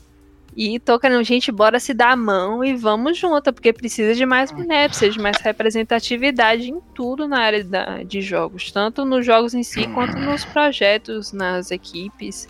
E 0.57 0.81
tô 0.81 0.99
querendo, 0.99 1.23
gente, 1.23 1.53
bora 1.53 1.79
se 1.79 1.93
dar 1.93 2.13
a 2.13 2.17
mão 2.17 2.65
e 2.65 2.75
vamos 2.75 3.19
junto, 3.19 3.53
porque 3.53 3.75
precisa 3.75 4.15
de 4.15 4.25
mais 4.25 4.51
mulher, 4.51 4.89
precisa 4.89 5.13
de 5.13 5.21
mais 5.21 5.37
representatividade 5.39 6.71
em 6.71 6.81
tudo 6.95 7.29
na 7.29 7.41
área 7.41 7.63
da, 7.63 8.03
de 8.03 8.23
jogos, 8.23 8.73
tanto 8.73 9.05
nos 9.05 9.27
jogos 9.27 9.53
em 9.53 9.63
si 9.63 9.87
quanto 9.89 10.17
nos 10.17 10.47
projetos, 10.47 11.31
nas 11.31 11.71
equipes. 11.71 12.49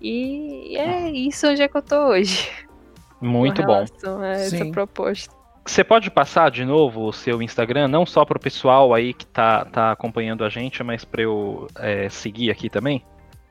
E 0.00 0.76
é 0.76 1.10
isso 1.12 1.46
onde 1.46 1.62
é 1.62 1.68
que 1.68 1.76
eu 1.76 1.82
tô 1.82 2.08
hoje. 2.08 2.50
Muito 3.20 3.62
bom. 3.62 3.82
essa 3.82 4.50
Sim. 4.50 4.72
proposta. 4.72 5.32
Você 5.64 5.84
pode 5.84 6.10
passar 6.10 6.50
de 6.50 6.64
novo 6.64 7.06
o 7.06 7.12
seu 7.12 7.40
Instagram, 7.40 7.86
não 7.86 8.04
só 8.04 8.24
para 8.24 8.36
o 8.36 8.40
pessoal 8.40 8.92
aí 8.92 9.14
que 9.14 9.26
tá, 9.26 9.64
tá 9.66 9.92
acompanhando 9.92 10.44
a 10.44 10.48
gente, 10.48 10.82
mas 10.82 11.04
para 11.04 11.22
eu 11.22 11.68
é, 11.76 12.08
seguir 12.08 12.50
aqui 12.50 12.68
também? 12.68 13.04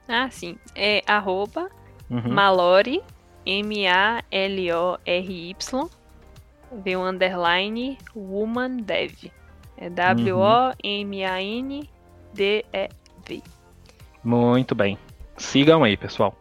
Ah, 0.10 0.30
sim. 0.30 0.58
É 0.76 1.02
arroba 1.08 1.70
uhum. 2.10 2.34
Malori 2.34 3.02
M-A-L-O-R-Y, 3.46 4.30
vem 6.84 6.96
o 6.96 7.08
underline 7.08 7.98
Woman 8.16 8.78
Dev. 8.78 9.32
É 9.78 9.90
W-O-M-A-N-D-E-V. 9.90 10.72
Muito 14.24 14.76
bem. 14.76 14.98
Sigam 15.38 15.84
aí, 15.84 15.98
pessoal. 15.98 16.38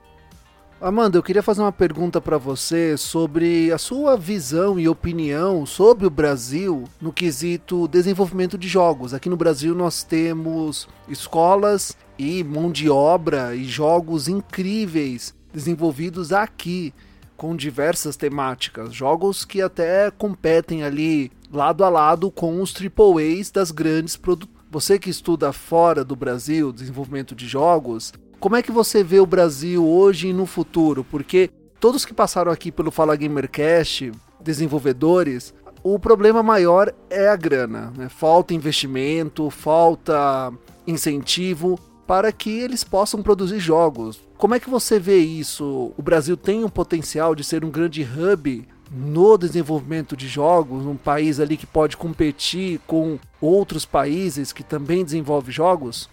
Amanda, 0.81 1.19
eu 1.19 1.23
queria 1.23 1.43
fazer 1.43 1.61
uma 1.61 1.73
pergunta 1.73 2.21
para 2.23 2.39
você 2.39 2.97
sobre 2.97 3.71
a 3.71 3.77
sua 3.77 4.17
visão 4.17 4.81
e 4.81 4.89
opinião 4.89 5.67
sobre 5.67 6.07
o 6.07 6.11
Brasil 6.11 6.85
no 6.99 7.13
quesito 7.13 7.87
desenvolvimento 7.87 8.57
de 8.57 8.67
jogos. 8.67 9.13
Aqui 9.13 9.29
no 9.29 9.37
Brasil 9.37 9.75
nós 9.75 10.03
temos 10.03 10.89
escolas 11.07 11.99
e 12.19 12.43
mão 12.43 12.73
de 12.73 12.89
obra 12.89 13.55
e 13.55 13.65
jogos 13.65 14.27
incríveis 14.27 15.35
desenvolvidos 15.53 16.33
aqui 16.33 16.93
com 17.37 17.57
diversas 17.57 18.17
temáticas, 18.17 18.93
jogos 18.93 19.45
que 19.45 19.63
até 19.63 20.11
competem 20.11 20.83
ali 20.83 21.33
lado 21.51 21.85
a 21.85 21.89
lado 21.89 22.31
com 22.31 22.61
os 22.61 22.75
AAAs 22.75 23.51
das 23.51 23.71
grandes 23.71 24.17
produtoras. 24.17 24.61
Você 24.71 24.99
que 24.99 25.11
estuda 25.11 25.53
fora 25.53 26.05
do 26.05 26.15
Brasil, 26.15 26.71
desenvolvimento 26.71 27.35
de 27.35 27.49
jogos, 27.49 28.13
como 28.39 28.57
é 28.57 28.63
que 28.63 28.71
você 28.71 29.03
vê 29.03 29.19
o 29.19 29.27
Brasil 29.27 29.87
hoje 29.87 30.29
e 30.29 30.33
no 30.33 30.47
futuro? 30.47 31.03
Porque 31.03 31.51
todos 31.81 32.05
que 32.05 32.15
passaram 32.15 32.53
aqui 32.53 32.71
pelo 32.71 32.91
Fala 32.91 33.17
Gamercast, 33.17 34.13
desenvolvedores, 34.41 35.53
o 35.83 35.99
problema 35.99 36.43
maior 36.43 36.95
é 37.09 37.29
a 37.29 37.37
grana. 37.37 37.93
Né? 37.97 38.09
Falta 38.09 38.55
investimento, 38.55 39.51
falta 39.51 40.53
incentivo 40.87 41.79
para 42.11 42.33
que 42.33 42.51
eles 42.51 42.83
possam 42.83 43.23
produzir 43.23 43.61
jogos. 43.61 44.21
Como 44.37 44.53
é 44.53 44.59
que 44.59 44.69
você 44.69 44.99
vê 44.99 45.19
isso? 45.19 45.95
O 45.97 46.03
Brasil 46.03 46.37
tem 46.37 46.65
um 46.65 46.69
potencial 46.69 47.37
de 47.37 47.45
ser 47.45 47.65
um 47.65 47.71
grande 47.71 48.03
hub 48.03 48.67
no 48.91 49.39
desenvolvimento 49.39 50.17
de 50.17 50.27
jogos, 50.27 50.85
um 50.87 50.97
país 50.97 51.39
ali 51.39 51.57
que 51.57 51.69
pode 51.69 51.97
competir 51.97 52.81
com 52.85 53.17
outros 53.41 53.85
países 53.85 54.53
que 54.53 54.65
também 54.65 55.05
desenvolvem 55.05 55.53
jogos? 55.53 56.11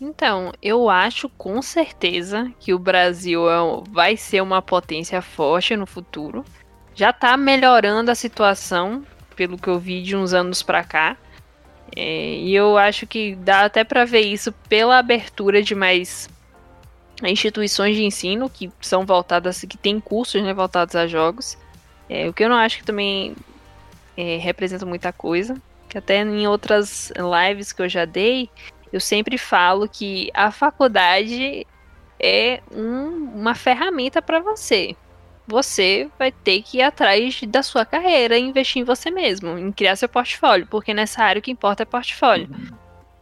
Então, 0.00 0.52
eu 0.60 0.90
acho 0.90 1.28
com 1.28 1.62
certeza 1.62 2.50
que 2.58 2.74
o 2.74 2.78
Brasil 2.80 3.48
é 3.48 3.58
vai 3.92 4.16
ser 4.16 4.42
uma 4.42 4.60
potência 4.60 5.22
forte 5.22 5.76
no 5.76 5.86
futuro. 5.86 6.44
já 6.92 7.12
tá 7.12 7.36
melhorando 7.36 8.10
a 8.10 8.16
situação, 8.16 9.04
pelo 9.36 9.56
que 9.56 9.68
eu 9.68 9.78
vi 9.78 10.02
de 10.02 10.16
uns 10.16 10.34
anos 10.34 10.60
para 10.60 10.82
cá. 10.82 11.16
É, 12.00 12.36
e 12.36 12.54
eu 12.54 12.78
acho 12.78 13.08
que 13.08 13.34
dá 13.34 13.64
até 13.64 13.82
para 13.82 14.04
ver 14.04 14.20
isso 14.20 14.52
pela 14.68 14.98
abertura 14.98 15.60
de 15.60 15.74
mais 15.74 16.30
instituições 17.24 17.96
de 17.96 18.04
ensino 18.04 18.48
que 18.48 18.70
são 18.80 19.04
voltadas, 19.04 19.62
que 19.62 19.76
têm 19.76 19.98
cursos 19.98 20.40
né, 20.40 20.54
voltados 20.54 20.94
a 20.94 21.08
jogos. 21.08 21.58
É, 22.08 22.28
o 22.28 22.32
que 22.32 22.44
eu 22.44 22.48
não 22.48 22.54
acho 22.54 22.78
que 22.78 22.84
também 22.84 23.34
é, 24.16 24.36
representa 24.36 24.86
muita 24.86 25.12
coisa. 25.12 25.60
Que 25.88 25.98
até 25.98 26.22
em 26.22 26.46
outras 26.46 27.12
lives 27.16 27.72
que 27.72 27.82
eu 27.82 27.88
já 27.88 28.04
dei, 28.04 28.48
eu 28.92 29.00
sempre 29.00 29.36
falo 29.36 29.88
que 29.88 30.30
a 30.34 30.52
faculdade 30.52 31.66
é 32.20 32.60
um, 32.70 33.40
uma 33.40 33.56
ferramenta 33.56 34.22
para 34.22 34.38
você. 34.38 34.94
Você 35.48 36.10
vai 36.18 36.30
ter 36.30 36.60
que 36.62 36.78
ir 36.78 36.82
atrás 36.82 37.40
da 37.48 37.62
sua 37.62 37.84
carreira 37.86 38.36
e 38.36 38.42
investir 38.42 38.82
em 38.82 38.84
você 38.84 39.10
mesmo, 39.10 39.58
em 39.58 39.72
criar 39.72 39.96
seu 39.96 40.08
portfólio, 40.08 40.66
porque 40.66 40.92
nessa 40.92 41.24
área 41.24 41.40
o 41.40 41.42
que 41.42 41.50
importa 41.50 41.84
é 41.84 41.86
portfólio. 41.86 42.50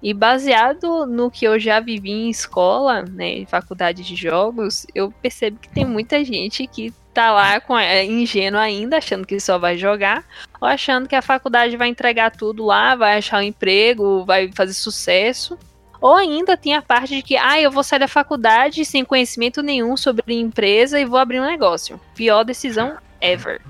E 0.02 0.12
baseado 0.12 1.06
no 1.06 1.30
que 1.30 1.44
eu 1.44 1.58
já 1.58 1.78
vivi 1.78 2.10
em 2.10 2.28
escola, 2.28 3.02
né, 3.02 3.38
em 3.38 3.46
faculdade 3.46 4.02
de 4.02 4.16
jogos, 4.16 4.86
eu 4.92 5.10
percebo 5.10 5.58
que 5.58 5.68
tem 5.68 5.84
muita 5.84 6.24
gente 6.24 6.66
que 6.66 6.92
tá 7.14 7.32
lá 7.32 7.60
com 7.60 7.78
é, 7.78 8.04
ingênuo 8.04 8.60
ainda, 8.60 8.98
achando 8.98 9.26
que 9.26 9.38
só 9.40 9.56
vai 9.56 9.78
jogar, 9.78 10.24
ou 10.60 10.68
achando 10.68 11.08
que 11.08 11.14
a 11.14 11.22
faculdade 11.22 11.76
vai 11.76 11.88
entregar 11.88 12.30
tudo 12.30 12.66
lá, 12.66 12.94
vai 12.96 13.18
achar 13.18 13.38
um 13.38 13.42
emprego, 13.42 14.24
vai 14.24 14.50
fazer 14.52 14.74
sucesso. 14.74 15.56
Ou 16.00 16.14
ainda 16.14 16.56
tem 16.56 16.74
a 16.74 16.82
parte 16.82 17.16
de 17.16 17.22
que, 17.22 17.36
ah, 17.36 17.60
eu 17.60 17.70
vou 17.70 17.82
sair 17.82 17.98
da 17.98 18.08
faculdade 18.08 18.84
sem 18.84 19.04
conhecimento 19.04 19.62
nenhum 19.62 19.96
sobre 19.96 20.34
empresa 20.34 21.00
e 21.00 21.04
vou 21.04 21.18
abrir 21.18 21.40
um 21.40 21.46
negócio. 21.46 22.00
Pior 22.14 22.44
decisão 22.44 22.96
ever. 23.20 23.60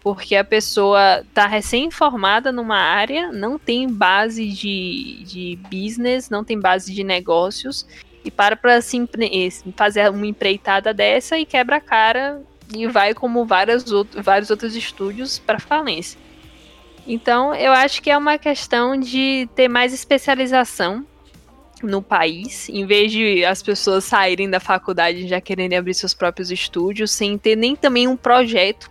Porque 0.00 0.36
a 0.36 0.44
pessoa 0.44 1.24
tá 1.34 1.46
recém-formada 1.46 2.52
numa 2.52 2.78
área, 2.78 3.32
não 3.32 3.58
tem 3.58 3.88
base 3.88 4.48
de, 4.48 5.22
de 5.24 5.58
business, 5.70 6.30
não 6.30 6.44
tem 6.44 6.58
base 6.58 6.94
de 6.94 7.04
negócios, 7.04 7.86
e 8.24 8.30
para 8.30 8.56
para 8.56 8.80
se 8.80 8.98
fazer 9.76 10.10
uma 10.10 10.26
empreitada 10.26 10.92
dessa 10.92 11.38
e 11.38 11.44
quebra 11.44 11.76
a 11.76 11.80
cara 11.80 12.42
e 12.74 12.86
vai 12.86 13.14
como 13.14 13.44
várias 13.44 13.90
outro, 13.90 14.22
vários 14.22 14.50
outros 14.50 14.76
estúdios 14.76 15.38
para 15.38 15.58
falência. 15.58 16.18
Então, 17.06 17.54
eu 17.54 17.72
acho 17.72 18.02
que 18.02 18.10
é 18.10 18.18
uma 18.18 18.36
questão 18.36 18.98
de 18.98 19.48
ter 19.54 19.66
mais 19.66 19.94
especialização 19.94 21.06
no 21.82 22.02
país, 22.02 22.68
em 22.68 22.84
vez 22.86 23.12
de 23.12 23.44
as 23.44 23.62
pessoas 23.62 24.04
saírem 24.04 24.50
da 24.50 24.60
faculdade 24.60 25.28
já 25.28 25.40
quererem 25.40 25.78
abrir 25.78 25.94
seus 25.94 26.14
próprios 26.14 26.50
estúdios, 26.50 27.10
sem 27.10 27.38
ter 27.38 27.56
nem 27.56 27.76
também 27.76 28.08
um 28.08 28.16
projeto 28.16 28.90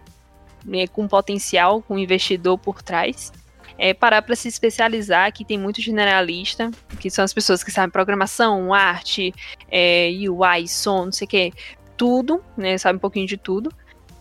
né, 0.66 0.88
com 0.88 1.08
potencial, 1.08 1.82
com 1.82 1.98
investidor 1.98 2.58
por 2.58 2.82
trás. 2.82 3.32
É 3.78 3.94
parar 3.94 4.24
para 4.24 4.36
se 4.36 4.48
especializar, 4.48 5.32
que 5.32 5.46
tem 5.46 5.58
muito 5.58 5.82
generalista, 5.82 6.72
que 7.00 7.12
são 7.12 7.24
as 7.24 7.34
pessoas 7.34 7.64
que 7.64 7.72
sabem 7.72 7.92
programação, 7.92 8.74
arte, 8.74 9.34
é, 9.70 10.10
UI, 10.28 10.68
som, 10.68 11.06
não 11.06 11.12
sei 11.12 11.26
o 11.26 11.30
que, 11.30 11.54
tudo, 11.96 12.42
né? 12.56 12.78
Sabe 12.78 12.98
um 12.98 13.00
pouquinho 13.00 13.28
de 13.28 13.38
tudo. 13.38 13.72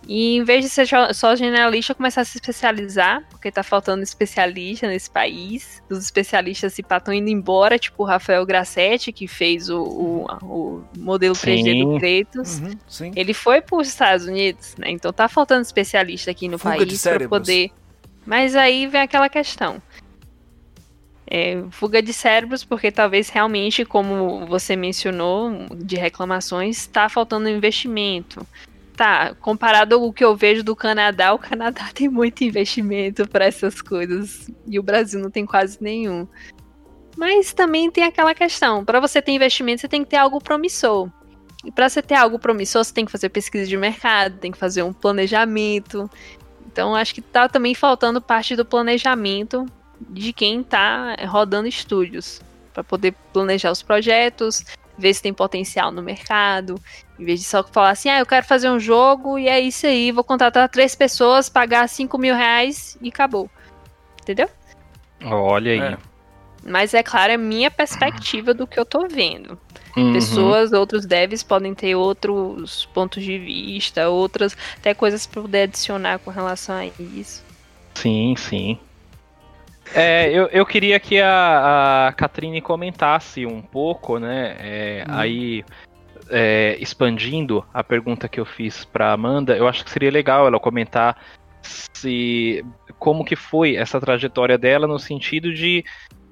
E 0.09 0.36
em 0.36 0.44
vez 0.44 0.64
de 0.64 0.70
ser 0.70 0.86
só 1.12 1.34
generalista, 1.34 1.94
começar 1.94 2.20
a 2.20 2.24
se 2.24 2.38
especializar, 2.38 3.24
porque 3.28 3.50
tá 3.50 3.64
faltando 3.64 4.04
especialista 4.04 4.86
nesse 4.86 5.11
país. 5.11 5.82
Os 5.90 5.98
especialistas 5.98 6.74
se 6.74 6.82
estão 6.82 7.12
indo 7.12 7.28
embora, 7.28 7.76
tipo 7.76 8.04
o 8.04 8.07
Rafael 8.07 8.46
Grassetti, 8.46 9.11
que 9.11 9.26
fez 9.26 9.68
o, 9.68 9.82
o, 9.82 10.26
o 10.42 10.84
modelo 10.96 11.34
3D 11.34 11.62
sim. 11.64 11.84
do 11.84 11.98
Kratos. 11.98 12.61
Uhum, 12.61 13.12
ele 13.16 13.34
foi 13.34 13.61
para 13.61 13.78
os 13.78 13.88
Estados 13.88 14.26
Unidos, 14.26 14.76
né? 14.78 14.90
Então 14.90 15.12
tá 15.12 15.28
faltando 15.28 15.62
especialista 15.62 16.30
aqui 16.30 16.46
no 16.46 16.57
Fuga 16.57 16.76
país 16.76 17.02
para 17.02 17.28
poder. 17.28 17.72
Mas 18.24 18.54
aí 18.54 18.86
vem 18.86 19.00
aquela 19.00 19.28
questão. 19.28 19.82
É, 21.28 21.61
fuga 21.72 22.00
de 22.00 22.12
cérebros, 22.12 22.62
porque 22.62 22.92
talvez 22.92 23.28
realmente, 23.28 23.84
como 23.84 24.46
você 24.46 24.76
mencionou, 24.76 25.66
de 25.74 25.96
reclamações, 25.96 26.78
está 26.78 27.09
faltando 27.09 27.48
investimento. 27.48 28.46
Tá, 28.97 29.34
comparado 29.34 29.94
ao 29.94 30.11
que 30.11 30.24
eu 30.24 30.34
vejo 30.34 30.64
do 30.64 30.74
Canadá, 30.74 31.34
o 31.34 31.38
Canadá 31.38 31.88
tem 31.92 32.09
muito 32.09 32.42
investimento 32.42 33.28
para 33.28 33.44
essas 33.44 33.82
coisas 33.82 34.51
e 34.66 34.78
o 34.78 34.82
Brasil 34.82 35.20
não 35.20 35.30
tem 35.30 35.44
quase 35.44 35.76
nenhum. 35.82 36.26
Mas 37.16 37.53
também 37.53 37.90
tem 37.90 38.05
aquela 38.05 38.34
questão, 38.34 38.84
para 38.84 38.99
você 38.99 39.20
ter 39.20 39.32
investimento, 39.32 39.82
você 39.82 39.88
tem 39.88 40.03
que 40.03 40.11
ter 40.11 40.16
algo 40.16 40.40
promissor. 40.40 41.11
E 41.64 41.70
para 41.70 41.88
você 41.88 42.01
ter 42.01 42.14
algo 42.14 42.38
promissor, 42.38 42.84
você 42.84 42.92
tem 42.92 43.05
que 43.05 43.12
fazer 43.12 43.28
pesquisa 43.28 43.66
de 43.66 43.76
mercado, 43.76 44.38
tem 44.38 44.53
que 44.53 44.59
fazer 44.59 44.82
um 44.82 44.92
planejamento. 44.92 46.09
Então, 46.66 46.94
acho 46.94 47.14
que 47.14 47.20
tá 47.20 47.49
também 47.49 47.74
faltando 47.74 48.20
parte 48.20 48.55
do 48.55 48.64
planejamento 48.64 49.66
de 50.01 50.32
quem 50.32 50.61
está 50.61 51.16
rodando 51.26 51.66
estúdios 51.66 52.40
para 52.72 52.84
poder 52.84 53.14
planejar 53.32 53.72
os 53.72 53.82
projetos, 53.82 54.64
ver 54.99 55.14
se 55.14 55.22
tem 55.22 55.32
potencial 55.32 55.90
no 55.90 56.03
mercado, 56.03 56.80
em 57.18 57.24
vez 57.24 57.40
de 57.40 57.47
só 57.47 57.62
falar 57.62 57.90
assim, 57.90 58.09
ah, 58.09 58.18
eu 58.18 58.26
quero 58.26 58.47
fazer 58.47 58.70
um 58.70 58.80
jogo 58.80 59.38
e 59.38 59.49
é 59.49 59.61
isso 59.61 59.86
aí, 59.86 60.11
vou 60.12 60.24
contratar 60.24 60.68
três 60.68 60.94
pessoas, 60.94 61.49
pagar 61.49 61.88
cinco 61.88 62.18
mil 62.18 62.34
reais 62.34 62.97
e 63.01 63.09
acabou. 63.09 63.51
Entendeu? 64.22 64.49
Olha 65.24 65.72
aí. 65.72 65.94
É. 65.94 65.99
Mas 66.64 66.94
é 66.94 67.03
claro, 67.03 67.32
é 67.32 67.36
minha 67.36 67.70
perspectiva 67.70 68.53
do 68.53 68.66
que 68.66 68.78
eu 68.78 68.84
tô 68.84 69.07
vendo. 69.07 69.59
Uhum. 69.97 70.12
Pessoas, 70.12 70.72
outros 70.72 71.07
devs 71.07 71.42
podem 71.42 71.74
ter 71.74 71.94
outros 71.94 72.86
pontos 72.92 73.22
de 73.22 73.38
vista, 73.38 74.09
outras 74.09 74.57
até 74.76 74.92
coisas 74.92 75.26
para 75.26 75.42
poder 75.42 75.62
adicionar 75.62 76.18
com 76.18 76.30
relação 76.30 76.74
a 76.74 76.86
isso. 76.86 77.44
Sim, 77.94 78.34
sim. 78.36 78.78
É, 79.95 80.30
eu, 80.30 80.47
eu 80.49 80.66
queria 80.66 80.99
que 80.99 81.20
a, 81.20 82.09
a 82.09 82.12
Catrine 82.12 82.61
comentasse 82.61 83.47
um 83.47 83.62
pouco, 83.62 84.18
né? 84.18 84.57
É, 84.59 85.05
hum. 85.09 85.12
Aí, 85.12 85.64
é, 86.30 86.76
expandindo 86.80 87.64
a 87.72 87.82
pergunta 87.84 88.28
que 88.28 88.41
eu 88.41 88.45
fiz 88.45 88.84
para 88.84 89.12
Amanda, 89.12 89.57
eu 89.57 89.66
acho 89.68 89.84
que 89.84 89.91
seria 89.91 90.11
legal 90.11 90.47
ela 90.47 90.61
comentar 90.61 91.16
se 91.62 92.64
como 92.99 93.24
que 93.24 93.37
foi 93.37 93.76
essa 93.76 94.01
trajetória 94.01 94.57
dela 94.57 94.87
no 94.87 94.99
sentido 94.99 95.53
de 95.53 95.84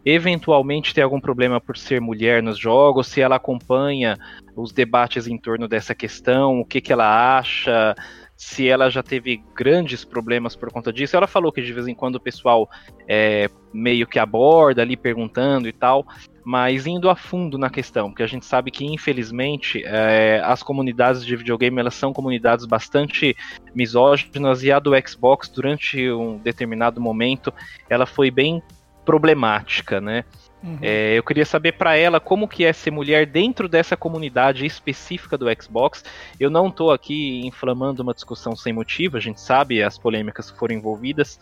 eventualmente 0.04 0.94
ter 0.94 1.00
algum 1.00 1.20
problema 1.20 1.60
por 1.60 1.76
ser 1.76 2.00
mulher 2.00 2.42
nos 2.42 2.58
jogos, 2.58 3.06
se 3.06 3.20
ela 3.20 3.36
acompanha 3.36 4.16
os 4.54 4.70
debates 4.70 5.26
em 5.26 5.38
torno 5.38 5.66
dessa 5.66 5.94
questão, 5.94 6.60
o 6.60 6.64
que, 6.64 6.80
que 6.80 6.92
ela 6.92 7.38
acha, 7.38 7.94
se 8.36 8.68
ela 8.68 8.90
já 8.90 9.02
teve 9.02 9.42
grandes 9.54 10.04
problemas 10.04 10.56
por 10.56 10.70
conta 10.70 10.92
disso. 10.92 11.16
Ela 11.16 11.26
falou 11.26 11.52
que 11.52 11.62
de 11.62 11.72
vez 11.72 11.86
em 11.86 11.94
quando 11.94 12.16
o 12.16 12.20
pessoal 12.20 12.68
é, 13.08 13.48
meio 13.72 14.06
que 14.06 14.18
aborda 14.18 14.82
ali 14.82 14.96
perguntando 14.96 15.68
e 15.68 15.72
tal, 15.72 16.06
mas 16.44 16.86
indo 16.86 17.08
a 17.08 17.16
fundo 17.16 17.56
na 17.56 17.70
questão, 17.70 18.10
porque 18.10 18.22
a 18.22 18.26
gente 18.26 18.44
sabe 18.44 18.70
que 18.70 18.84
infelizmente 18.84 19.82
é, 19.84 20.42
as 20.44 20.62
comunidades 20.62 21.24
de 21.24 21.34
videogame 21.36 21.80
elas 21.80 21.94
são 21.94 22.12
comunidades 22.12 22.66
bastante 22.66 23.34
misóginas 23.74 24.62
e 24.62 24.70
a 24.70 24.78
do 24.78 24.92
Xbox 25.06 25.48
durante 25.48 26.10
um 26.10 26.38
determinado 26.38 27.00
momento 27.00 27.52
ela 27.88 28.04
foi 28.04 28.30
bem 28.30 28.62
problemática, 29.04 30.00
né? 30.00 30.24
Uhum. 30.62 30.78
É, 30.80 31.18
eu 31.18 31.22
queria 31.22 31.44
saber 31.44 31.72
para 31.72 31.94
ela 31.94 32.18
como 32.18 32.48
que 32.48 32.64
é 32.64 32.72
ser 32.72 32.90
mulher 32.90 33.26
dentro 33.26 33.68
dessa 33.68 33.96
comunidade 33.96 34.64
específica 34.64 35.36
do 35.36 35.46
Xbox. 35.62 36.02
Eu 36.40 36.48
não 36.48 36.68
estou 36.68 36.90
aqui 36.90 37.46
inflamando 37.46 38.02
uma 38.02 38.14
discussão 38.14 38.56
sem 38.56 38.72
motivo, 38.72 39.18
a 39.18 39.20
gente 39.20 39.40
sabe 39.40 39.82
as 39.82 39.98
polêmicas 39.98 40.50
que 40.50 40.58
foram 40.58 40.74
envolvidas 40.74 41.38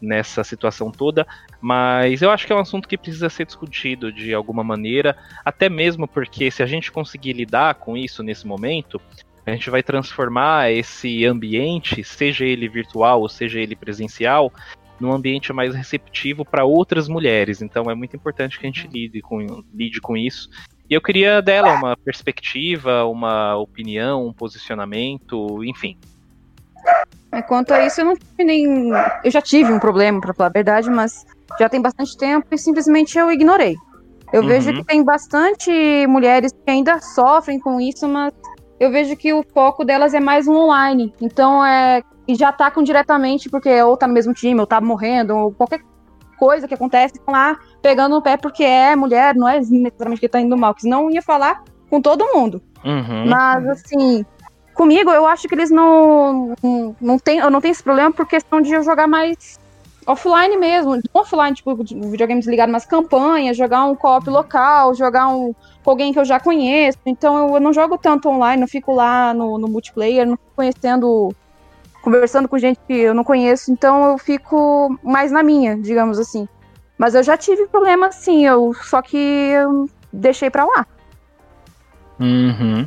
nessa 0.00 0.42
situação 0.42 0.90
toda, 0.90 1.26
mas 1.60 2.22
eu 2.22 2.30
acho 2.30 2.46
que 2.46 2.52
é 2.52 2.56
um 2.56 2.60
assunto 2.60 2.88
que 2.88 2.96
precisa 2.96 3.28
ser 3.28 3.44
discutido 3.44 4.10
de 4.10 4.32
alguma 4.32 4.64
maneira, 4.64 5.16
até 5.44 5.68
mesmo 5.68 6.08
porque 6.08 6.50
se 6.50 6.62
a 6.62 6.66
gente 6.66 6.90
conseguir 6.90 7.34
lidar 7.34 7.74
com 7.74 7.96
isso 7.96 8.22
nesse 8.22 8.46
momento, 8.46 9.00
a 9.44 9.50
gente 9.50 9.68
vai 9.68 9.82
transformar 9.82 10.70
esse 10.70 11.26
ambiente, 11.26 12.04
seja 12.04 12.44
ele 12.44 12.68
virtual 12.68 13.20
ou 13.20 13.28
seja 13.28 13.60
ele 13.60 13.76
presencial, 13.76 14.52
num 15.00 15.12
ambiente 15.12 15.52
mais 15.52 15.74
receptivo 15.74 16.44
para 16.44 16.64
outras 16.64 17.08
mulheres. 17.08 17.62
Então 17.62 17.90
é 17.90 17.94
muito 17.94 18.14
importante 18.14 18.58
que 18.58 18.66
a 18.66 18.68
gente 18.68 18.86
lide 18.86 19.20
com, 19.22 19.64
lide 19.74 20.00
com 20.00 20.16
isso. 20.16 20.48
E 20.88 20.94
eu 20.94 21.00
queria 21.00 21.40
dela 21.40 21.72
uma 21.74 21.96
perspectiva, 21.96 23.04
uma 23.04 23.56
opinião, 23.56 24.26
um 24.26 24.32
posicionamento, 24.32 25.64
enfim. 25.64 25.96
É, 27.32 27.40
quanto 27.42 27.72
a 27.72 27.86
isso, 27.86 28.00
eu 28.00 28.06
não 28.06 28.16
tive 28.16 28.44
nem. 28.44 28.90
Eu 29.22 29.30
já 29.30 29.40
tive 29.40 29.72
um 29.72 29.78
problema, 29.78 30.20
para 30.20 30.34
falar 30.34 30.48
a 30.48 30.52
verdade, 30.52 30.90
mas 30.90 31.24
já 31.58 31.68
tem 31.68 31.80
bastante 31.80 32.16
tempo 32.16 32.46
e 32.50 32.58
simplesmente 32.58 33.16
eu 33.16 33.30
ignorei. 33.30 33.76
Eu 34.32 34.42
uhum. 34.42 34.48
vejo 34.48 34.72
que 34.72 34.84
tem 34.84 35.04
bastante 35.04 36.06
mulheres 36.08 36.52
que 36.52 36.70
ainda 36.70 37.00
sofrem 37.00 37.58
com 37.58 37.80
isso, 37.80 38.08
mas 38.08 38.32
eu 38.78 38.90
vejo 38.90 39.16
que 39.16 39.32
o 39.32 39.44
foco 39.54 39.84
delas 39.84 40.14
é 40.14 40.20
mais 40.20 40.46
no 40.46 40.56
online. 40.56 41.12
Então 41.20 41.64
é 41.64 42.02
e 42.30 42.34
já 42.34 42.50
atacam 42.50 42.82
diretamente 42.82 43.48
porque 43.48 43.82
ou 43.82 43.96
tá 43.96 44.06
no 44.06 44.14
mesmo 44.14 44.32
time, 44.32 44.60
ou 44.60 44.66
tá 44.66 44.80
morrendo, 44.80 45.36
ou 45.36 45.52
qualquer 45.52 45.80
coisa 46.38 46.66
que 46.66 46.74
acontece, 46.74 47.16
estão 47.16 47.34
lá 47.34 47.58
pegando 47.82 48.14
no 48.14 48.22
pé 48.22 48.36
porque 48.36 48.64
é 48.64 48.94
mulher, 48.96 49.34
não 49.34 49.48
é 49.48 49.60
necessariamente 49.60 50.20
que 50.20 50.28
tá 50.28 50.40
indo 50.40 50.56
mal, 50.56 50.74
que 50.74 50.82
senão 50.82 51.10
ia 51.10 51.22
falar 51.22 51.62
com 51.88 52.00
todo 52.00 52.32
mundo. 52.32 52.62
Uhum. 52.84 53.26
Mas 53.28 53.68
assim, 53.68 54.24
comigo, 54.74 55.10
eu 55.10 55.26
acho 55.26 55.48
que 55.48 55.54
eles 55.54 55.70
não, 55.70 56.54
não, 56.62 56.96
não 57.00 57.18
tem, 57.18 57.38
eu 57.38 57.50
não 57.50 57.60
tenho 57.60 57.72
esse 57.72 57.82
problema 57.82 58.12
por 58.12 58.26
questão 58.26 58.60
de 58.60 58.72
eu 58.72 58.82
jogar 58.82 59.06
mais 59.06 59.58
offline 60.06 60.56
mesmo, 60.56 60.98
offline, 61.12 61.54
tipo, 61.54 61.74
videogame 61.76 62.40
desligado, 62.40 62.72
mas 62.72 62.84
campanha, 62.84 63.54
jogar 63.54 63.84
um 63.84 63.94
co-op 63.94 64.28
local, 64.28 64.94
jogar 64.94 65.28
um 65.28 65.54
com 65.82 65.90
alguém 65.90 66.12
que 66.12 66.18
eu 66.18 66.24
já 66.24 66.38
conheço. 66.38 66.98
Então 67.06 67.48
eu, 67.48 67.54
eu 67.54 67.60
não 67.60 67.72
jogo 67.72 67.98
tanto 67.98 68.28
online, 68.28 68.60
não 68.60 68.68
fico 68.68 68.94
lá 68.94 69.32
no, 69.34 69.58
no, 69.58 69.68
multiplayer, 69.68 70.26
não 70.26 70.36
fico 70.36 70.52
conhecendo, 70.56 71.34
conversando 72.02 72.48
com 72.48 72.58
gente 72.58 72.80
que 72.86 72.94
eu 72.94 73.14
não 73.14 73.24
conheço, 73.24 73.70
então 73.72 74.10
eu 74.10 74.18
fico 74.18 74.98
mais 75.02 75.30
na 75.30 75.42
minha, 75.42 75.76
digamos 75.76 76.18
assim. 76.18 76.48
Mas 76.98 77.14
eu 77.14 77.22
já 77.22 77.36
tive 77.36 77.66
problema 77.66 78.12
sim, 78.12 78.46
eu 78.46 78.74
só 78.74 79.00
que 79.00 79.16
eu 79.16 79.88
deixei 80.12 80.50
pra 80.50 80.64
lá. 80.64 80.86
Uhum 82.18 82.86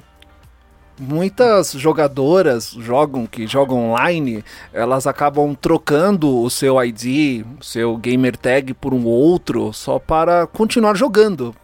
muitas 1.00 1.72
jogadoras 1.72 2.72
jogam 2.72 3.26
que 3.26 3.48
jogam 3.48 3.92
online, 3.92 4.44
elas 4.72 5.08
acabam 5.08 5.56
trocando 5.56 6.42
o 6.42 6.50
seu 6.50 6.82
ID, 6.84 7.46
o 7.60 7.64
seu 7.64 7.98
gamer 7.98 8.38
tag 8.38 8.74
por 8.74 8.94
um 8.94 9.06
outro 9.06 9.74
só 9.74 10.00
para 10.00 10.48
continuar 10.48 10.96
jogando. 10.96 11.56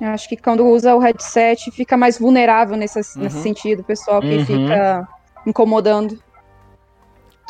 Eu 0.00 0.08
acho 0.08 0.28
que 0.28 0.36
quando 0.36 0.66
usa 0.66 0.94
o 0.94 0.98
headset 0.98 1.70
fica 1.70 1.96
mais 1.96 2.18
vulnerável 2.18 2.76
nesse, 2.76 2.98
uhum. 2.98 3.24
nesse 3.24 3.40
sentido, 3.40 3.80
o 3.80 3.84
pessoal 3.84 4.20
que 4.20 4.36
uhum. 4.36 4.46
fica 4.46 5.08
incomodando. 5.46 6.18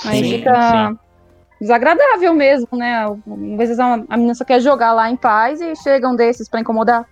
Aí 0.04 0.22
sim, 0.22 0.38
fica 0.38 0.88
sim. 0.90 0.98
desagradável 1.60 2.34
mesmo, 2.34 2.68
né? 2.72 3.04
Às 3.04 3.56
vezes 3.56 3.78
a 3.78 3.96
menina 4.16 4.34
só 4.34 4.44
quer 4.44 4.60
jogar 4.60 4.92
lá 4.92 5.10
em 5.10 5.16
paz 5.16 5.60
e 5.60 5.74
chegam 5.76 6.14
desses 6.14 6.48
para 6.48 6.60
incomodar. 6.60 7.06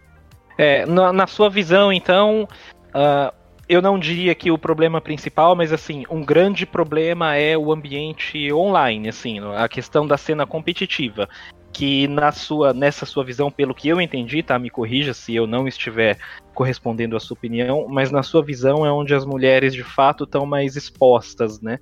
É, 0.57 0.87
na, 0.87 1.13
na, 1.13 1.27
sua 1.27 1.51
visão, 1.51 1.93
então, 1.93 2.47
uh, 2.91 3.35
eu 3.69 3.83
não 3.83 3.99
diria 3.99 4.35
que 4.35 4.51
o 4.51 4.59
problema 4.59 5.01
principal, 5.01 5.57
mas 5.57 5.73
assim, 5.73 6.05
um 6.09 6.25
grande 6.25 6.65
problema 6.65 7.35
é 7.35 7.57
o 7.57 7.73
ambiente 7.73 8.53
online, 8.53 9.09
assim, 9.09 9.41
a 9.57 9.69
questão 9.69 10.07
da 10.07 10.17
cena 10.17 10.47
competitiva, 10.47 11.29
que 11.73 12.07
na 12.07 12.31
sua, 12.31 12.73
nessa 12.73 13.05
sua 13.05 13.25
visão, 13.25 13.51
pelo 13.51 13.75
que 13.75 13.89
eu 13.89 14.01
entendi, 14.01 14.43
tá, 14.45 14.59
me 14.59 14.71
corrija 14.71 15.13
se 15.13 15.35
eu 15.35 15.47
não 15.47 15.67
estiver 15.67 16.19
correspondendo 16.55 17.17
à 17.17 17.21
sua 17.21 17.35
opinião, 17.35 17.87
mas 17.89 18.13
na 18.13 18.23
sua 18.23 18.45
visão 18.45 18.87
é 18.87 18.93
onde 18.93 19.13
as 19.13 19.25
mulheres 19.25 19.75
de 19.75 19.83
fato 19.83 20.23
estão 20.23 20.47
mais 20.47 20.77
expostas, 20.77 21.61
né? 21.61 21.81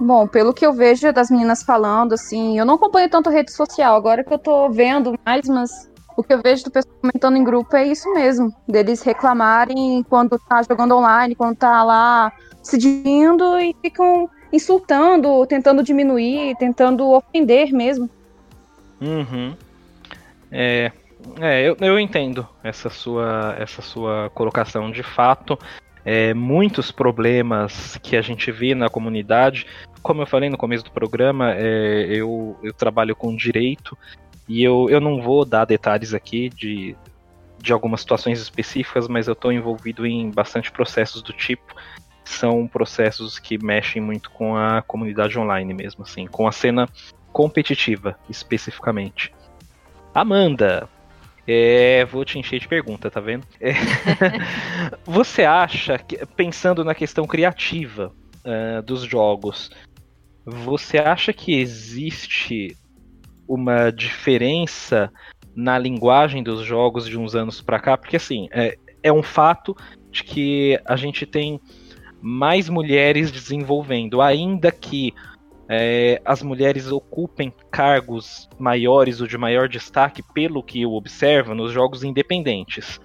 Bom, 0.00 0.26
pelo 0.26 0.54
que 0.54 0.64
eu 0.64 0.72
vejo 0.72 1.12
das 1.12 1.30
meninas 1.30 1.62
falando, 1.62 2.14
assim, 2.14 2.58
eu 2.58 2.64
não 2.64 2.74
acompanho 2.74 3.08
tanto 3.08 3.30
rede 3.30 3.52
social, 3.52 3.94
agora 3.94 4.24
que 4.24 4.32
eu 4.32 4.38
tô 4.38 4.70
vendo 4.70 5.14
mais, 5.24 5.46
mas 5.48 5.90
o 6.16 6.22
que 6.22 6.32
eu 6.32 6.42
vejo 6.42 6.64
do 6.64 6.70
pessoal 6.70 6.96
comentando 7.00 7.36
em 7.36 7.44
grupo 7.44 7.76
é 7.76 7.86
isso 7.86 8.12
mesmo, 8.12 8.54
deles 8.66 9.02
reclamarem 9.02 10.04
quando 10.08 10.38
tá 10.38 10.62
jogando 10.62 10.96
online, 10.96 11.34
quando 11.34 11.56
tá 11.56 11.82
lá 11.82 12.32
se 12.62 12.78
dividindo 12.78 13.58
e 13.58 13.74
ficam 13.82 14.28
insultando, 14.52 15.46
tentando 15.46 15.82
diminuir, 15.82 16.56
tentando 16.56 17.10
ofender 17.10 17.72
mesmo. 17.72 18.08
Uhum. 19.00 19.56
É, 20.50 20.92
é 21.40 21.62
eu, 21.62 21.76
eu 21.80 21.98
entendo 21.98 22.46
essa 22.62 22.90
sua, 22.90 23.56
essa 23.58 23.80
sua 23.80 24.30
colocação. 24.34 24.90
De 24.90 25.02
fato, 25.02 25.58
é, 26.04 26.34
muitos 26.34 26.90
problemas 26.90 27.98
que 28.02 28.16
a 28.16 28.22
gente 28.22 28.50
vê 28.50 28.74
na 28.74 28.88
comunidade, 28.88 29.66
como 30.02 30.22
eu 30.22 30.26
falei 30.26 30.50
no 30.50 30.58
começo 30.58 30.84
do 30.84 30.90
programa, 30.90 31.54
é, 31.54 32.06
eu, 32.08 32.56
eu 32.62 32.72
trabalho 32.72 33.14
com 33.14 33.34
direito 33.34 33.96
e 34.48 34.62
eu, 34.62 34.88
eu 34.90 35.00
não 35.00 35.22
vou 35.22 35.44
dar 35.44 35.64
detalhes 35.64 36.12
aqui 36.12 36.48
de, 36.48 36.96
de 37.58 37.72
algumas 37.72 38.00
situações 38.00 38.40
específicas, 38.40 39.06
mas 39.06 39.28
eu 39.28 39.32
estou 39.32 39.52
envolvido 39.52 40.04
em 40.04 40.30
bastante 40.30 40.70
processos 40.72 41.22
do 41.22 41.32
tipo. 41.32 41.74
São 42.24 42.66
processos 42.66 43.38
que 43.38 43.62
mexem 43.62 44.02
muito 44.02 44.30
com 44.30 44.56
a 44.56 44.82
comunidade 44.82 45.38
online 45.38 45.72
mesmo, 45.72 46.02
assim, 46.02 46.26
com 46.26 46.46
a 46.46 46.52
cena 46.52 46.88
competitiva, 47.32 48.16
especificamente. 48.28 49.32
Amanda, 50.14 50.88
é, 51.46 52.04
vou 52.04 52.24
te 52.24 52.38
encher 52.38 52.60
de 52.60 52.68
pergunta, 52.68 53.10
tá 53.10 53.20
vendo? 53.20 53.46
É, 53.60 53.72
você 55.04 55.44
acha 55.44 55.98
que, 55.98 56.24
pensando 56.36 56.84
na 56.84 56.94
questão 56.94 57.26
criativa 57.26 58.12
uh, 58.44 58.82
dos 58.82 59.02
jogos, 59.02 59.70
você 60.44 60.98
acha 60.98 61.32
que 61.32 61.54
existe 61.54 62.76
uma 63.46 63.90
diferença 63.90 65.12
na 65.54 65.78
linguagem 65.78 66.42
dos 66.42 66.64
jogos 66.64 67.06
de 67.06 67.18
uns 67.18 67.34
anos 67.34 67.60
para 67.60 67.78
cá, 67.78 67.96
porque 67.96 68.16
assim, 68.16 68.48
é, 68.52 68.76
é 69.02 69.12
um 69.12 69.22
fato 69.22 69.76
de 70.10 70.24
que 70.24 70.80
a 70.86 70.96
gente 70.96 71.26
tem 71.26 71.60
mais 72.20 72.68
mulheres 72.68 73.30
desenvolvendo, 73.30 74.22
ainda 74.22 74.70
que 74.70 75.12
é, 75.74 76.20
as 76.22 76.42
mulheres 76.42 76.92
ocupem 76.92 77.50
cargos 77.70 78.46
maiores 78.58 79.22
ou 79.22 79.26
de 79.26 79.38
maior 79.38 79.70
destaque, 79.70 80.22
pelo 80.34 80.62
que 80.62 80.82
eu 80.82 80.92
observo, 80.92 81.54
nos 81.54 81.72
jogos 81.72 82.04
independentes. 82.04 83.00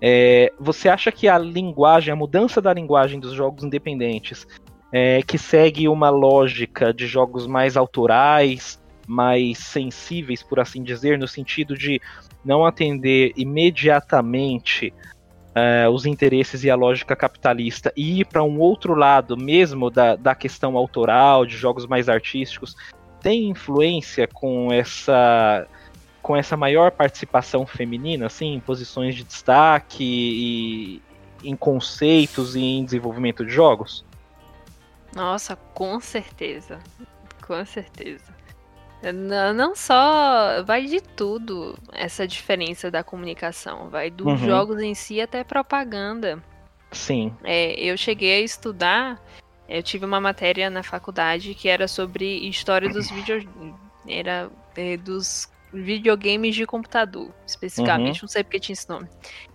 É, 0.00 0.52
você 0.56 0.88
acha 0.88 1.10
que 1.10 1.26
a 1.26 1.36
linguagem, 1.36 2.12
a 2.12 2.16
mudança 2.16 2.62
da 2.62 2.72
linguagem 2.72 3.18
dos 3.18 3.32
jogos 3.32 3.64
independentes, 3.64 4.46
é, 4.92 5.20
que 5.20 5.36
segue 5.36 5.88
uma 5.88 6.08
lógica 6.08 6.94
de 6.94 7.08
jogos 7.08 7.44
mais 7.44 7.76
autorais, 7.76 8.80
mais 9.08 9.58
sensíveis, 9.58 10.44
por 10.44 10.60
assim 10.60 10.84
dizer, 10.84 11.18
no 11.18 11.26
sentido 11.26 11.76
de 11.76 12.00
não 12.44 12.64
atender 12.64 13.32
imediatamente 13.36 14.94
uh, 15.56 15.90
os 15.90 16.04
interesses 16.04 16.62
e 16.62 16.70
a 16.70 16.76
lógica 16.76 17.16
capitalista 17.16 17.92
e 17.96 18.20
ir 18.20 18.26
para 18.26 18.42
um 18.42 18.60
outro 18.60 18.94
lado 18.94 19.36
mesmo 19.36 19.90
da, 19.90 20.14
da 20.14 20.34
questão 20.34 20.76
autoral, 20.76 21.46
de 21.46 21.56
jogos 21.56 21.86
mais 21.86 22.08
artísticos, 22.08 22.76
tem 23.22 23.48
influência 23.48 24.28
com 24.28 24.70
essa 24.70 25.66
com 26.20 26.36
essa 26.36 26.56
maior 26.56 26.90
participação 26.90 27.64
feminina, 27.64 28.26
assim, 28.26 28.54
em 28.54 28.58
posições 28.58 29.14
de 29.14 29.22
destaque 29.22 30.02
e 30.02 31.02
em 31.48 31.54
conceitos 31.54 32.56
e 32.56 32.60
em 32.60 32.84
desenvolvimento 32.84 33.46
de 33.46 33.52
jogos? 33.52 34.04
Nossa, 35.14 35.54
com 35.54 36.00
certeza. 36.00 36.80
Com 37.46 37.64
certeza. 37.64 38.35
Não, 39.02 39.52
não 39.52 39.74
só. 39.76 40.62
Vai 40.64 40.86
de 40.86 41.00
tudo 41.00 41.78
essa 41.92 42.26
diferença 42.26 42.90
da 42.90 43.02
comunicação. 43.02 43.88
Vai 43.88 44.10
dos 44.10 44.26
uhum. 44.26 44.38
jogos 44.38 44.80
em 44.80 44.94
si 44.94 45.20
até 45.20 45.44
propaganda. 45.44 46.42
Sim. 46.92 47.34
É, 47.44 47.72
eu 47.80 47.96
cheguei 47.96 48.38
a 48.38 48.40
estudar. 48.40 49.22
Eu 49.68 49.82
tive 49.82 50.04
uma 50.04 50.20
matéria 50.20 50.70
na 50.70 50.82
faculdade 50.82 51.54
que 51.54 51.68
era 51.68 51.88
sobre 51.88 52.48
história 52.48 52.88
dos 52.88 53.10
vídeos. 53.10 53.44
Era 54.08 54.50
é, 54.76 54.96
dos 54.96 55.48
videogames 55.72 56.54
de 56.54 56.64
computador, 56.64 57.34
especificamente, 57.46 58.20
uhum. 58.20 58.22
não 58.22 58.28
sei 58.28 58.44
porque 58.44 58.60
tinha 58.60 58.74
esse 58.74 58.88
nome. 58.88 59.08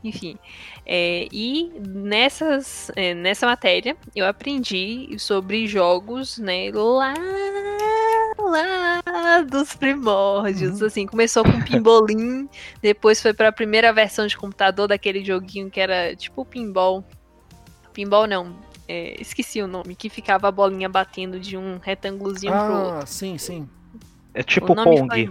Enfim, 0.03 0.37
é, 0.85 1.27
e 1.31 1.71
nessas, 1.79 2.91
é, 2.95 3.13
nessa 3.13 3.45
matéria 3.45 3.95
eu 4.15 4.27
aprendi 4.27 5.15
sobre 5.17 5.65
jogos, 5.67 6.37
né, 6.37 6.69
lá 6.73 7.13
lá 8.51 9.41
dos 9.41 9.73
primórdios, 9.75 10.81
uhum. 10.81 10.87
assim, 10.87 11.05
começou 11.05 11.43
com 11.43 11.61
Pimbolim, 11.61 12.47
depois 12.81 13.21
foi 13.21 13.33
para 13.33 13.47
a 13.47 13.51
primeira 13.51 13.91
versão 13.93 14.27
de 14.27 14.37
computador 14.37 14.87
daquele 14.87 15.23
joguinho 15.23 15.69
que 15.69 15.79
era 15.79 16.15
tipo 16.15 16.45
pinball. 16.45 17.03
Pinball 17.93 18.27
não, 18.27 18.55
é, 18.87 19.19
esqueci 19.21 19.61
o 19.61 19.67
nome, 19.67 19.95
que 19.95 20.09
ficava 20.09 20.47
a 20.47 20.51
bolinha 20.51 20.89
batendo 20.89 21.39
de 21.39 21.57
um 21.57 21.79
retângulozinho 21.81 22.53
ah, 22.53 22.65
pro 22.65 22.75
outro. 22.75 22.97
Ah, 22.97 23.05
sim, 23.05 23.37
sim. 23.37 23.67
É 24.33 24.43
tipo 24.43 24.73
Pong, 24.75 25.29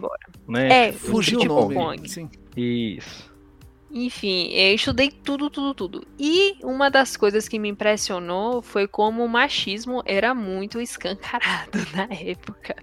né? 0.48 0.88
É, 0.88 0.92
fugiu 0.92 1.38
tipo 1.40 1.54
o 1.54 1.60
nome. 1.62 1.74
Pong. 1.74 2.08
Sim. 2.08 2.28
Isso. 2.56 3.29
Enfim, 3.92 4.48
eu 4.52 4.74
estudei 4.74 5.10
tudo, 5.10 5.50
tudo, 5.50 5.74
tudo. 5.74 6.06
E 6.18 6.56
uma 6.62 6.88
das 6.88 7.16
coisas 7.16 7.48
que 7.48 7.58
me 7.58 7.68
impressionou 7.68 8.62
foi 8.62 8.86
como 8.86 9.24
o 9.24 9.28
machismo 9.28 10.00
era 10.06 10.32
muito 10.32 10.80
escancarado 10.80 11.78
na 11.94 12.08
época. 12.14 12.76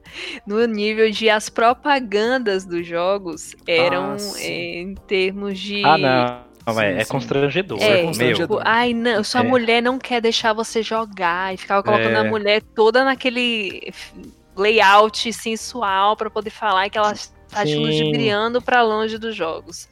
No 0.45 0.65
nível 0.65 1.09
de 1.09 1.29
as 1.29 1.47
propagandas 1.49 2.65
dos 2.65 2.85
jogos 2.85 3.55
eram 3.65 4.13
ah, 4.13 4.39
é, 4.39 4.81
em 4.81 4.95
termos 4.95 5.57
de. 5.57 5.83
Ah, 5.85 5.97
não. 5.97 6.47
Não, 6.67 6.81
é, 6.81 7.01
é 7.01 7.05
constrangedor. 7.05 7.81
É, 7.81 8.01
é 8.01 8.03
constrangedor. 8.03 8.57
Tipo, 8.57 8.61
ai, 8.67 8.93
não, 8.93 9.23
sua 9.23 9.39
é. 9.39 9.43
mulher 9.43 9.81
não 9.81 9.97
quer 9.97 10.19
deixar 10.19 10.51
você 10.51 10.83
jogar. 10.83 11.53
E 11.53 11.57
ficava 11.57 11.81
colocando 11.81 12.15
é. 12.15 12.19
a 12.19 12.23
mulher 12.25 12.61
toda 12.61 13.05
naquele 13.05 13.93
layout 14.57 15.31
sensual 15.31 16.17
para 16.17 16.29
poder 16.29 16.49
falar 16.49 16.89
que 16.89 16.97
ela 16.97 17.13
está 17.13 17.63
te 17.63 17.75
ludibriando 17.75 18.61
para 18.61 18.81
longe 18.81 19.17
dos 19.17 19.33
jogos. 19.33 19.87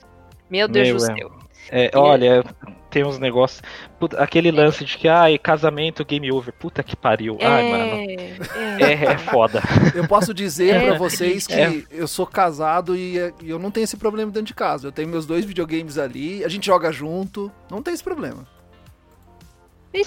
Meu 0.49 0.67
Deus 0.67 0.87
Meu, 0.87 0.95
do 0.95 1.01
céu. 1.01 1.31
É, 1.71 1.89
olha, 1.95 2.43
tem 2.91 3.03
uns 3.03 3.17
negócios. 3.17 3.61
Puta, 3.99 4.21
aquele 4.21 4.51
lance 4.51 4.85
de 4.85 4.97
que, 4.97 5.07
ai, 5.07 5.37
casamento, 5.37 6.05
game 6.05 6.31
over. 6.31 6.53
Puta 6.53 6.83
que 6.83 6.95
pariu. 6.95 7.37
É, 7.39 7.45
ai, 7.45 7.69
mano. 7.69 7.85
É, 7.85 8.83
é, 8.83 9.03
é 9.13 9.17
foda. 9.17 9.61
Eu 9.93 10.07
posso 10.07 10.33
dizer 10.33 10.75
é, 10.75 10.85
para 10.85 10.97
vocês 10.97 11.47
que 11.47 11.53
é. 11.53 11.83
eu 11.91 12.07
sou 12.07 12.27
casado 12.27 12.95
e, 12.95 13.17
e 13.41 13.49
eu 13.49 13.57
não 13.57 13.71
tenho 13.71 13.83
esse 13.83 13.97
problema 13.97 14.31
dentro 14.31 14.47
de 14.47 14.53
casa. 14.53 14.87
Eu 14.87 14.91
tenho 14.91 15.09
meus 15.09 15.25
dois 15.25 15.43
videogames 15.43 15.97
ali, 15.97 16.43
a 16.43 16.47
gente 16.47 16.65
joga 16.67 16.91
junto, 16.91 17.51
não 17.69 17.81
tem 17.81 17.93
esse 17.93 18.03
problema. 18.03 18.47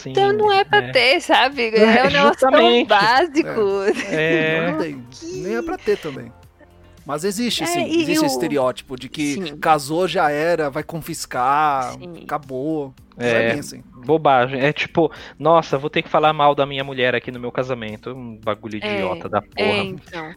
Então 0.06 0.30
Sim, 0.30 0.36
não 0.36 0.52
é 0.52 0.64
pra 0.64 0.78
é. 0.78 0.92
ter, 0.92 1.20
sabe? 1.20 1.70
É, 1.70 1.98
É 1.98 2.04
um 2.04 2.10
negócio 2.10 2.50
tão 2.50 2.84
básico. 2.84 3.60
É, 4.10 4.70
Não 4.70 4.78
tem. 4.78 5.04
Nem 5.32 5.56
é 5.56 5.62
pra 5.62 5.78
ter 5.78 5.96
também. 5.96 6.30
Mas 7.08 7.24
existe, 7.24 7.62
É, 7.64 7.66
sim. 7.66 8.00
Existe 8.02 8.22
o- 8.22 8.26
estereótipo 8.26 8.94
de 8.94 9.08
que 9.08 9.32
Sim. 9.32 9.56
casou 9.56 10.06
já 10.06 10.30
era, 10.30 10.68
vai 10.68 10.82
confiscar, 10.82 11.94
Sim. 11.94 12.20
acabou. 12.22 12.94
É. 13.20 13.30
é 13.30 13.50
bem 13.50 13.58
assim. 13.60 13.82
bobagem. 14.04 14.60
É 14.60 14.72
tipo, 14.72 15.10
nossa, 15.38 15.76
vou 15.76 15.90
ter 15.90 16.02
que 16.02 16.08
falar 16.08 16.32
mal 16.32 16.54
da 16.54 16.64
minha 16.66 16.84
mulher 16.84 17.14
aqui 17.16 17.32
no 17.32 17.40
meu 17.40 17.50
casamento. 17.50 18.10
Um 18.10 18.36
bagulho 18.36 18.78
É, 18.82 18.94
idiota 18.94 19.28
da 19.28 19.38
É, 19.56 19.66
porra. 19.66 19.82
então. 19.84 20.34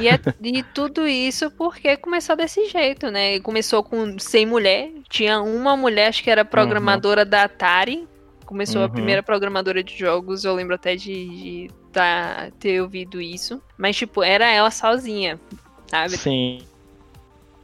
E, 0.00 0.08
é- 0.08 0.18
e 0.42 0.62
tudo 0.62 1.06
isso 1.06 1.50
porque 1.52 1.96
começou 1.98 2.34
desse 2.34 2.66
jeito, 2.66 3.10
né? 3.10 3.38
Começou 3.40 3.82
com 3.84 4.18
sem 4.18 4.44
mulher. 4.46 4.90
Tinha 5.08 5.40
uma 5.40 5.76
mulher, 5.76 6.08
acho 6.08 6.22
que 6.24 6.30
era 6.30 6.44
programadora 6.44 7.24
da 7.24 7.44
Atari. 7.44 8.08
Começou 8.44 8.82
a 8.82 8.86
Uhum. 8.86 8.90
primeira 8.90 9.22
programadora 9.22 9.84
de 9.84 9.96
jogos. 9.96 10.44
Eu 10.44 10.54
lembro 10.54 10.74
até 10.74 10.96
de, 10.96 11.28
de 11.28 11.70
tá, 11.92 12.48
ter 12.58 12.80
ouvido 12.80 13.20
isso. 13.20 13.60
Mas, 13.78 13.96
tipo, 13.96 14.22
era 14.22 14.50
ela 14.50 14.70
sozinha, 14.70 15.38
sabe? 15.88 16.16
Sim. 16.16 16.60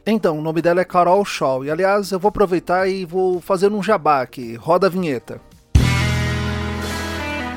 Então, 0.05 0.37
o 0.37 0.41
nome 0.41 0.61
dela 0.61 0.81
é 0.81 0.85
Carol 0.85 1.23
Shaw. 1.23 1.63
E 1.63 1.71
aliás, 1.71 2.11
eu 2.11 2.19
vou 2.19 2.29
aproveitar 2.29 2.87
e 2.89 3.05
vou 3.05 3.39
fazer 3.39 3.71
um 3.71 3.81
jabá 3.81 4.21
aqui. 4.21 4.55
Roda 4.55 4.87
a 4.87 4.89
vinheta. 4.89 5.39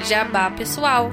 Jabá 0.05 0.51
pessoal. 0.53 1.11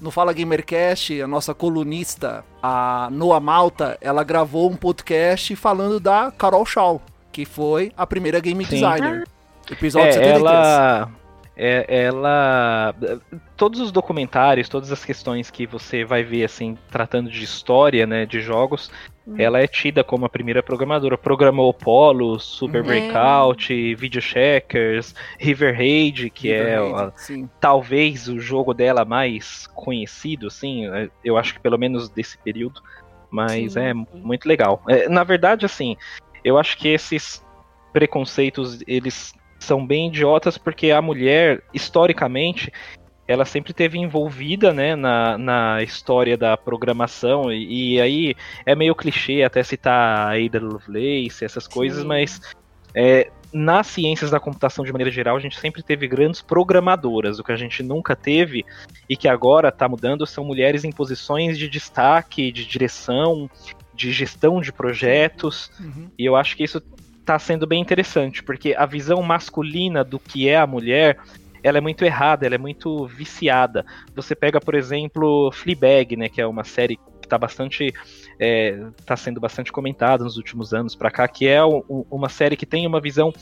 No 0.00 0.10
Fala 0.10 0.32
Gamercast, 0.32 1.20
a 1.22 1.26
nossa 1.26 1.54
colunista, 1.54 2.44
a 2.62 3.08
Noa 3.10 3.40
Malta, 3.40 3.96
ela 4.00 4.22
gravou 4.22 4.70
um 4.70 4.76
podcast 4.76 5.56
falando 5.56 5.98
da 5.98 6.30
Carol 6.30 6.66
Shaw, 6.66 7.00
que 7.32 7.44
foi 7.46 7.90
a 7.96 8.06
primeira 8.06 8.38
game 8.38 8.64
Sim. 8.64 8.74
designer. 8.74 9.26
Episódio 9.70 10.08
É, 10.10 10.12
73. 10.12 10.40
ela. 10.40 11.10
É, 11.56 11.86
ela. 12.04 12.94
Todos 13.56 13.80
os 13.80 13.90
documentários, 13.90 14.68
todas 14.68 14.92
as 14.92 15.02
questões 15.04 15.50
que 15.50 15.66
você 15.66 16.04
vai 16.04 16.22
ver, 16.22 16.44
assim, 16.44 16.76
tratando 16.90 17.30
de 17.30 17.42
história, 17.42 18.06
né, 18.06 18.26
de 18.26 18.40
jogos, 18.40 18.90
Hum. 19.26 19.36
ela 19.38 19.58
é 19.58 19.66
tida 19.66 20.04
como 20.04 20.26
a 20.26 20.28
primeira 20.28 20.62
programadora. 20.62 21.16
Programou 21.16 21.72
Polo, 21.72 22.38
Super 22.38 22.82
Uhum. 22.82 22.86
Breakout, 22.86 23.94
Video 23.94 24.20
Checkers, 24.20 25.14
River 25.40 25.74
Raid, 25.74 26.28
que 26.30 26.52
é 26.52 26.76
a- 26.76 27.10
Sim. 27.16 27.48
talvez 27.58 28.28
o 28.28 28.38
jogo 28.38 28.74
dela 28.74 29.04
mais 29.06 29.66
conhecido, 29.68 30.48
assim, 30.48 30.86
é, 30.86 31.08
eu 31.24 31.38
acho 31.38 31.54
que 31.54 31.60
pelo 31.60 31.78
menos 31.78 32.10
desse 32.10 32.36
período, 32.38 32.80
mas 33.30 33.72
Sim. 33.72 33.80
é 33.80 33.94
muito 33.94 34.46
legal. 34.46 34.82
É, 34.88 35.08
na 35.08 35.24
verdade, 35.24 35.64
assim, 35.64 35.96
eu 36.44 36.58
acho 36.58 36.76
que 36.76 36.88
esses 36.88 37.42
preconceitos, 37.94 38.78
eles 38.86 39.32
são 39.66 39.86
bem 39.86 40.08
idiotas 40.08 40.56
porque 40.56 40.90
a 40.90 41.02
mulher, 41.02 41.62
historicamente, 41.74 42.72
ela 43.28 43.44
sempre 43.44 43.72
teve 43.72 43.98
envolvida, 43.98 44.72
né, 44.72 44.94
na, 44.94 45.36
na 45.36 45.82
história 45.82 46.36
da 46.36 46.56
programação, 46.56 47.52
e, 47.52 47.94
e 47.94 48.00
aí 48.00 48.34
é 48.64 48.74
meio 48.74 48.94
clichê 48.94 49.42
até 49.42 49.62
citar 49.62 50.28
a 50.28 50.36
Ada 50.36 50.60
Lovelace, 50.60 51.44
essas 51.44 51.66
coisas, 51.66 52.02
Sim. 52.02 52.06
mas 52.06 52.40
é, 52.94 53.30
nas 53.52 53.86
ciências 53.88 54.30
da 54.30 54.38
computação 54.38 54.84
de 54.84 54.92
maneira 54.92 55.10
geral, 55.10 55.36
a 55.36 55.40
gente 55.40 55.58
sempre 55.58 55.82
teve 55.82 56.06
grandes 56.06 56.40
programadoras. 56.40 57.38
O 57.38 57.44
que 57.44 57.52
a 57.52 57.56
gente 57.56 57.82
nunca 57.82 58.14
teve 58.14 58.64
e 59.08 59.16
que 59.16 59.28
agora 59.28 59.68
está 59.68 59.88
mudando 59.88 60.26
são 60.26 60.44
mulheres 60.44 60.84
em 60.84 60.92
posições 60.92 61.58
de 61.58 61.68
destaque, 61.68 62.52
de 62.52 62.66
direção, 62.66 63.50
de 63.94 64.12
gestão 64.12 64.60
de 64.60 64.72
projetos. 64.72 65.70
Uhum. 65.80 66.10
E 66.18 66.24
eu 66.24 66.36
acho 66.36 66.56
que 66.56 66.64
isso 66.64 66.82
está 67.26 67.40
sendo 67.40 67.66
bem 67.66 67.82
interessante, 67.82 68.40
porque 68.40 68.72
a 68.78 68.86
visão 68.86 69.20
masculina 69.20 70.04
do 70.04 70.16
que 70.16 70.48
é 70.48 70.56
a 70.56 70.66
mulher, 70.66 71.18
ela 71.60 71.78
é 71.78 71.80
muito 71.80 72.04
errada, 72.04 72.46
ela 72.46 72.54
é 72.54 72.58
muito 72.58 73.04
viciada. 73.08 73.84
Você 74.14 74.32
pega, 74.36 74.60
por 74.60 74.76
exemplo, 74.76 75.50
Fleabag, 75.50 76.16
né, 76.16 76.28
que 76.28 76.40
é 76.40 76.46
uma 76.46 76.62
série 76.62 76.96
que 76.96 77.02
está 77.24 77.36
bastante 77.36 77.92
está 78.98 79.16
sendo 79.16 79.40
bastante 79.40 79.72
comentada 79.72 80.22
nos 80.22 80.36
últimos 80.36 80.72
anos 80.72 80.94
para 80.94 81.10
cá, 81.10 81.26
que 81.26 81.48
é 81.48 81.64
um- 81.64 82.04
uma 82.10 82.28
série 82.28 82.54
que 82.54 82.66
tem 82.66 82.86
uma 82.86 83.00
visão 83.00 83.32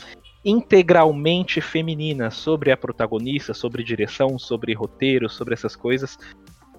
integralmente 0.45 1.61
feminina 1.61 2.31
sobre 2.31 2.71
a 2.71 2.77
protagonista, 2.77 3.53
sobre 3.53 3.83
direção, 3.83 4.39
sobre 4.39 4.73
roteiro, 4.73 5.29
sobre 5.29 5.53
essas 5.53 5.75
coisas. 5.75 6.17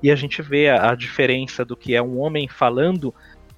E 0.02 0.10
a 0.10 0.16
gente 0.16 0.42
vê 0.42 0.70
a, 0.70 0.92
a 0.92 0.96
diferença 0.96 1.66
do 1.66 1.76
que 1.76 1.94
é 1.94 2.02
um 2.02 2.20
homem 2.20 2.48
falando 2.48 3.14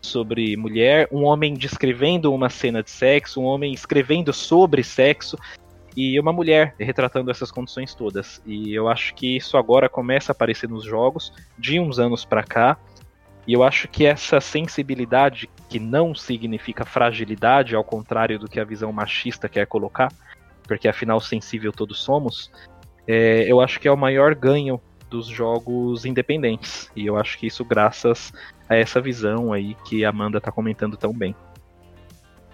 sobre 0.08 0.56
mulher, 0.58 1.08
um 1.12 1.24
homem 1.24 1.54
descrevendo 1.54 2.34
uma 2.34 2.50
cena 2.50 2.82
de 2.82 2.90
sexo, 2.90 3.42
um 3.42 3.46
homem 3.46 3.74
escrevendo 3.74 4.34
sobre 4.34 4.84
sexo 4.84 5.38
e 5.96 6.20
uma 6.20 6.32
mulher 6.32 6.76
retratando 6.80 7.32
essas 7.32 7.52
condições 7.52 7.94
todas. 7.96 8.42
E 8.46 8.74
eu 8.74 8.88
acho 8.88 9.16
que 9.16 9.36
isso 9.36 9.58
agora 9.58 9.90
começa 9.90 10.32
a 10.32 10.34
aparecer 10.34 10.70
nos 10.70 10.84
jogos 10.84 11.34
de 11.58 11.80
uns 11.80 12.00
anos 12.00 12.24
para 12.24 12.44
cá. 12.44 12.78
E 13.48 13.54
eu 13.54 13.64
acho 13.64 13.88
que 13.88 14.06
essa 14.06 14.40
sensibilidade, 14.40 15.50
que 15.70 15.80
não 15.80 16.14
significa 16.14 16.86
fragilidade, 16.86 17.76
ao 17.76 17.84
contrário 17.84 18.38
do 18.38 18.48
que 18.48 18.60
a 18.60 18.66
visão 18.66 18.92
machista 18.92 19.50
quer 19.50 19.66
colocar, 19.66 20.12
porque 20.64 20.88
afinal 20.88 21.20
sensível 21.20 21.72
todos 21.72 22.02
somos, 22.02 22.52
é, 23.08 23.46
eu 23.50 23.62
acho 23.62 23.80
que 23.80 23.88
é 23.88 23.92
o 23.92 23.98
maior 23.98 24.36
ganho 24.36 24.82
dos 25.10 25.28
jogos 25.28 26.06
independentes. 26.06 26.90
E 26.96 27.06
eu 27.06 27.18
acho 27.18 27.38
que 27.38 27.48
isso 27.48 27.64
graças 27.64 28.32
a 28.68 28.76
essa 28.76 29.00
visão 29.02 29.54
aí 29.54 29.76
que 29.86 30.04
a 30.04 30.10
Amanda 30.10 30.42
tá 30.42 30.52
comentando 30.52 30.98
tão 30.98 31.14
bem. 31.14 31.36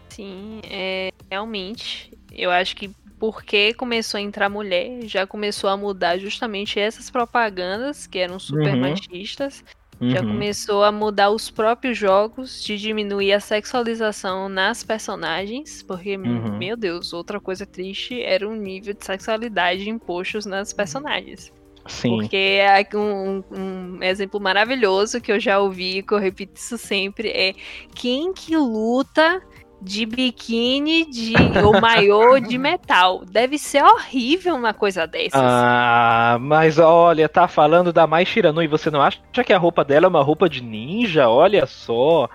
Sim, 0.09 0.61
é, 0.69 1.09
realmente. 1.29 2.11
Eu 2.31 2.51
acho 2.51 2.75
que 2.75 2.91
porque 3.19 3.73
começou 3.73 4.17
a 4.17 4.21
entrar 4.21 4.49
mulher, 4.49 4.99
já 5.07 5.25
começou 5.25 5.69
a 5.69 5.77
mudar 5.77 6.17
justamente 6.17 6.79
essas 6.79 7.09
propagandas 7.09 8.05
que 8.05 8.19
eram 8.19 8.37
super 8.37 8.73
Uhum. 8.73 8.81
machistas. 8.81 9.63
Já 10.01 10.21
Uhum. 10.21 10.27
começou 10.33 10.83
a 10.83 10.91
mudar 10.91 11.29
os 11.29 11.49
próprios 11.49 11.97
jogos, 11.97 12.61
de 12.61 12.77
diminuir 12.77 13.31
a 13.31 13.39
sexualização 13.39 14.49
nas 14.49 14.83
personagens, 14.83 15.81
porque, 15.81 16.17
Uhum. 16.17 16.57
meu 16.57 16.75
Deus, 16.75 17.13
outra 17.13 17.39
coisa 17.39 17.65
triste 17.65 18.21
era 18.21 18.47
o 18.47 18.53
nível 18.53 18.93
de 18.93 19.05
sexualidade 19.05 19.89
impostos 19.89 20.45
nas 20.45 20.73
personagens. 20.73 21.53
Sim. 21.85 22.17
Porque 22.17 22.59
é 22.61 22.87
um, 22.95 23.43
um 23.51 24.03
exemplo 24.03 24.39
maravilhoso 24.39 25.19
que 25.19 25.31
eu 25.31 25.39
já 25.39 25.59
ouvi, 25.59 26.01
que 26.01 26.13
eu 26.13 26.19
repito 26.19 26.53
isso 26.55 26.77
sempre, 26.77 27.29
é 27.29 27.53
quem 27.93 28.33
que 28.33 28.55
luta 28.55 29.41
de 29.83 30.05
biquíni 30.05 31.05
de, 31.05 31.33
ou 31.63 31.73
maiô 31.81 32.39
de 32.39 32.57
metal. 32.57 33.23
Deve 33.25 33.57
ser 33.57 33.83
horrível 33.83 34.55
uma 34.55 34.73
coisa 34.73 35.05
dessas. 35.05 35.33
Ah, 35.33 36.37
mas 36.39 36.79
olha, 36.79 37.27
tá 37.27 37.47
falando 37.47 37.91
da 37.91 38.07
Mai 38.07 38.25
Shiranui, 38.25 38.67
você 38.67 38.89
não 38.89 39.01
acha 39.01 39.19
que 39.45 39.51
a 39.51 39.57
roupa 39.57 39.83
dela 39.83 40.05
é 40.05 40.09
uma 40.09 40.23
roupa 40.23 40.47
de 40.47 40.63
ninja? 40.63 41.27
Olha 41.27 41.65
só. 41.65 42.29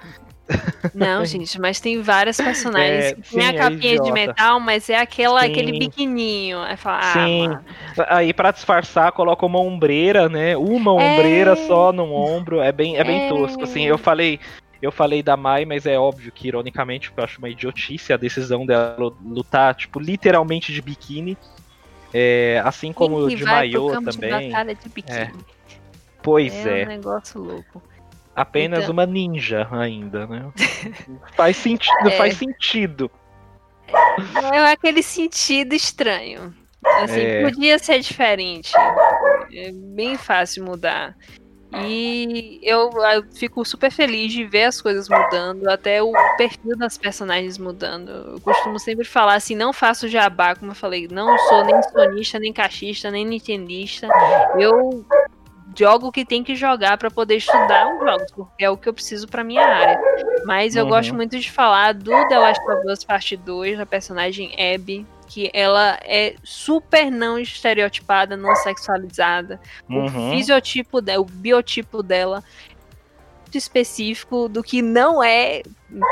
Não, 0.94 1.24
gente, 1.26 1.60
mas 1.60 1.80
tem 1.80 2.00
várias 2.00 2.36
personagens 2.36 3.04
É, 3.06 3.14
que 3.14 3.22
tem 3.22 3.40
sim, 3.40 3.46
a 3.46 3.50
é 3.50 3.52
capinha 3.52 3.80
de 3.80 3.88
idiota. 3.94 4.12
metal, 4.12 4.60
mas 4.60 4.88
é 4.88 4.96
aquela, 4.98 5.42
Sim. 5.42 5.50
aquele 5.50 5.78
biquininho. 5.78 6.58
Aí 6.60 6.76
fala, 6.76 6.98
ah, 7.00 7.12
Sim. 7.12 7.48
mano. 7.48 7.64
Aí 8.08 8.32
pra 8.32 8.50
disfarçar, 8.50 9.12
coloca 9.12 9.44
uma 9.44 9.60
ombreira, 9.60 10.28
né? 10.28 10.56
Uma 10.56 10.90
É. 11.02 11.12
ombreira 11.12 11.54
só 11.56 11.92
no 11.92 12.12
ombro. 12.12 12.60
É 12.60 12.72
bem, 12.72 12.96
é 12.96 13.04
bem 13.04 13.26
É. 13.26 13.28
tosco. 13.28 13.62
Assim, 13.64 13.84
eu 13.84 13.98
falei. 13.98 14.40
Eu 14.80 14.92
falei 14.92 15.24
da 15.24 15.36
Mai, 15.36 15.64
mas 15.64 15.86
é 15.86 15.98
óbvio 15.98 16.30
que, 16.30 16.46
ironicamente, 16.46 17.10
eu 17.16 17.24
acho 17.24 17.38
uma 17.40 17.48
idiotice 17.48 18.12
a 18.12 18.16
decisão 18.16 18.64
dela 18.64 18.96
lutar, 19.24 19.74
tipo, 19.74 19.98
literalmente 19.98 20.72
de 20.72 20.80
biquíni. 20.80 21.36
É, 22.14 22.62
assim 22.64 22.92
como 22.92 23.28
de 23.28 23.44
maiô 23.44 23.88
campo 23.88 24.10
de 24.10 24.18
também. 24.18 24.50
batalha 24.50 24.74
de 24.76 24.88
biquíni? 24.88 25.32
Pois 26.22 26.54
é, 26.64 26.82
é. 26.82 26.84
um 26.84 26.88
negócio 26.88 27.40
louco. 27.40 27.82
Apenas 28.38 28.80
Então- 28.84 28.92
uma 28.92 29.04
ninja 29.06 29.66
ainda, 29.70 30.26
né? 30.26 30.50
faz 31.36 31.56
sentido, 31.56 32.08
É. 32.08 32.10
faz 32.12 32.36
sentido. 32.36 33.10
É 34.52 34.70
aquele 34.70 35.02
sentido 35.02 35.74
estranho. 35.74 36.54
Assim, 37.02 37.20
É. 37.20 37.42
podia 37.42 37.78
ser 37.78 37.98
diferente. 38.00 38.72
É 39.52 39.72
bem 39.72 40.16
fácil 40.16 40.64
mudar. 40.64 41.16
E 41.84 42.60
eu, 42.62 42.90
eu 43.12 43.24
fico 43.34 43.62
super 43.64 43.90
feliz 43.90 44.32
de 44.32 44.42
ver 44.44 44.64
as 44.64 44.80
coisas 44.80 45.06
mudando, 45.08 45.68
até 45.68 46.02
o 46.02 46.10
perfil 46.38 46.74
das 46.78 46.96
personagens 46.96 47.58
mudando. 47.58 48.08
Eu 48.10 48.40
costumo 48.40 48.78
sempre 48.78 49.04
falar 49.04 49.34
assim, 49.34 49.54
não 49.54 49.70
faço 49.72 50.08
jabá, 50.08 50.54
como 50.54 50.70
eu 50.70 50.74
falei, 50.74 51.06
não 51.10 51.36
sou 51.36 51.64
nem 51.66 51.82
sonista, 51.82 52.38
nem 52.38 52.52
caixista, 52.54 53.10
nem 53.10 53.26
nintendista. 53.26 54.08
Eu 54.58 55.04
jogo 55.76 56.08
o 56.08 56.12
que 56.12 56.24
tem 56.24 56.42
que 56.44 56.54
jogar 56.54 56.96
pra 56.98 57.10
poder 57.10 57.36
estudar 57.36 57.92
os 57.92 58.00
jogos, 58.00 58.30
porque 58.32 58.64
é 58.64 58.70
o 58.70 58.76
que 58.76 58.88
eu 58.88 58.94
preciso 58.94 59.26
pra 59.28 59.42
minha 59.44 59.66
área. 59.66 59.98
Mas 60.44 60.76
eu 60.76 60.84
Uhum. 60.84 60.90
gosto 60.90 61.14
muito 61.14 61.38
de 61.38 61.50
falar 61.50 61.94
do 61.94 62.10
The 62.28 62.38
Last 62.38 62.62
of 62.70 62.86
Us 62.92 63.04
Parte 63.04 63.36
2, 63.36 63.78
da 63.78 63.86
personagem 63.86 64.52
Abby, 64.74 65.06
que 65.28 65.50
ela 65.52 65.98
é 66.04 66.34
super 66.42 67.10
não 67.10 67.38
estereotipada, 67.38 68.36
não 68.36 68.54
sexualizada. 68.56 69.60
O 69.88 69.94
Uhum. 70.00 70.30
fisiotipo 70.30 71.00
dela, 71.00 71.20
o 71.22 71.26
biotipo 71.26 72.02
dela 72.02 72.42
muito 73.42 73.56
específico 73.58 74.46
do 74.48 74.62
que 74.62 74.82
não 74.82 75.22
é 75.22 75.62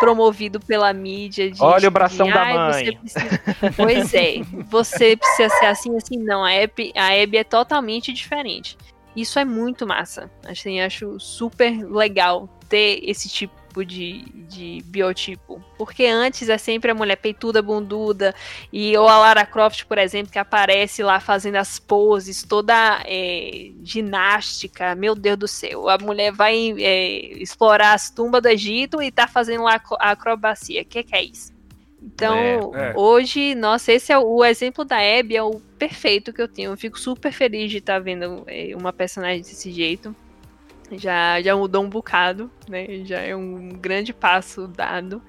promovido 0.00 0.59
pela 0.59 0.90
mídia. 0.92 1.50
De, 1.50 1.62
Olha 1.62 1.80
tipo, 1.80 1.88
o 1.88 1.90
bração 1.92 2.26
de, 2.28 2.32
da 2.32 2.42
"Ai, 2.42 2.54
mãe." 2.54 2.72
você 2.72 2.92
precisa-" 2.92 3.40
Pois 3.76 4.14
é, 4.14 4.34
você 4.70 5.16
precisa 5.16 5.48
ser 5.50 5.66
assim, 5.66 5.96
assim. 5.96 6.16
Não, 6.18 6.42
a 6.44 6.50
Abby, 6.50 6.92
a 6.96 7.09
Abby 7.22 7.36
é 7.36 7.44
totalmente 7.44 8.11
diferente. 8.12 8.76
Isso 9.17 9.39
é 9.39 9.45
muito 9.45 9.87
massa. 9.87 10.31
Assim, 10.47 10.81
acho 10.81 11.19
super 11.19 11.73
legal 11.91 12.49
ter 12.69 13.01
esse 13.03 13.29
tipo 13.29 13.85
de, 13.85 14.23
de 14.49 14.83
biotipo. 14.85 15.62
Porque 15.79 16.05
antes 16.05 16.49
é 16.49 16.59
sempre 16.59 16.91
a 16.91 16.95
mulher 16.95 17.17
peituda, 17.17 17.62
bunduda, 17.62 18.35
e 18.73 18.97
ou 18.97 19.09
a 19.09 19.19
Lara 19.19 19.47
Croft, 19.47 19.85
por 19.87 19.97
exemplo, 19.97 20.31
que 20.31 20.39
aparece 20.39 21.03
lá 21.03 21.19
fazendo 21.19 21.57
as 21.57 21.79
poses, 21.79 22.43
toda 22.43 23.03
é, 23.07 23.71
ginástica. 23.83 24.95
Meu 24.95 25.14
Deus 25.14 25.39
do 25.39 25.49
céu. 25.49 25.89
A 25.89 25.97
mulher 25.97 26.33
vai 26.33 26.75
é, 26.79 27.39
explorar 27.41 27.95
as 27.95 28.11
tumbas 28.11 28.43
do 28.43 28.49
Egito 28.49 29.03
e 29.03 29.11
tá 29.11 29.27
fazendo 29.27 29.64
lá 29.64 29.81
a 29.99 30.11
acrobacia. 30.11 30.83
O 30.83 30.85
que, 30.85 31.03
que 31.03 31.14
é 31.14 31.25
isso? 31.25 31.55
Então, 32.07 32.72
É, 32.74 32.90
é. 32.90 32.92
hoje, 32.96 33.54
nossa, 33.57 33.92
esse 33.92 34.12
é 34.12 34.18
o, 34.18 34.36
o 34.36 34.44
exemplo 34.44 34.84
da 34.84 34.96
Abby, 34.96 35.36
é 35.36 35.42
o 35.42 35.61
perfeito 35.76 36.32
que 36.32 36.40
eu 36.40 36.46
tenho. 36.46 36.70
Eu 36.70 36.76
fico 36.76 36.98
super 36.98 37.32
feliz 37.32 37.70
de 37.70 37.78
estar 37.78 37.98
vendo 37.98 38.44
é, 38.46 38.74
uma 38.76 38.92
personagem 38.92 39.42
desse 39.42 39.72
jeito. 39.72 40.14
Já, 40.92 41.42
já 41.42 41.57
mudou 41.57 41.82
um 41.82 41.90
bocado, 41.90 42.48
né? 42.68 43.04
Já 43.04 43.20
é 43.20 43.34
um 43.34 43.70
grande 43.70 44.12
passo 44.12 44.68
dado. 44.68 45.20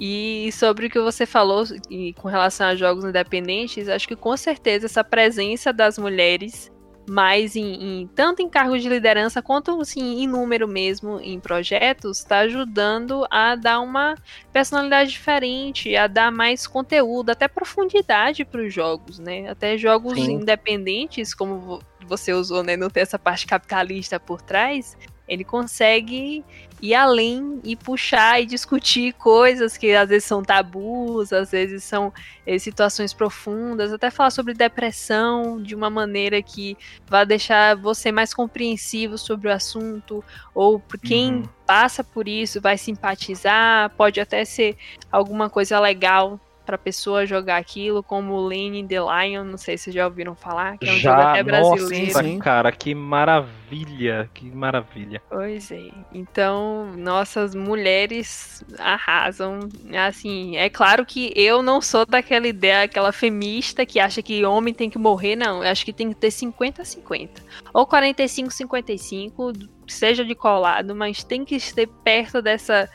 E 0.00 0.50
sobre 0.52 0.86
o 0.86 0.90
que 0.90 0.98
você 0.98 1.26
falou 1.26 1.64
e 1.90 2.14
com 2.14 2.28
relação 2.28 2.66
a 2.66 2.74
jogos 2.74 3.04
independentes, 3.04 3.88
acho 3.88 4.08
que 4.08 4.16
com 4.16 4.34
certeza 4.36 4.86
essa 4.86 5.04
presença 5.04 5.72
das 5.72 5.98
mulheres 5.98 6.70
mais 7.08 7.54
em, 7.54 8.02
em- 8.02 8.06
tanto 8.08 8.42
em 8.42 8.48
cargos 8.48 8.82
de 8.82 8.88
liderança 8.88 9.40
quanto 9.40 9.80
assim, 9.80 10.22
em 10.22 10.26
número 10.26 10.66
mesmo 10.66 11.20
em 11.20 11.38
projetos, 11.38 12.18
está 12.18 12.40
ajudando 12.40 13.26
a 13.30 13.54
dar 13.54 13.80
uma 13.80 14.14
personalidade 14.52 15.10
diferente, 15.10 15.94
a 15.96 16.06
dar 16.06 16.32
mais 16.32 16.66
conteúdo, 16.66 17.30
até 17.30 17.46
profundidade 17.46 18.44
para 18.44 18.60
os 18.62 18.74
jogos, 18.74 19.18
né? 19.18 19.48
Até 19.48 19.78
jogos 19.78 20.14
Sim. 20.14 20.32
independentes, 20.32 21.32
como 21.34 21.58
vo- 21.58 21.82
você 22.06 22.32
usou, 22.32 22.62
né? 22.62 22.76
Não 22.76 22.90
ter 22.90 23.00
essa 23.00 23.18
parte 23.18 23.46
capitalista 23.46 24.18
por 24.18 24.42
trás, 24.42 24.96
ele 25.28 25.44
consegue 25.44 26.44
ir 26.80 26.94
além 26.94 27.60
e 27.64 27.76
puxar 27.76 28.40
e 28.40 28.46
discutir 28.46 29.12
coisas 29.14 29.76
que 29.76 29.94
às 29.94 30.08
vezes 30.08 30.24
são 30.24 30.42
tabus, 30.42 31.32
às 31.32 31.50
vezes 31.50 31.84
são 31.84 32.12
eh, 32.46 32.58
situações 32.58 33.12
profundas, 33.14 33.92
até 33.92 34.10
falar 34.10 34.30
sobre 34.30 34.54
depressão 34.54 35.62
de 35.62 35.74
uma 35.74 35.90
maneira 35.90 36.42
que 36.42 36.76
vai 37.08 37.24
deixar 37.26 37.76
você 37.76 38.12
mais 38.12 38.34
compreensivo 38.34 39.16
sobre 39.18 39.48
o 39.48 39.52
assunto, 39.52 40.24
ou 40.54 40.78
por 40.80 40.98
quem 40.98 41.42
Uhum. 41.42 41.48
passa 41.66 42.04
por 42.04 42.28
isso 42.28 42.60
vai 42.60 42.76
simpatizar, 42.78 43.90
pode 43.96 44.20
até 44.20 44.44
ser 44.44 44.76
alguma 45.10 45.48
coisa 45.50 45.78
legal 45.80 46.40
pra 46.66 46.76
pessoa 46.76 47.24
jogar 47.24 47.56
aquilo, 47.56 48.02
como 48.02 48.34
o 48.34 48.40
Lane 48.42 48.86
the 48.86 48.96
Lion, 49.00 49.44
não 49.44 49.56
sei 49.56 49.78
se 49.78 49.84
vocês 49.84 49.94
já 49.94 50.04
ouviram 50.04 50.34
falar, 50.34 50.76
que 50.76 50.88
é 50.88 50.92
um 50.92 50.96
jogo 50.98 51.16
Já, 51.16 51.30
até 51.30 51.42
brasileiro. 51.44 52.06
nossa, 52.08 52.22
Sim. 52.24 52.38
cara, 52.40 52.72
que 52.72 52.94
maravilha, 52.94 54.28
que 54.34 54.50
maravilha. 54.50 55.22
Pois 55.30 55.70
é. 55.70 55.88
Então, 56.12 56.92
nossas 56.96 57.54
mulheres 57.54 58.64
arrasam. 58.78 59.60
Assim, 60.06 60.56
é 60.56 60.68
claro 60.68 61.06
que 61.06 61.32
eu 61.36 61.62
não 61.62 61.80
sou 61.80 62.04
daquela 62.04 62.48
ideia, 62.48 62.82
aquela 62.82 63.12
femista 63.12 63.86
que 63.86 64.00
acha 64.00 64.20
que 64.20 64.44
homem 64.44 64.74
tem 64.74 64.90
que 64.90 64.98
morrer, 64.98 65.36
não. 65.36 65.62
Eu 65.62 65.70
acho 65.70 65.84
que 65.84 65.92
tem 65.92 66.08
que 66.08 66.16
ter 66.16 66.28
50-50. 66.28 67.30
Ou 67.72 67.86
45-55, 67.86 69.68
seja 69.86 70.24
de 70.24 70.34
qual 70.34 70.60
lado, 70.60 70.94
mas 70.94 71.22
tem 71.22 71.44
que 71.44 71.58
ter 71.72 71.86
perto 72.02 72.42
dessa, 72.42 72.88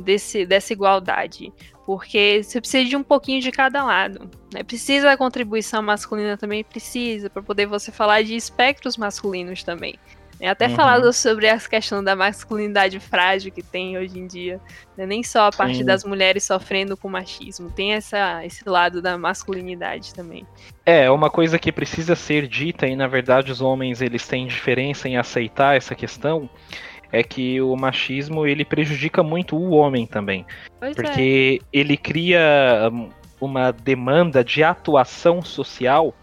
desse, 0.00 0.44
dessa 0.46 0.72
igualdade. 0.72 1.52
Porque 1.84 2.42
você 2.42 2.60
precisa 2.60 2.88
de 2.88 2.96
um 2.96 3.02
pouquinho 3.02 3.40
de 3.40 3.50
cada 3.52 3.84
lado. 3.84 4.28
Né? 4.52 4.62
Precisa 4.64 5.06
da 5.06 5.16
contribuição 5.16 5.82
masculina 5.82 6.36
também, 6.36 6.64
precisa, 6.64 7.30
para 7.30 7.42
poder 7.42 7.66
você 7.66 7.92
falar 7.92 8.22
de 8.22 8.34
espectros 8.34 8.96
masculinos 8.96 9.62
também. 9.62 9.94
né? 10.40 10.48
Até 10.48 10.68
Uhum. 10.68 10.74
falado 10.74 11.12
sobre 11.14 11.46
essa 11.46 11.66
questão 11.68 12.04
da 12.04 12.14
masculinidade 12.14 13.00
frágil 13.00 13.50
que 13.52 13.62
tem 13.62 13.96
hoje 13.96 14.18
em 14.18 14.26
dia. 14.26 14.60
né? 14.96 15.06
Nem 15.06 15.22
só 15.22 15.46
a 15.46 15.50
parte 15.52 15.78
Sim. 15.78 15.84
das 15.84 16.04
mulheres 16.04 16.44
sofrendo 16.44 16.96
com 16.96 17.08
machismo, 17.08 17.70
tem 17.70 17.92
essa, 17.94 18.44
esse 18.44 18.68
lado 18.68 19.00
da 19.00 19.16
masculinidade 19.16 20.12
também. 20.12 20.46
É, 20.84 21.10
uma 21.10 21.30
coisa 21.30 21.58
que 21.58 21.70
precisa 21.72 22.14
ser 22.16 22.46
dita, 22.48 22.86
e 22.86 22.94
na 22.96 23.06
verdade 23.06 23.50
os 23.52 23.60
homens 23.60 24.02
eles 24.02 24.26
têm 24.26 24.46
diferença 24.46 25.08
em 25.08 25.16
aceitar 25.16 25.76
essa 25.76 25.94
questão, 25.94 26.50
é 27.12 27.22
que 27.22 27.60
o 27.60 27.76
machismo 27.76 28.46
ele 28.46 28.64
prejudica 28.64 29.22
muito 29.22 29.56
o 29.56 29.70
homem 29.70 30.06
também. 30.06 30.44
Pois 30.78 30.92
é. 30.92 30.94
Porque 30.94 31.62
ele 31.72 31.96
cria 31.96 32.90
hum, 32.92 33.08
uma 33.40 33.70
demanda 33.70 34.42
de 34.42 34.62
atuação 34.62 35.42
social, 35.42 36.14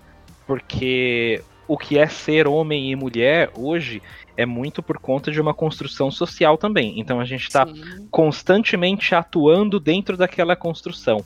porque 0.45 1.41
o 1.67 1.77
que 1.77 1.97
é 1.97 2.07
ser 2.07 2.47
homem 2.47 2.91
e 2.91 2.95
mulher 2.95 3.51
hoje 3.55 4.01
é 4.35 4.45
muito 4.45 4.81
por 4.81 4.97
conta 4.97 5.31
de 5.31 5.39
uma 5.39 5.53
construção 5.53 6.11
social 6.11 6.57
também. 6.57 6.99
Então 6.99 7.19
a 7.19 7.25
gente 7.25 7.43
está 7.43 7.67
constantemente 8.09 9.13
atuando 9.13 9.79
dentro 9.79 10.17
daquela 10.17 10.55
construção. 10.55 11.23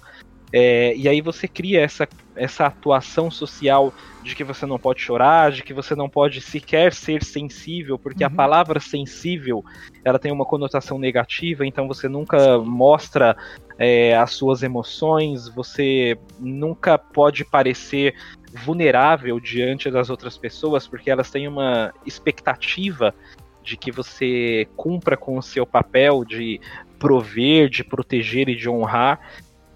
É, 0.52 0.96
e 0.96 1.08
aí 1.10 1.22
você 1.22 1.48
cria 1.48 1.82
essa, 1.82 2.08
essa 2.36 2.68
atuação 2.68 3.30
social 3.30 3.94
de 4.24 4.36
que 4.36 4.44
você 4.44 4.66
não 4.66 4.80
pode 4.80 5.02
chorar, 5.02 5.52
de 5.52 5.64
que 5.64 5.74
você 5.74 5.96
não 5.96 6.10
pode 6.10 6.40
sequer 6.42 6.94
ser 6.94 7.24
sensível, 7.24 8.00
porque 8.00 8.24
a 8.24 8.30
Uhum. 8.30 8.36
palavra 8.36 8.80
sensível 8.80 9.62
ela 10.06 10.18
tem 10.18 10.32
uma 10.32 10.46
conotação 10.46 10.98
negativa, 10.98 11.66
então 11.66 11.88
você 11.88 12.08
nunca 12.08 12.58
mostra 12.60 13.36
é, 13.78 14.16
as 14.16 14.32
suas 14.32 14.64
emoções, 14.64 15.54
você 15.54 16.18
nunca 16.40 16.98
pode 16.98 17.44
parecer 17.44 18.14
vulnerável 18.54 19.40
diante 19.40 19.92
das 19.92 20.10
outras 20.10 20.38
pessoas, 20.38 20.88
porque 20.88 21.12
elas 21.12 21.30
têm 21.30 21.48
uma 21.48 21.94
expectativa 22.06 23.14
de 23.62 23.76
que 23.76 23.92
você 23.92 24.66
cumpra 24.78 25.18
com 25.18 25.38
o 25.38 25.42
seu 25.42 25.66
papel 25.66 26.24
de 26.24 26.60
prover, 26.98 27.70
de 27.70 27.84
proteger 27.84 28.48
e 28.48 28.56
de 28.56 28.70
honrar. 28.70 29.20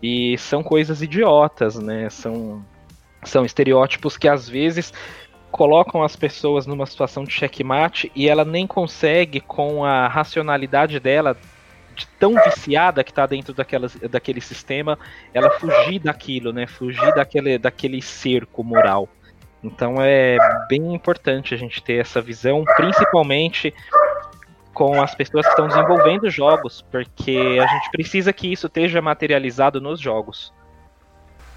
E 0.01 0.37
são 0.37 0.63
coisas 0.63 1.01
idiotas, 1.01 1.77
né? 1.77 2.09
São, 2.09 2.65
são 3.23 3.45
estereótipos 3.45 4.17
que 4.17 4.27
às 4.27 4.49
vezes 4.49 4.93
colocam 5.51 6.01
as 6.01 6.15
pessoas 6.15 6.65
numa 6.65 6.85
situação 6.85 7.23
de 7.23 7.31
checkmate 7.31 8.11
e 8.15 8.27
ela 8.27 8.45
nem 8.45 8.65
consegue, 8.65 9.39
com 9.41 9.83
a 9.83 10.07
racionalidade 10.07 10.99
dela, 10.99 11.37
de 11.93 12.07
tão 12.19 12.33
viciada 12.35 13.03
que 13.03 13.11
está 13.11 13.25
dentro 13.25 13.53
daquelas, 13.53 13.95
daquele 13.95 14.41
sistema, 14.41 14.97
ela 15.33 15.51
fugir 15.51 15.99
daquilo, 15.99 16.51
né? 16.51 16.65
Fugir 16.65 17.13
daquele, 17.13 17.57
daquele 17.57 18.01
cerco 18.01 18.63
moral. 18.63 19.07
Então 19.63 19.95
é 19.99 20.37
bem 20.67 20.93
importante 20.93 21.53
a 21.53 21.57
gente 21.57 21.83
ter 21.83 22.01
essa 22.01 22.19
visão, 22.21 22.63
principalmente 22.75 23.73
com 24.73 25.01
as 25.01 25.13
pessoas 25.13 25.45
que 25.45 25.51
estão 25.51 25.67
desenvolvendo 25.67 26.29
jogos, 26.29 26.85
porque 26.89 27.57
a 27.61 27.67
gente 27.67 27.91
precisa 27.91 28.31
que 28.31 28.51
isso 28.51 28.67
esteja 28.67 29.01
materializado 29.01 29.81
nos 29.81 29.99
jogos. 29.99 30.53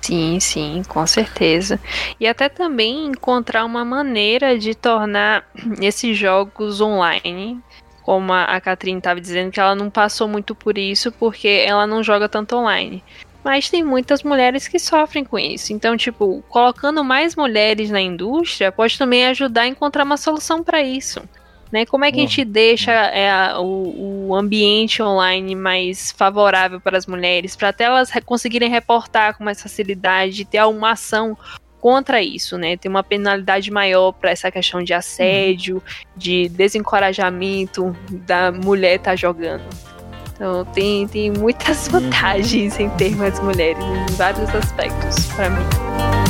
Sim, 0.05 0.39
sim, 0.39 0.83
com 0.87 1.07
certeza. 1.07 1.81
E 2.21 2.27
até 2.27 2.49
também 2.51 3.07
encontrar 3.07 3.65
uma 3.65 3.87
maneira 3.87 4.59
de 4.59 4.75
tornar 4.75 5.49
esses 5.81 6.17
jogos 6.19 6.81
online, 6.81 7.59
como 8.03 8.31
a, 8.33 8.61
Catherine 8.61 8.99
estava 8.99 9.19
dizendo, 9.19 9.51
que 9.51 9.59
ela 9.59 9.75
não 9.75 9.89
passou 9.89 10.29
muito 10.29 10.55
por 10.55 10.77
isso 10.77 11.11
porque 11.11 11.65
ela 11.67 11.87
não 11.87 12.03
joga 12.03 12.29
tanto 12.29 12.55
online. 12.55 13.03
Mas 13.43 13.71
tem 13.71 13.83
muitas 13.83 14.23
mulheres 14.23 14.69
que 14.69 14.79
sofrem 14.79 15.25
com 15.25 15.39
isso. 15.39 15.73
Então, 15.73 15.97
tipo, 15.97 16.43
colocando 16.51 17.03
mais 17.03 17.35
mulheres 17.35 17.91
na 17.91 18.01
indústria 18.01 18.71
pode 18.71 18.99
também 18.99 19.27
ajudar 19.27 19.63
a 19.63 19.69
encontrar 19.69 20.05
uma 20.05 20.19
solução 20.19 20.63
para 20.63 20.83
isso. 20.83 21.23
Né? 21.75 21.85
Como 21.85 22.05
é 22.05 22.13
que 22.13 22.19
a 22.19 22.21
gente 22.21 22.45
deixa 22.45 22.93
é, 22.93 23.59
o, 23.59 24.29
o 24.29 24.37
ambiente 24.37 25.03
online 25.03 25.57
mais 25.57 26.13
favorável 26.13 26.81
para 26.81 26.97
as 26.97 27.05
mulheres, 27.05 27.57
para 27.57 27.71
até 27.71 27.83
elas 27.83 28.11
re- 28.11 28.21
conseguirem 28.21 28.71
reportar 28.71 29.37
com 29.37 29.43
mais 29.43 29.61
facilidade, 29.61 30.45
ter 30.45 30.59
alguma 30.59 30.93
ação 30.93 31.37
contra 31.81 32.23
isso, 32.23 32.57
né? 32.57 32.77
Ter 32.77 32.89
uma 32.89 33.03
penalidade 33.03 33.73
maior 33.73 34.13
para 34.13 34.31
essa 34.31 34.53
questão 34.53 34.85
de 34.85 34.95
assédio, 34.95 35.83
de 36.17 36.49
desencorajamento 36.49 37.93
da 38.09 38.53
mulher 38.53 38.95
estar 38.95 39.17
jogando. 39.17 39.65
Então 40.33 40.65
tem, 40.67 41.09
tem 41.09 41.33
muitas 41.33 41.89
vantagens 41.89 42.79
em 42.79 42.89
ter 42.91 43.17
mais 43.17 43.41
mulheres 43.41 43.83
em 43.83 44.15
vários 44.15 44.49
aspectos 44.55 45.27
para 45.33 45.51
mim. 45.51 46.24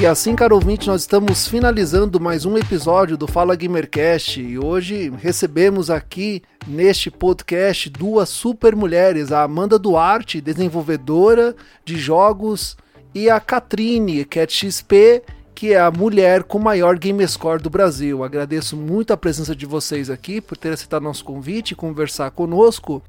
E 0.00 0.06
assim, 0.06 0.36
caro 0.36 0.54
ouvinte, 0.54 0.86
nós 0.86 1.00
estamos 1.00 1.48
finalizando 1.48 2.20
mais 2.20 2.46
um 2.46 2.56
episódio 2.56 3.16
do 3.16 3.26
Fala 3.26 3.56
Gamercast 3.56 4.40
e 4.40 4.56
hoje 4.56 5.12
recebemos 5.20 5.90
aqui 5.90 6.40
neste 6.68 7.10
podcast 7.10 7.90
duas 7.90 8.28
super 8.28 8.76
mulheres, 8.76 9.32
a 9.32 9.42
Amanda 9.42 9.76
Duarte, 9.76 10.40
desenvolvedora 10.40 11.56
de 11.84 11.98
jogos, 11.98 12.76
e 13.12 13.28
a 13.28 13.40
Catrine, 13.40 14.24
Cat 14.24 14.52
XP, 14.52 15.24
que 15.52 15.72
é 15.72 15.80
a 15.80 15.90
mulher 15.90 16.44
com 16.44 16.60
maior 16.60 16.96
game 16.96 17.26
score 17.26 17.60
do 17.60 17.68
Brasil. 17.68 18.22
Agradeço 18.22 18.76
muito 18.76 19.12
a 19.12 19.16
presença 19.16 19.56
de 19.56 19.66
vocês 19.66 20.08
aqui 20.08 20.40
por 20.40 20.56
ter 20.56 20.74
aceitado 20.74 21.02
nosso 21.02 21.24
convite 21.24 21.72
e 21.72 21.74
conversar 21.74 22.30
conosco. 22.30 23.02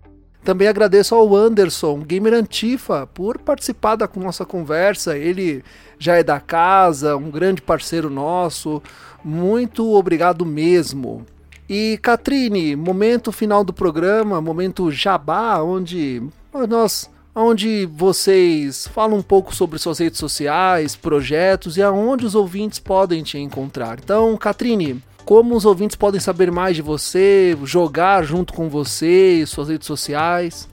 Também 0.43 0.67
agradeço 0.67 1.13
ao 1.13 1.35
Anderson, 1.35 1.99
gamer 1.99 2.33
Antifa, 2.33 3.05
por 3.05 3.37
participar 3.37 3.95
da 3.95 4.09
nossa 4.15 4.45
conversa. 4.45 5.17
Ele 5.17 5.63
já 5.99 6.15
é 6.15 6.23
da 6.23 6.39
casa, 6.39 7.15
um 7.17 7.29
grande 7.29 7.61
parceiro 7.61 8.09
nosso. 8.09 8.81
Muito 9.23 9.93
obrigado 9.93 10.45
mesmo. 10.45 11.25
E 11.69 11.99
Catrine, 12.01 12.75
momento 12.75 13.31
final 13.31 13.63
do 13.63 13.73
programa, 13.73 14.41
momento 14.41 14.89
jabá, 14.89 15.61
onde 15.61 16.23
nós 16.67 17.09
onde 17.35 17.85
vocês 17.85 18.87
falam 18.87 19.19
um 19.19 19.21
pouco 19.21 19.55
sobre 19.55 19.77
suas 19.77 19.99
redes 19.99 20.19
sociais, 20.19 20.95
projetos 20.95 21.77
e 21.77 21.81
aonde 21.81 22.25
os 22.25 22.35
ouvintes 22.35 22.79
podem 22.79 23.21
te 23.21 23.37
encontrar. 23.37 23.99
Então, 24.03 24.35
Catrine, 24.35 25.01
como 25.23 25.55
os 25.55 25.63
ouvintes 25.63 25.95
podem 25.95 26.19
saber 26.19 26.51
mais 26.51 26.75
de 26.75 26.81
você, 26.81 27.57
jogar 27.63 28.23
junto 28.23 28.51
com 28.51 28.67
você, 28.67 29.43
suas 29.45 29.69
redes 29.69 29.85
sociais? 29.85 30.67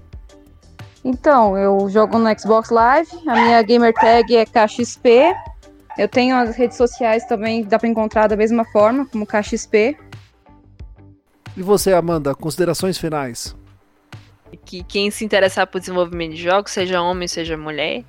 Então, 1.08 1.56
eu 1.56 1.88
jogo 1.88 2.18
no 2.18 2.28
Xbox 2.36 2.68
Live, 2.68 3.08
a 3.28 3.34
minha 3.34 3.62
gamer 3.62 3.94
tag 3.94 4.36
é 4.36 4.44
KXP. 4.44 5.32
Eu 5.96 6.08
tenho 6.08 6.34
as 6.34 6.56
redes 6.56 6.76
sociais 6.76 7.24
também, 7.26 7.62
dá 7.62 7.78
para 7.78 7.88
encontrar 7.88 8.26
da 8.26 8.34
mesma 8.34 8.64
forma, 8.72 9.06
como 9.06 9.24
KXP. 9.24 9.96
E 11.56 11.62
você, 11.62 11.92
Amanda, 11.92 12.34
considerações 12.34 12.98
finais? 12.98 13.54
Que 14.64 14.82
quem 14.82 15.08
se 15.12 15.24
interessar 15.24 15.68
por 15.68 15.78
desenvolvimento 15.78 16.34
de 16.34 16.42
jogos, 16.42 16.72
seja 16.72 17.00
homem, 17.00 17.28
seja 17.28 17.56
mulher, 17.56 18.02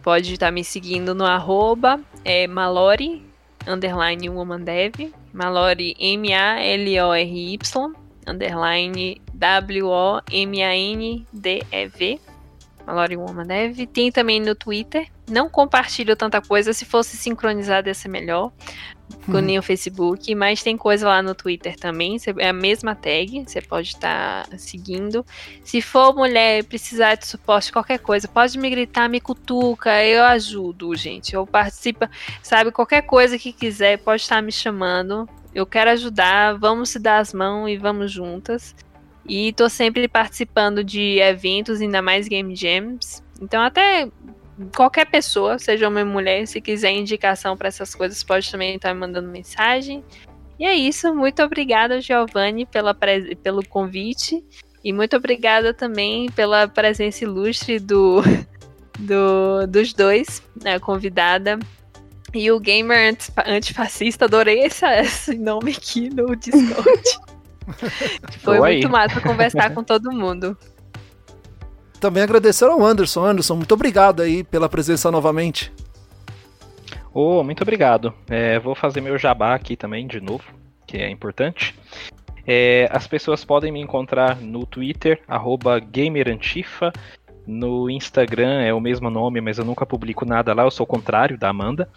pode 0.00 0.34
estar 0.34 0.52
me 0.52 0.62
seguindo 0.62 1.12
no 1.12 1.26
arroba 1.26 2.00
é, 2.24 2.46
Malori, 2.46 3.26
underline 3.66 4.30
womandev, 4.30 5.12
Malori 5.32 5.96
M-A-L-O-R-Y, 5.98 7.58
underline 8.28 9.20
W-O-M-A-N-D-E-V, 9.34 10.20
Malori 12.86 13.16
Womandev. 13.16 13.86
Tem 13.86 14.10
também 14.10 14.40
no 14.40 14.54
Twitter, 14.54 15.08
não 15.28 15.48
compartilho 15.48 16.14
tanta 16.16 16.40
coisa, 16.40 16.72
se 16.72 16.84
fosse 16.84 17.16
sincronizado 17.16 17.88
ia 17.88 17.94
ser 17.94 18.08
melhor, 18.08 18.52
com 19.26 19.38
hum. 19.38 19.58
o 19.58 19.62
Facebook, 19.62 20.34
mas 20.34 20.62
tem 20.62 20.76
coisa 20.76 21.08
lá 21.08 21.22
no 21.22 21.34
Twitter 21.34 21.76
também, 21.76 22.16
é 22.38 22.48
a 22.48 22.52
mesma 22.52 22.94
tag, 22.94 23.44
você 23.46 23.60
pode 23.60 23.88
estar 23.88 24.46
tá 24.46 24.58
seguindo. 24.58 25.24
Se 25.62 25.80
for 25.80 26.14
mulher 26.14 26.64
precisar 26.64 27.14
de 27.14 27.26
suporte, 27.26 27.72
qualquer 27.72 27.98
coisa, 27.98 28.28
pode 28.28 28.58
me 28.58 28.68
gritar, 28.68 29.08
me 29.08 29.20
cutuca, 29.20 30.04
eu 30.04 30.24
ajudo, 30.24 30.94
gente. 30.94 31.34
Eu 31.34 31.46
participo, 31.46 32.06
sabe, 32.42 32.70
qualquer 32.70 33.02
coisa 33.02 33.38
que 33.38 33.52
quiser, 33.52 33.98
pode 33.98 34.22
estar 34.22 34.42
me 34.42 34.52
chamando. 34.52 35.28
Eu 35.54 35.64
quero 35.64 35.90
ajudar, 35.90 36.58
vamos 36.58 36.90
se 36.90 36.98
dar 36.98 37.18
as 37.18 37.32
mãos 37.32 37.68
e 37.68 37.76
vamos 37.76 38.10
juntas. 38.10 38.74
E 39.26 39.52
tô 39.52 39.68
sempre 39.68 40.06
participando 40.06 40.84
de 40.84 41.18
eventos, 41.18 41.80
ainda 41.80 42.02
mais 42.02 42.28
game 42.28 42.54
jams. 42.54 43.22
Então 43.40 43.62
até 43.62 44.08
qualquer 44.74 45.06
pessoa, 45.06 45.58
seja 45.58 45.88
homem 45.88 46.04
ou 46.04 46.10
mulher, 46.10 46.46
se 46.46 46.60
quiser 46.60 46.92
indicação 46.92 47.56
para 47.56 47.68
essas 47.68 47.94
coisas, 47.94 48.22
pode 48.22 48.50
também 48.50 48.76
estar 48.76 48.92
me 48.92 49.00
mandando 49.00 49.28
mensagem. 49.28 50.04
E 50.58 50.64
é 50.64 50.74
isso. 50.74 51.14
Muito 51.14 51.42
obrigada, 51.42 52.00
Giovanni, 52.00 52.66
pela 52.66 52.94
pelo 53.42 53.66
convite. 53.66 54.44
E 54.82 54.92
muito 54.92 55.16
obrigada 55.16 55.72
também 55.72 56.30
pela 56.30 56.68
presença 56.68 57.24
ilustre 57.24 57.78
do, 57.78 58.22
do 58.98 59.66
dos 59.66 59.92
dois, 59.92 60.42
né, 60.62 60.78
convidada. 60.78 61.58
E 62.34 62.50
o 62.50 62.58
gamer 62.58 63.16
antifascista, 63.46 64.24
adorei 64.24 64.64
esse, 64.64 64.84
esse 65.00 65.34
nome 65.36 65.72
aqui 65.72 66.10
no 66.10 66.36
Discord. 66.36 67.02
Foi 68.42 68.58
Oi. 68.58 68.72
muito 68.72 68.88
massa 68.88 69.20
conversar 69.20 69.74
com 69.74 69.82
todo 69.84 70.12
mundo 70.12 70.56
também 72.04 72.22
agradecer 72.22 72.66
ao 72.66 72.84
Anderson. 72.84 73.24
Anderson, 73.24 73.56
muito 73.56 73.72
obrigado 73.72 74.20
aí 74.20 74.44
pela 74.44 74.68
presença 74.68 75.10
novamente. 75.10 75.72
Oh, 77.14 77.42
muito 77.42 77.62
obrigado. 77.62 78.12
É, 78.28 78.58
vou 78.58 78.74
fazer 78.74 79.00
meu 79.00 79.16
jabá 79.16 79.54
aqui 79.54 79.74
também 79.74 80.06
de 80.06 80.20
novo, 80.20 80.44
que 80.86 80.98
é 80.98 81.08
importante. 81.08 81.74
É, 82.46 82.90
as 82.92 83.06
pessoas 83.06 83.42
podem 83.42 83.72
me 83.72 83.80
encontrar 83.80 84.36
no 84.36 84.66
Twitter, 84.66 85.22
gamerantifa. 85.90 86.92
No 87.46 87.88
Instagram 87.88 88.60
é 88.60 88.74
o 88.74 88.80
mesmo 88.80 89.08
nome, 89.08 89.40
mas 89.40 89.56
eu 89.56 89.64
nunca 89.64 89.86
publico 89.86 90.26
nada 90.26 90.52
lá, 90.52 90.64
eu 90.64 90.70
sou 90.70 90.84
o 90.84 90.86
contrário 90.86 91.38
da 91.38 91.48
Amanda. 91.48 91.88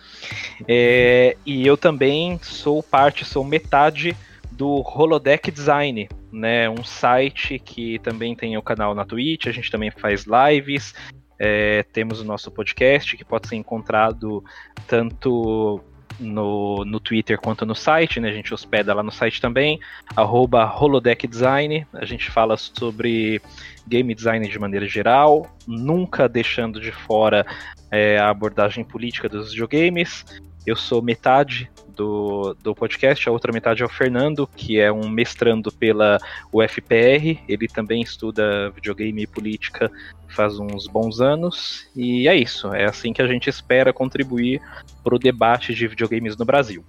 É, 0.66 1.36
e 1.46 1.68
eu 1.68 1.76
também 1.76 2.40
sou 2.42 2.82
parte, 2.82 3.26
sou 3.26 3.44
metade 3.44 4.16
do 4.58 4.82
Holodeck 4.82 5.52
Design, 5.52 6.10
né? 6.32 6.68
Um 6.68 6.84
site 6.84 7.60
que 7.60 8.00
também 8.00 8.36
tem 8.36 8.58
o 8.58 8.62
canal 8.62 8.96
na 8.96 9.06
Twitch, 9.06 9.46
a 9.46 9.52
gente 9.52 9.70
também 9.70 9.92
faz 9.92 10.26
lives, 10.26 10.96
é, 11.40 11.84
temos 11.94 12.20
o 12.20 12.26
nosso 12.26 12.50
podcast 12.50 13.16
que 13.16 13.24
pode 13.24 13.48
ser 13.48 13.56
encontrado 13.56 14.44
tanto 14.88 15.80
no, 16.20 16.84
no 16.84 17.00
Twitter 17.00 17.40
quanto 17.40 17.68
no 17.68 17.76
site, 17.76 18.20
né? 18.20 18.30
A 18.30 18.34
gente 18.34 18.52
hospeda 18.52 18.96
lá 18.96 19.04
no 19.04 19.12
site 19.12 19.40
também, 19.40 19.80
arroba 20.16 20.66
Holodeck 20.66 21.28
Design. 21.28 21.86
A 21.94 22.06
gente 22.06 22.32
fala 22.32 22.58
sobre 22.58 23.40
game 23.88 24.16
design 24.16 24.48
de 24.48 24.58
maneira 24.58 24.88
geral, 24.88 25.46
nunca 25.68 26.28
deixando 26.28 26.82
de 26.82 26.92
fora 26.92 27.46
é, 27.92 28.18
a 28.18 28.32
abordagem 28.32 28.84
política 28.84 29.30
dos 29.30 29.52
videogames. 29.52 30.26
Eu 30.66 30.76
sou 30.76 31.02
metade 31.04 31.70
do, 31.98 32.56
do 32.62 32.76
podcast, 32.76 33.28
a 33.28 33.32
outra 33.32 33.52
metade 33.52 33.82
é 33.82 33.86
o 33.86 33.90
Fernando, 33.90 34.48
que 34.56 34.80
é 34.80 34.92
um 34.92 35.10
mestrando 35.10 35.72
pela 35.72 36.20
UFPR, 36.54 37.40
ele 37.50 37.68
também 37.68 38.02
estuda 38.02 38.70
videogame 38.70 39.24
e 39.24 39.28
política 39.28 39.92
faz 40.30 40.60
uns 40.60 40.88
bons 40.88 41.20
anos, 41.20 41.88
e 41.96 42.28
é 42.28 42.36
isso, 42.36 42.74
é 42.74 42.86
assim 42.86 43.12
que 43.12 43.22
a 43.22 43.28
gente 43.28 43.50
espera 43.50 43.92
contribuir 43.92 44.62
para 45.04 45.16
o 45.16 45.20
debate 45.20 45.74
de 45.74 45.88
videogames 45.88 46.38
no 46.38 46.46
Brasil. 46.46 46.84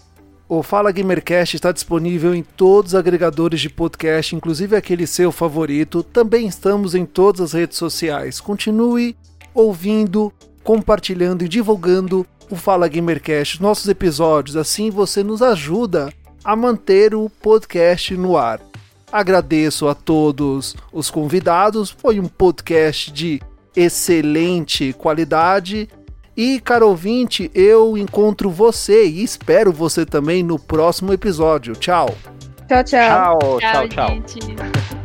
O 0.48 0.62
Fala 0.62 0.90
Gamercast 0.90 1.56
está 1.56 1.72
disponível 1.72 2.34
em 2.34 2.42
todos 2.42 2.92
os 2.92 2.98
agregadores 2.98 3.60
de 3.60 3.68
podcast, 3.68 4.34
inclusive 4.34 4.74
aquele 4.74 5.06
seu 5.06 5.30
favorito. 5.30 6.02
Também 6.02 6.46
estamos 6.46 6.94
em 6.94 7.04
todas 7.04 7.42
as 7.42 7.52
redes 7.52 7.76
sociais. 7.76 8.40
Continue 8.40 9.14
ouvindo, 9.52 10.32
compartilhando 10.64 11.44
e 11.44 11.48
divulgando 11.48 12.26
o 12.50 12.56
Fala 12.56 12.88
Gamercast, 12.88 13.60
nossos 13.62 13.88
episódios, 13.88 14.56
assim 14.56 14.90
você 14.90 15.22
nos 15.22 15.42
ajuda 15.42 16.12
a 16.44 16.56
manter 16.56 17.14
o 17.14 17.28
podcast 17.28 18.16
no 18.16 18.36
ar. 18.36 18.60
Agradeço 19.10 19.88
a 19.88 19.94
todos 19.94 20.76
os 20.92 21.10
convidados, 21.10 21.90
foi 21.90 22.20
um 22.20 22.26
podcast 22.26 23.10
de 23.10 23.40
excelente 23.74 24.92
qualidade. 24.92 25.88
E, 26.36 26.60
caro 26.60 26.88
ouvinte, 26.88 27.50
eu 27.54 27.96
encontro 27.96 28.50
você 28.50 29.06
e 29.06 29.24
espero 29.24 29.72
você 29.72 30.06
também 30.06 30.42
no 30.42 30.58
próximo 30.58 31.12
episódio. 31.12 31.74
Tchau. 31.74 32.14
Tchau, 32.68 32.84
tchau. 32.84 33.58
Tchau, 33.58 33.88
tchau, 33.88 34.20
tchau. 34.20 34.97